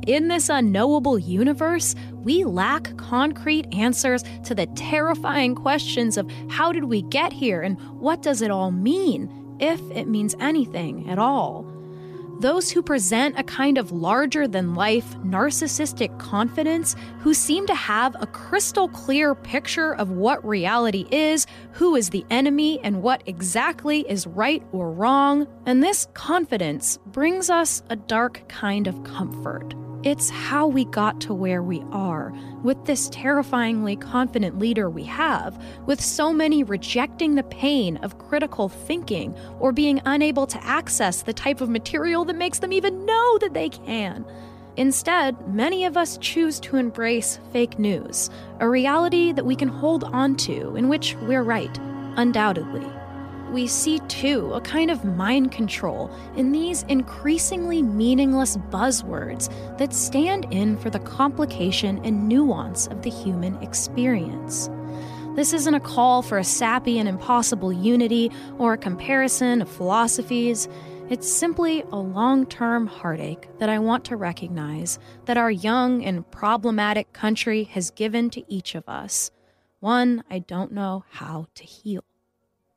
In 0.07 0.28
this 0.28 0.49
unknowable 0.49 1.18
universe, 1.18 1.95
we 2.14 2.45
lack 2.45 2.97
concrete 2.97 3.66
answers 3.74 4.24
to 4.45 4.55
the 4.55 4.64
terrifying 4.68 5.55
questions 5.55 6.16
of 6.16 6.30
how 6.49 6.72
did 6.72 6.84
we 6.84 7.03
get 7.03 7.34
here 7.34 7.61
and 7.61 7.78
what 8.01 8.22
does 8.22 8.40
it 8.40 8.51
all 8.51 8.70
mean, 8.70 9.28
if 9.61 9.78
it 9.90 10.09
means 10.09 10.34
anything 10.40 11.11
at 11.11 11.18
all 11.18 11.74
those 12.41 12.70
who 12.70 12.82
present 12.82 13.39
a 13.39 13.43
kind 13.45 13.78
of 13.78 13.93
larger 13.93 14.47
than 14.47 14.74
life 14.74 15.16
narcissistic 15.18 16.18
confidence, 16.18 16.97
who 17.20 17.35
seem 17.35 17.66
to 17.66 17.74
have 17.74 18.16
a 18.20 18.26
crystal 18.26 18.89
clear 18.89 19.35
picture 19.35 19.95
of 19.95 20.11
what 20.11 20.45
reality 20.47 21.07
is, 21.11 21.47
who 21.72 21.97
is 21.97 22.11
the 22.11 22.24
enemy, 22.30 22.80
and 22.82 23.03
what 23.03 23.22
exactly 23.26 24.01
is 24.09 24.26
right 24.26 24.62
or 24.72 24.91
wrong. 24.91 25.47
And 25.66 25.82
this 25.82 26.07
confidence 26.14 26.99
brings 27.07 27.51
us 27.51 27.82
a 27.89 27.97
dark 27.97 28.49
kind 28.49 28.87
of 28.87 29.03
comfort. 29.05 29.74
It's 30.05 30.28
how 30.28 30.66
we 30.66 30.84
got 30.84 31.18
to 31.22 31.32
where 31.32 31.62
we 31.62 31.82
are, 31.90 32.30
with 32.62 32.84
this 32.84 33.09
terrifyingly 33.09 33.96
confident 33.96 34.59
leader 34.59 34.90
we 34.90 35.05
have, 35.05 35.59
with 35.86 35.98
so 35.98 36.30
many 36.30 36.62
rejecting 36.62 37.34
the 37.34 37.42
pain 37.44 37.96
of 37.96 38.18
critical 38.18 38.68
thinking 38.68 39.34
or 39.61 39.72
being 39.72 40.02
unable 40.05 40.46
to 40.48 40.62
access 40.62 41.22
the 41.22 41.32
type 41.32 41.62
of 41.62 41.70
material 41.70 42.26
that 42.26 42.36
makes 42.36 42.59
them 42.59 42.70
even 42.70 43.07
know 43.07 43.38
that 43.38 43.55
they 43.55 43.70
can. 43.70 44.26
Instead, 44.76 45.48
many 45.48 45.86
of 45.86 45.96
us 45.96 46.18
choose 46.18 46.61
to 46.61 46.76
embrace 46.76 47.38
fake 47.50 47.78
news, 47.78 48.28
a 48.61 48.68
reality 48.68 49.32
that 49.32 49.46
we 49.46 49.57
can 49.57 49.68
hold 49.68 50.05
on 50.05 50.36
to 50.36 50.76
in 50.76 50.90
which 50.90 51.16
we're 51.22 51.42
right, 51.42 51.78
undoubtedly 52.16 52.86
we 53.55 53.68
see 53.68 54.00
too 54.00 54.52
a 54.52 54.61
kind 54.61 54.90
of 54.90 55.05
mind 55.05 55.52
control 55.52 56.11
in 56.36 56.50
these 56.50 56.82
increasingly 56.88 57.80
meaningless 57.82 58.57
buzzwords 58.57 59.48
that 59.78 59.94
stand 59.94 60.46
in 60.50 60.76
for 60.76 60.90
the 60.90 60.98
complication 60.98 62.05
and 62.05 62.28
nuance 62.28 62.88
of 62.88 63.02
the 63.02 63.11
human 63.11 63.55
experience. 63.62 64.68
This 65.36 65.52
isn't 65.52 65.74
a 65.74 65.80
call 65.80 66.20
for 66.20 66.38
a 66.38 66.44
sappy 66.44 66.98
and 66.98 67.09
impossible 67.09 67.72
unity 67.72 68.30
or 68.59 68.72
a 68.72 68.78
comparison 68.78 69.62
of 69.62 69.68
philosophies. 69.68 70.68
It's 71.09 71.32
simply 71.32 71.82
a 71.92 71.96
long 71.96 72.46
term 72.46 72.88
heartache 72.88 73.48
that 73.59 73.68
I 73.68 73.78
want 73.78 74.05
to 74.07 74.16
recognize 74.16 74.98
that 75.26 75.36
our 75.36 75.50
young 75.50 76.05
and 76.05 76.28
problematic 76.32 77.12
country 77.12 77.64
has 77.64 77.90
given 77.92 78.30
to 78.30 78.42
each 78.52 78.74
of 78.74 78.88
us. 78.88 79.30
One 79.78 80.24
I 80.28 80.40
don't 80.40 80.72
know 80.72 81.05
how 81.11 81.46
to 81.55 81.64
heal. 81.64 82.05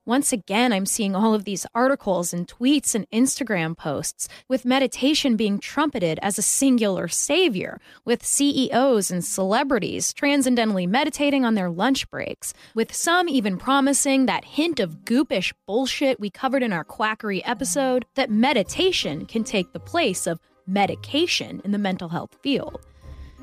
Once 0.08 0.32
again, 0.32 0.72
I'm 0.72 0.86
seeing 0.86 1.18
all 1.18 1.34
of 1.34 1.44
these 1.44 1.66
articles 1.76 2.32
and 2.32 2.48
tweets 2.48 2.96
and 2.96 3.10
Instagram 3.10 3.76
posts 3.76 4.30
with 4.48 4.64
meditation 4.64 5.36
being 5.36 5.60
trumpeted 5.60 6.18
as 6.22 6.40
a 6.40 6.42
singular 6.42 7.10
savior, 7.10 7.82
with 8.06 8.26
CEOs 8.26 9.12
and 9.12 9.26
celebrities 9.26 10.14
transcendentally 10.14 10.88
meditating 10.88 11.44
on 11.44 11.56
their 11.56 11.70
lunch 11.70 12.10
breaks, 12.10 12.54
with 12.74 12.96
some 12.96 13.28
even 13.28 13.58
promising 13.58 14.28
that 14.28 14.46
hint 14.46 14.80
of 14.80 15.00
goopish 15.04 15.52
bullshit 15.66 16.22
we 16.22 16.30
covered 16.30 16.64
in 16.64 16.72
our 16.72 16.86
quackery 16.86 17.44
episode 17.44 18.06
that 18.16 18.32
meditation 18.32 19.26
can 19.26 19.44
take 19.44 19.74
the 19.74 19.80
place 19.94 20.26
of 20.26 20.40
medication 20.66 21.62
in 21.66 21.74
the 21.74 21.78
mental 21.78 22.08
health 22.08 22.38
field. 22.42 22.80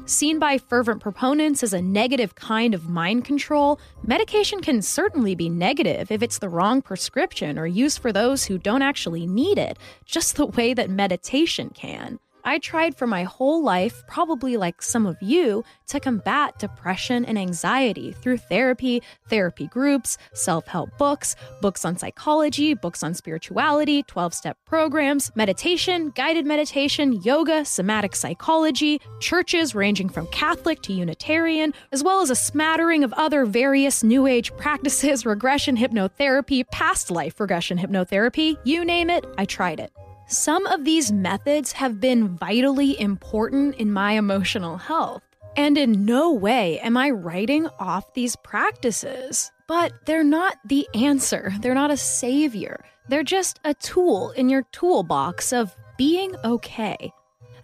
Seen 0.06 0.38
by 0.38 0.58
fervent 0.58 1.00
proponents 1.00 1.62
as 1.62 1.72
a 1.72 1.80
negative 1.80 2.34
kind 2.34 2.74
of 2.74 2.90
mind 2.90 3.24
control, 3.24 3.80
medication 4.06 4.60
can 4.60 4.82
certainly 4.82 5.34
be 5.34 5.48
negative 5.48 6.10
if 6.10 6.22
it's 6.22 6.38
the 6.38 6.48
wrong 6.50 6.82
prescription 6.82 7.58
or 7.58 7.66
used 7.66 8.00
for 8.00 8.12
those 8.12 8.44
who 8.44 8.58
don't 8.58 8.82
actually 8.82 9.26
need 9.26 9.56
it, 9.56 9.78
just 10.04 10.36
the 10.36 10.44
way 10.44 10.74
that 10.74 10.90
meditation 10.90 11.70
can. 11.70 12.18
I 12.44 12.58
tried 12.58 12.96
for 12.96 13.06
my 13.06 13.24
whole 13.24 13.62
life, 13.62 14.02
probably 14.06 14.56
like 14.56 14.82
some 14.82 15.06
of 15.06 15.16
you, 15.20 15.64
to 15.88 16.00
combat 16.00 16.58
depression 16.58 17.24
and 17.24 17.38
anxiety 17.38 18.12
through 18.12 18.38
therapy, 18.38 19.02
therapy 19.28 19.66
groups, 19.66 20.18
self 20.32 20.66
help 20.66 20.96
books, 20.98 21.36
books 21.60 21.84
on 21.84 21.96
psychology, 21.96 22.74
books 22.74 23.02
on 23.02 23.14
spirituality, 23.14 24.02
12 24.02 24.34
step 24.34 24.58
programs, 24.64 25.30
meditation, 25.34 26.10
guided 26.10 26.46
meditation, 26.46 27.20
yoga, 27.22 27.64
somatic 27.64 28.14
psychology, 28.14 29.00
churches 29.20 29.74
ranging 29.74 30.08
from 30.08 30.26
Catholic 30.28 30.82
to 30.82 30.92
Unitarian, 30.92 31.72
as 31.92 32.02
well 32.02 32.20
as 32.20 32.30
a 32.30 32.36
smattering 32.36 33.04
of 33.04 33.12
other 33.14 33.44
various 33.46 34.02
New 34.02 34.26
Age 34.26 34.54
practices, 34.56 35.24
regression 35.34 35.76
hypnotherapy, 35.76 36.68
past 36.70 37.10
life 37.10 37.40
regression 37.40 37.78
hypnotherapy 37.78 38.58
you 38.64 38.84
name 38.84 39.10
it, 39.10 39.24
I 39.38 39.44
tried 39.44 39.80
it. 39.80 39.92
Some 40.26 40.66
of 40.66 40.84
these 40.84 41.12
methods 41.12 41.72
have 41.72 42.00
been 42.00 42.36
vitally 42.38 42.98
important 42.98 43.74
in 43.76 43.92
my 43.92 44.12
emotional 44.12 44.78
health. 44.78 45.22
And 45.56 45.76
in 45.76 46.04
no 46.04 46.32
way 46.32 46.80
am 46.80 46.96
I 46.96 47.10
writing 47.10 47.68
off 47.78 48.14
these 48.14 48.34
practices. 48.36 49.52
But 49.68 49.92
they're 50.06 50.24
not 50.24 50.56
the 50.64 50.88
answer, 50.94 51.52
they're 51.60 51.74
not 51.74 51.90
a 51.90 51.96
savior. 51.96 52.84
They're 53.08 53.22
just 53.22 53.60
a 53.64 53.74
tool 53.74 54.30
in 54.30 54.48
your 54.48 54.62
toolbox 54.72 55.52
of 55.52 55.76
being 55.98 56.34
okay. 56.42 57.12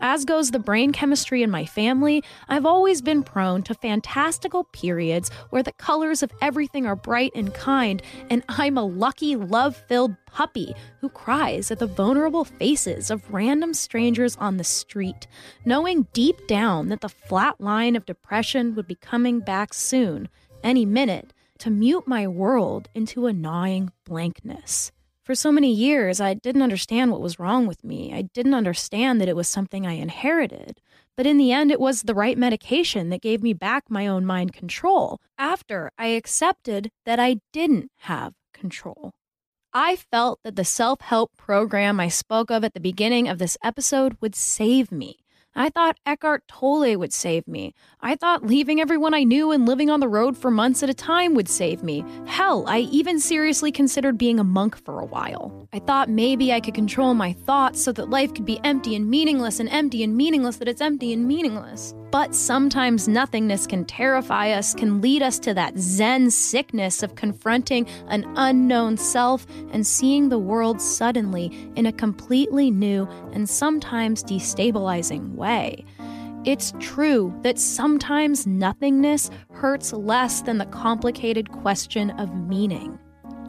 As 0.03 0.24
goes 0.24 0.51
the 0.51 0.59
brain 0.59 0.92
chemistry 0.92 1.42
in 1.42 1.51
my 1.51 1.66
family, 1.66 2.24
I've 2.48 2.64
always 2.64 3.03
been 3.03 3.22
prone 3.22 3.62
to 3.64 3.74
fantastical 3.74 4.64
periods 4.64 5.30
where 5.51 5.62
the 5.62 5.72
colors 5.72 6.22
of 6.22 6.32
everything 6.40 6.86
are 6.86 6.96
bright 6.96 7.32
and 7.34 7.53
kind, 7.53 8.03
and 8.30 8.42
I'm 8.48 8.78
a 8.78 8.84
lucky, 8.84 9.36
love 9.36 9.76
filled 9.76 10.16
puppy 10.24 10.74
who 11.03 11.11
cries 11.11 11.70
at 11.70 11.80
the 11.80 11.86
vulnerable 11.86 12.46
faces 12.46 13.11
of 13.11 13.30
random 13.30 13.74
strangers 13.74 14.36
on 14.36 14.57
the 14.57 14.64
street, 14.64 15.26
knowing 15.66 16.07
deep 16.14 16.46
down 16.46 16.88
that 16.88 17.03
the 17.03 17.11
flat 17.11 17.61
line 17.61 17.94
of 17.94 18.07
depression 18.07 18.74
would 18.76 18.86
be 18.86 18.94
coming 18.94 19.40
back 19.40 19.74
soon, 19.74 20.30
any 20.64 20.86
minute, 20.86 21.34
to 21.59 21.68
mute 21.68 22.09
my 22.09 22.26
world 22.26 22.88
into 22.94 23.26
a 23.26 23.34
gnawing 23.34 23.92
blankness. 24.07 24.92
For 25.31 25.37
so 25.37 25.53
many 25.53 25.72
years, 25.72 26.20
I 26.20 26.35
didn't 26.35 26.62
understand 26.62 27.12
what 27.12 27.20
was 27.20 27.39
wrong 27.39 27.68
with 27.68 27.85
me. 27.85 28.12
I 28.12 28.22
didn't 28.22 28.55
understand 28.55 29.20
that 29.20 29.28
it 29.28 29.37
was 29.37 29.47
something 29.47 29.87
I 29.87 29.93
inherited. 29.93 30.81
But 31.16 31.24
in 31.24 31.37
the 31.37 31.53
end, 31.53 31.70
it 31.70 31.78
was 31.78 32.03
the 32.03 32.16
right 32.16 32.37
medication 32.37 33.11
that 33.11 33.22
gave 33.22 33.41
me 33.41 33.53
back 33.53 33.85
my 33.89 34.09
own 34.09 34.26
mind 34.26 34.53
control 34.53 35.20
after 35.39 35.93
I 35.97 36.07
accepted 36.07 36.91
that 37.07 37.20
I 37.20 37.37
didn't 37.53 37.93
have 37.99 38.35
control. 38.53 39.12
I 39.72 39.95
felt 39.95 40.41
that 40.43 40.57
the 40.57 40.64
self 40.64 41.01
help 41.01 41.37
program 41.37 42.01
I 42.01 42.09
spoke 42.09 42.51
of 42.51 42.64
at 42.64 42.74
the 42.74 42.81
beginning 42.81 43.28
of 43.28 43.39
this 43.39 43.57
episode 43.62 44.16
would 44.20 44.35
save 44.35 44.91
me. 44.91 45.20
I 45.55 45.68
thought 45.68 45.98
Eckhart 46.07 46.46
Tolle 46.46 46.96
would 46.96 47.12
save 47.12 47.48
me. 47.48 47.74
I 48.01 48.14
thought 48.14 48.46
leaving 48.46 48.80
everyone 48.80 49.14
I 49.14 49.24
knew 49.24 49.51
and 49.51 49.66
living 49.66 49.90
on 49.90 49.98
the 49.98 50.09
road 50.09 50.36
for 50.36 50.51
months 50.51 50.82
at 50.82 50.90
a 50.90 50.94
time 50.94 51.34
would 51.34 51.48
save 51.48 51.82
me. 51.82 52.05
Hell, 52.26 52.64
I 52.68 52.78
even 52.78 53.18
seriously 53.18 53.72
considered 53.72 54.16
being 54.16 54.38
a 54.38 54.44
monk 54.44 54.76
for 54.84 55.01
a 55.01 55.05
while. 55.05 55.68
I 55.72 55.80
thought 55.80 56.09
maybe 56.09 56.53
I 56.53 56.61
could 56.61 56.74
control 56.74 57.14
my 57.14 57.32
thoughts 57.32 57.82
so 57.82 57.90
that 57.92 58.11
life 58.11 58.32
could 58.32 58.46
be 58.46 58.61
empty 58.62 58.94
and 58.94 59.11
meaningless 59.11 59.59
and 59.59 59.68
empty 59.70 60.05
and 60.05 60.16
meaningless 60.16 60.57
that 60.59 60.68
it's 60.68 60.80
empty 60.80 61.12
and 61.12 61.26
meaningless. 61.26 61.94
But 62.11 62.34
sometimes 62.34 63.07
nothingness 63.07 63.68
can 63.68 63.84
terrify 63.84 64.51
us, 64.51 64.74
can 64.74 65.01
lead 65.01 65.22
us 65.22 65.38
to 65.40 65.55
that 65.55 65.78
Zen 65.78 66.30
sickness 66.30 67.05
of 67.05 67.14
confronting 67.14 67.86
an 68.09 68.24
unknown 68.36 68.96
self 68.96 69.46
and 69.72 69.86
seeing 69.86 70.28
the 70.28 70.38
world 70.38 70.80
suddenly 70.80 71.70
in 71.76 71.86
a 71.86 71.92
completely 71.92 72.70
new 72.70 73.07
and 73.32 73.48
sometimes 73.48 74.24
destabilizing 74.24 75.34
way. 75.34 75.39
It's 76.45 76.72
true 76.80 77.34
that 77.43 77.59
sometimes 77.59 78.47
nothingness 78.47 79.30
hurts 79.53 79.93
less 79.93 80.41
than 80.41 80.59
the 80.59 80.66
complicated 80.66 81.53
question 81.53 82.11
of 82.12 82.34
meaning. 82.34 82.99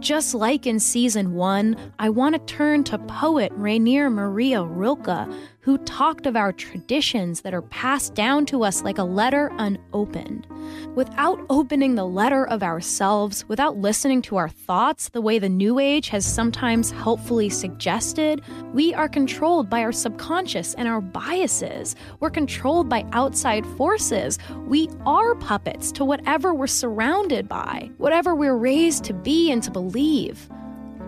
Just 0.02 0.34
like 0.34 0.66
in 0.66 0.80
season 0.80 1.36
one, 1.36 1.78
I 2.00 2.10
want 2.10 2.34
to 2.36 2.54
turn 2.54 2.84
to 2.86 2.98
poet 2.98 3.52
Rainer 3.56 4.10
Maria 4.10 4.64
Rilke, 4.64 5.32
who 5.62 5.78
talked 5.80 6.26
of 6.26 6.36
our 6.36 6.52
traditions 6.52 7.42
that 7.42 7.54
are 7.54 7.62
passed 7.62 8.16
down 8.16 8.46
to 8.48 8.64
us 8.64 8.82
like 8.82 8.98
a 8.98 9.04
letter 9.04 9.52
unopened. 9.58 10.48
Without 10.96 11.40
opening 11.50 11.96
the 11.96 12.06
letter 12.06 12.48
of 12.48 12.64
ourselves, 12.64 13.48
without 13.48 13.78
listening 13.78 14.22
to 14.24 14.38
our 14.38 14.50
thoughts 14.50 15.10
the 15.10 15.22
way 15.22 15.38
the 15.38 15.50
New 15.50 15.78
Age 15.80 16.10
has 16.10 16.26
sometimes 16.26 16.92
helpfully 16.92 17.50
suggested, 17.50 18.42
we 18.74 18.94
are 18.94 19.08
controlled 19.08 19.70
by 19.70 19.82
our 19.82 19.92
subconscious 19.92 20.74
and 20.76 20.88
our 20.88 21.02
biases. 21.02 21.96
We're 22.20 22.32
controlled 22.32 22.90
by 22.90 23.06
outside 23.12 23.66
forces. 23.78 24.40
We 24.66 24.90
are 25.06 25.36
puppets 25.36 25.92
to 25.94 26.06
whatever 26.06 26.54
we're 26.54 26.68
surrounded 26.68 27.48
by, 27.48 27.92
whatever 27.98 28.34
we're 28.34 28.56
raised 28.56 29.04
to 29.06 29.14
be 29.14 29.52
and 29.52 29.62
to 29.64 29.72
believe. 29.72 30.50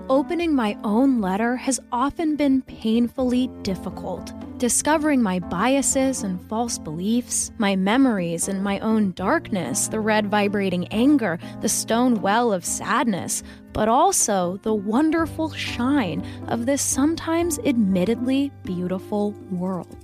Opening 0.09 0.53
my 0.53 0.77
own 0.83 1.21
letter 1.21 1.55
has 1.55 1.79
often 1.93 2.35
been 2.35 2.61
painfully 2.63 3.47
difficult. 3.61 4.33
Discovering 4.57 5.21
my 5.21 5.39
biases 5.39 6.23
and 6.23 6.41
false 6.49 6.77
beliefs, 6.77 7.53
my 7.57 7.77
memories 7.77 8.49
and 8.49 8.61
my 8.61 8.79
own 8.79 9.13
darkness, 9.13 9.87
the 9.87 10.01
red 10.01 10.27
vibrating 10.27 10.87
anger, 10.89 11.39
the 11.61 11.69
stone 11.69 12.21
well 12.21 12.51
of 12.51 12.65
sadness, 12.65 13.43
but 13.71 13.87
also 13.87 14.59
the 14.63 14.73
wonderful 14.73 15.51
shine 15.53 16.21
of 16.49 16.65
this 16.65 16.81
sometimes 16.81 17.57
admittedly 17.59 18.51
beautiful 18.63 19.31
world. 19.51 19.95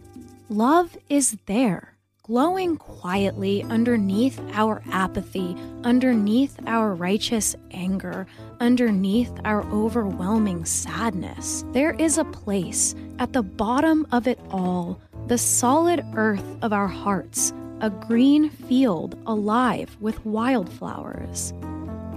Love 0.47 0.97
is 1.09 1.37
there 1.45 1.93
glowing 2.29 2.77
quietly 2.77 3.63
underneath 3.71 4.39
our 4.53 4.83
apathy, 4.91 5.57
underneath 5.83 6.59
our 6.67 6.93
righteous 6.93 7.55
anger, 7.71 8.27
underneath 8.59 9.31
our 9.45 9.63
overwhelming 9.71 10.63
sadness. 10.63 11.65
There 11.71 11.93
is 11.93 12.19
a 12.19 12.25
place 12.25 12.93
at 13.17 13.33
the 13.33 13.41
bottom 13.41 14.05
of 14.11 14.27
it 14.27 14.39
all, 14.51 15.01
the 15.25 15.39
solid 15.39 16.05
earth 16.13 16.45
of 16.61 16.71
our 16.71 16.85
hearts, 16.87 17.51
a 17.81 17.89
green 17.89 18.51
field 18.51 19.19
alive 19.25 19.97
with 19.99 20.23
wildflowers. 20.23 21.51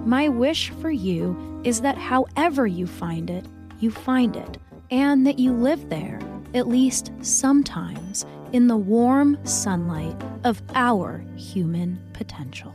My 0.04 0.28
wish 0.28 0.68
for 0.82 0.90
you 0.90 1.62
is 1.64 1.80
that 1.80 1.96
however 1.96 2.66
you 2.66 2.86
find 2.86 3.30
it, 3.30 3.46
you 3.80 3.90
find 3.90 4.36
it, 4.36 4.58
and 4.90 5.26
that 5.26 5.38
you 5.38 5.54
live 5.54 5.88
there, 5.88 6.20
at 6.52 6.68
least 6.68 7.12
sometimes, 7.22 8.26
in 8.52 8.66
the 8.66 8.76
warm 8.76 9.38
sunlight 9.44 10.16
of 10.44 10.62
our 10.74 11.24
human 11.36 11.98
potential. 12.12 12.72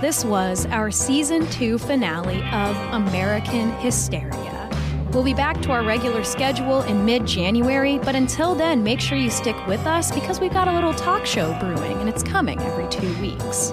This 0.00 0.22
was 0.22 0.66
our 0.66 0.90
season 0.90 1.48
two 1.48 1.78
finale 1.78 2.42
of 2.52 2.76
American 2.92 3.70
Hysteria. 3.78 4.70
We'll 5.12 5.24
be 5.24 5.32
back 5.32 5.62
to 5.62 5.72
our 5.72 5.82
regular 5.82 6.24
schedule 6.24 6.82
in 6.82 7.06
mid 7.06 7.24
January, 7.24 7.98
but 7.98 8.14
until 8.14 8.54
then, 8.54 8.82
make 8.82 9.00
sure 9.00 9.16
you 9.16 9.30
stick 9.30 9.56
with 9.66 9.86
us 9.86 10.12
because 10.12 10.40
we've 10.40 10.52
got 10.52 10.68
a 10.68 10.72
little 10.72 10.92
talk 10.92 11.24
show 11.24 11.58
brewing 11.58 11.96
and 12.00 12.08
it's 12.08 12.22
coming 12.22 12.60
every 12.60 12.88
two 12.88 13.18
weeks. 13.20 13.72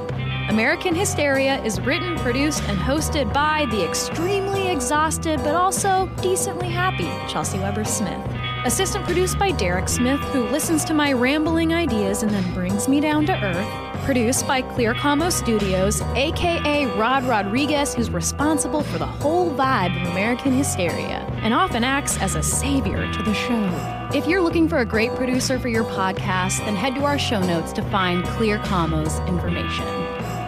American 0.49 0.93
Hysteria 0.93 1.63
is 1.63 1.79
written, 1.81 2.17
produced, 2.17 2.63
and 2.63 2.77
hosted 2.77 3.33
by 3.33 3.65
the 3.71 3.87
extremely 3.87 4.69
exhausted 4.69 5.39
but 5.43 5.55
also 5.55 6.09
decently 6.21 6.69
happy 6.69 7.09
Chelsea 7.31 7.59
Weber 7.59 7.85
Smith. 7.85 8.19
Assistant 8.65 9.05
produced 9.05 9.39
by 9.39 9.51
Derek 9.51 9.89
Smith, 9.89 10.19
who 10.19 10.43
listens 10.49 10.85
to 10.85 10.93
my 10.93 11.13
rambling 11.13 11.73
ideas 11.73 12.21
and 12.21 12.31
then 12.31 12.53
brings 12.53 12.87
me 12.87 12.99
down 12.99 13.25
to 13.25 13.33
earth. 13.43 14.03
Produced 14.05 14.45
by 14.45 14.61
Clear 14.61 14.93
Combo 14.93 15.29
Studios, 15.29 16.01
aka 16.15 16.85
Rod 16.97 17.23
Rodriguez, 17.23 17.93
who's 17.93 18.09
responsible 18.09 18.83
for 18.83 18.97
the 18.97 19.05
whole 19.05 19.51
vibe 19.51 19.99
of 20.01 20.11
American 20.11 20.51
Hysteria 20.51 21.25
and 21.41 21.53
often 21.53 21.83
acts 21.83 22.19
as 22.19 22.35
a 22.35 22.43
savior 22.43 23.11
to 23.11 23.23
the 23.23 23.33
show. 23.33 24.09
If 24.13 24.27
you're 24.27 24.41
looking 24.41 24.67
for 24.67 24.79
a 24.79 24.85
great 24.85 25.15
producer 25.15 25.57
for 25.57 25.69
your 25.69 25.85
podcast, 25.85 26.59
then 26.65 26.75
head 26.75 26.95
to 26.95 27.05
our 27.05 27.17
show 27.17 27.39
notes 27.39 27.71
to 27.73 27.81
find 27.83 28.23
Clear 28.25 28.59
Combo's 28.59 29.19
information. 29.21 30.00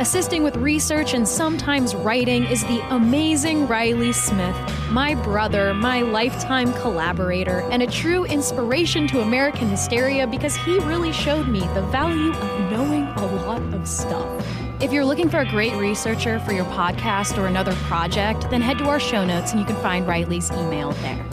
Assisting 0.03 0.43
with 0.43 0.57
research 0.57 1.13
and 1.13 1.25
sometimes 1.25 1.95
writing 1.95 2.43
is 2.43 2.61
the 2.63 2.85
amazing 2.93 3.69
Riley 3.69 4.11
Smith, 4.11 4.53
my 4.91 5.15
brother, 5.15 5.73
my 5.73 6.01
lifetime 6.01 6.73
collaborator, 6.73 7.61
and 7.71 7.81
a 7.81 7.87
true 7.87 8.25
inspiration 8.25 9.07
to 9.07 9.21
American 9.21 9.69
hysteria 9.69 10.27
because 10.27 10.57
he 10.57 10.77
really 10.79 11.13
showed 11.13 11.47
me 11.47 11.61
the 11.73 11.83
value 11.83 12.33
of 12.33 12.69
knowing 12.69 13.05
a 13.05 13.25
lot 13.45 13.61
of 13.73 13.87
stuff. 13.87 14.45
If 14.81 14.91
you're 14.91 15.05
looking 15.05 15.29
for 15.29 15.39
a 15.39 15.49
great 15.49 15.73
researcher 15.75 16.37
for 16.41 16.51
your 16.51 16.65
podcast 16.65 17.37
or 17.37 17.47
another 17.47 17.73
project, 17.87 18.49
then 18.49 18.59
head 18.59 18.79
to 18.79 18.89
our 18.89 18.99
show 18.99 19.23
notes 19.23 19.51
and 19.51 19.61
you 19.61 19.65
can 19.65 19.77
find 19.77 20.05
Riley's 20.05 20.51
email 20.51 20.91
there. 20.91 21.25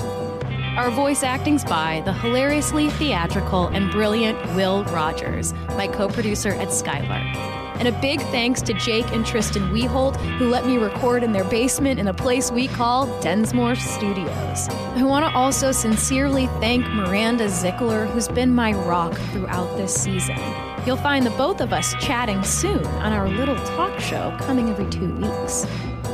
Our 0.77 0.93
voice 0.93 1.25
acting's 1.25 1.65
by 1.65 2.03
the 2.05 2.13
hilariously 2.13 2.89
theatrical 2.91 3.67
and 3.67 3.91
brilliant 3.91 4.39
Will 4.55 4.85
Rogers, 4.85 5.55
my 5.71 5.89
co 5.89 6.07
producer 6.07 6.51
at 6.51 6.73
Skylark. 6.73 7.70
And 7.81 7.89
a 7.89 8.01
big 8.03 8.21
thanks 8.25 8.61
to 8.63 8.75
Jake 8.75 9.11
and 9.11 9.25
Tristan 9.25 9.73
Wehold, 9.73 10.19
who 10.19 10.51
let 10.51 10.67
me 10.67 10.77
record 10.77 11.23
in 11.23 11.33
their 11.33 11.45
basement 11.45 11.99
in 11.99 12.09
a 12.09 12.15
place 12.15 12.51
we 12.51 12.69
call 12.69 13.07
Densmore 13.23 13.75
Studios. 13.75 14.69
I 14.69 15.03
want 15.03 15.25
to 15.25 15.35
also 15.35 15.73
sincerely 15.73 16.47
thank 16.61 16.87
Miranda 16.89 17.47
Zickler, 17.47 18.07
who's 18.11 18.29
been 18.29 18.55
my 18.55 18.75
rock 18.75 19.15
throughout 19.33 19.75
this 19.79 19.95
season. 19.95 20.37
You'll 20.85 20.99
find 20.99 21.25
the 21.25 21.31
both 21.31 21.63
of 21.63 21.73
us 21.73 21.95
chatting 21.95 22.43
soon 22.45 22.85
on 22.87 23.15
our 23.15 23.31
little 23.31 23.57
talk 23.57 23.99
show 23.99 24.37
coming 24.41 24.69
every 24.69 24.89
two 24.91 25.15
weeks. 25.15 25.67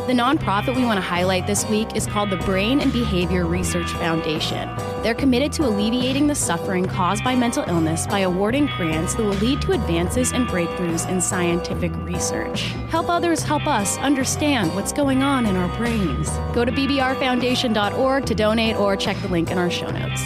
The 0.06 0.12
nonprofit 0.12 0.76
we 0.76 0.84
want 0.84 0.98
to 0.98 1.00
highlight 1.04 1.48
this 1.48 1.68
week 1.68 1.96
is 1.96 2.06
called 2.06 2.30
the 2.30 2.36
Brain 2.36 2.80
and 2.80 2.92
Behavior 2.92 3.44
Research 3.44 3.90
Foundation. 3.94 4.68
They're 5.02 5.16
committed 5.16 5.52
to 5.54 5.66
alleviating 5.66 6.28
the 6.28 6.34
suffering 6.36 6.84
caused 6.84 7.24
by 7.24 7.34
mental 7.34 7.64
illness 7.66 8.06
by 8.06 8.20
awarding 8.20 8.66
grants 8.76 9.16
that 9.16 9.24
will 9.24 9.32
lead 9.32 9.60
to 9.62 9.72
advances 9.72 10.30
and 10.30 10.46
breakthroughs 10.46 11.10
in 11.10 11.20
scientific 11.20 11.90
research. 12.04 12.68
Help 12.88 13.08
others 13.08 13.42
help 13.42 13.66
us 13.66 13.98
understand 13.98 14.72
what's 14.76 14.92
going 14.92 15.24
on 15.24 15.44
in 15.44 15.56
our 15.56 15.76
brains. 15.76 16.30
Go 16.54 16.64
to 16.64 16.70
bbrfoundation.org 16.70 18.26
to 18.26 18.34
donate 18.36 18.76
or 18.76 18.94
check 18.94 19.20
the 19.22 19.28
link 19.28 19.50
in 19.50 19.58
our 19.58 19.70
show 19.70 19.90
notes. 19.90 20.22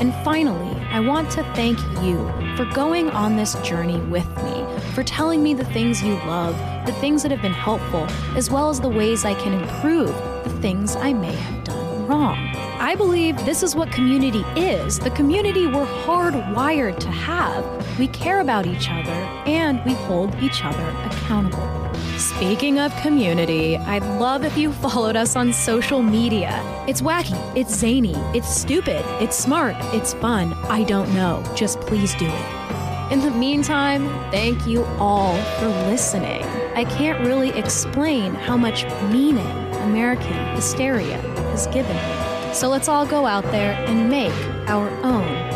And 0.00 0.12
finally, 0.22 0.78
I 0.90 1.00
want 1.00 1.30
to 1.30 1.44
thank 1.54 1.78
you 2.02 2.30
for 2.58 2.66
going 2.74 3.08
on 3.08 3.36
this 3.36 3.54
journey 3.62 4.00
with 4.00 4.28
me, 4.42 4.66
for 4.92 5.02
telling 5.02 5.42
me 5.42 5.54
the 5.54 5.64
things 5.64 6.02
you 6.02 6.12
love, 6.26 6.54
the 6.86 6.92
things 6.94 7.22
that 7.22 7.30
have 7.30 7.42
been 7.42 7.52
helpful, 7.52 8.06
as 8.36 8.50
well 8.50 8.70
as 8.70 8.80
the 8.80 8.88
ways 8.88 9.24
I 9.24 9.34
can 9.34 9.52
improve 9.52 10.14
the 10.44 10.58
things 10.60 10.96
I 10.96 11.12
may 11.12 11.32
have 11.32 11.64
done 11.64 12.06
wrong. 12.06 12.54
I 12.78 12.94
believe 12.94 13.36
this 13.44 13.62
is 13.62 13.74
what 13.74 13.90
community 13.90 14.44
is 14.56 14.98
the 14.98 15.10
community 15.10 15.66
we're 15.66 15.86
hardwired 16.04 16.98
to 17.00 17.08
have. 17.08 17.98
We 17.98 18.08
care 18.08 18.40
about 18.40 18.66
each 18.66 18.90
other 18.90 19.12
and 19.46 19.82
we 19.84 19.94
hold 19.94 20.34
each 20.42 20.64
other 20.64 20.84
accountable. 21.06 21.70
Speaking 22.18 22.78
of 22.78 22.94
community, 22.96 23.76
I'd 23.76 24.04
love 24.20 24.44
if 24.44 24.56
you 24.56 24.72
followed 24.84 25.16
us 25.16 25.34
on 25.34 25.52
social 25.52 26.02
media. 26.02 26.60
It's 26.86 27.00
wacky, 27.00 27.38
it's 27.56 27.74
zany, 27.74 28.14
it's 28.34 28.54
stupid, 28.54 29.04
it's 29.22 29.36
smart, 29.36 29.76
it's 29.94 30.14
fun. 30.14 30.52
I 30.68 30.84
don't 30.84 31.12
know. 31.14 31.42
Just 31.56 31.80
please 31.80 32.14
do 32.16 32.26
it. 32.26 33.12
In 33.12 33.20
the 33.20 33.30
meantime, 33.30 34.08
thank 34.30 34.66
you 34.66 34.84
all 34.98 35.36
for 35.58 35.68
listening. 35.68 36.63
I 36.74 36.84
can't 36.84 37.20
really 37.24 37.50
explain 37.50 38.34
how 38.34 38.56
much 38.56 38.84
meaning 39.10 39.46
American 39.82 40.56
hysteria 40.56 41.18
has 41.52 41.66
given 41.68 41.94
me. 41.94 42.54
So 42.54 42.68
let's 42.68 42.88
all 42.88 43.06
go 43.06 43.26
out 43.26 43.44
there 43.52 43.72
and 43.86 44.10
make 44.10 44.32
our 44.68 44.88
own 45.04 45.53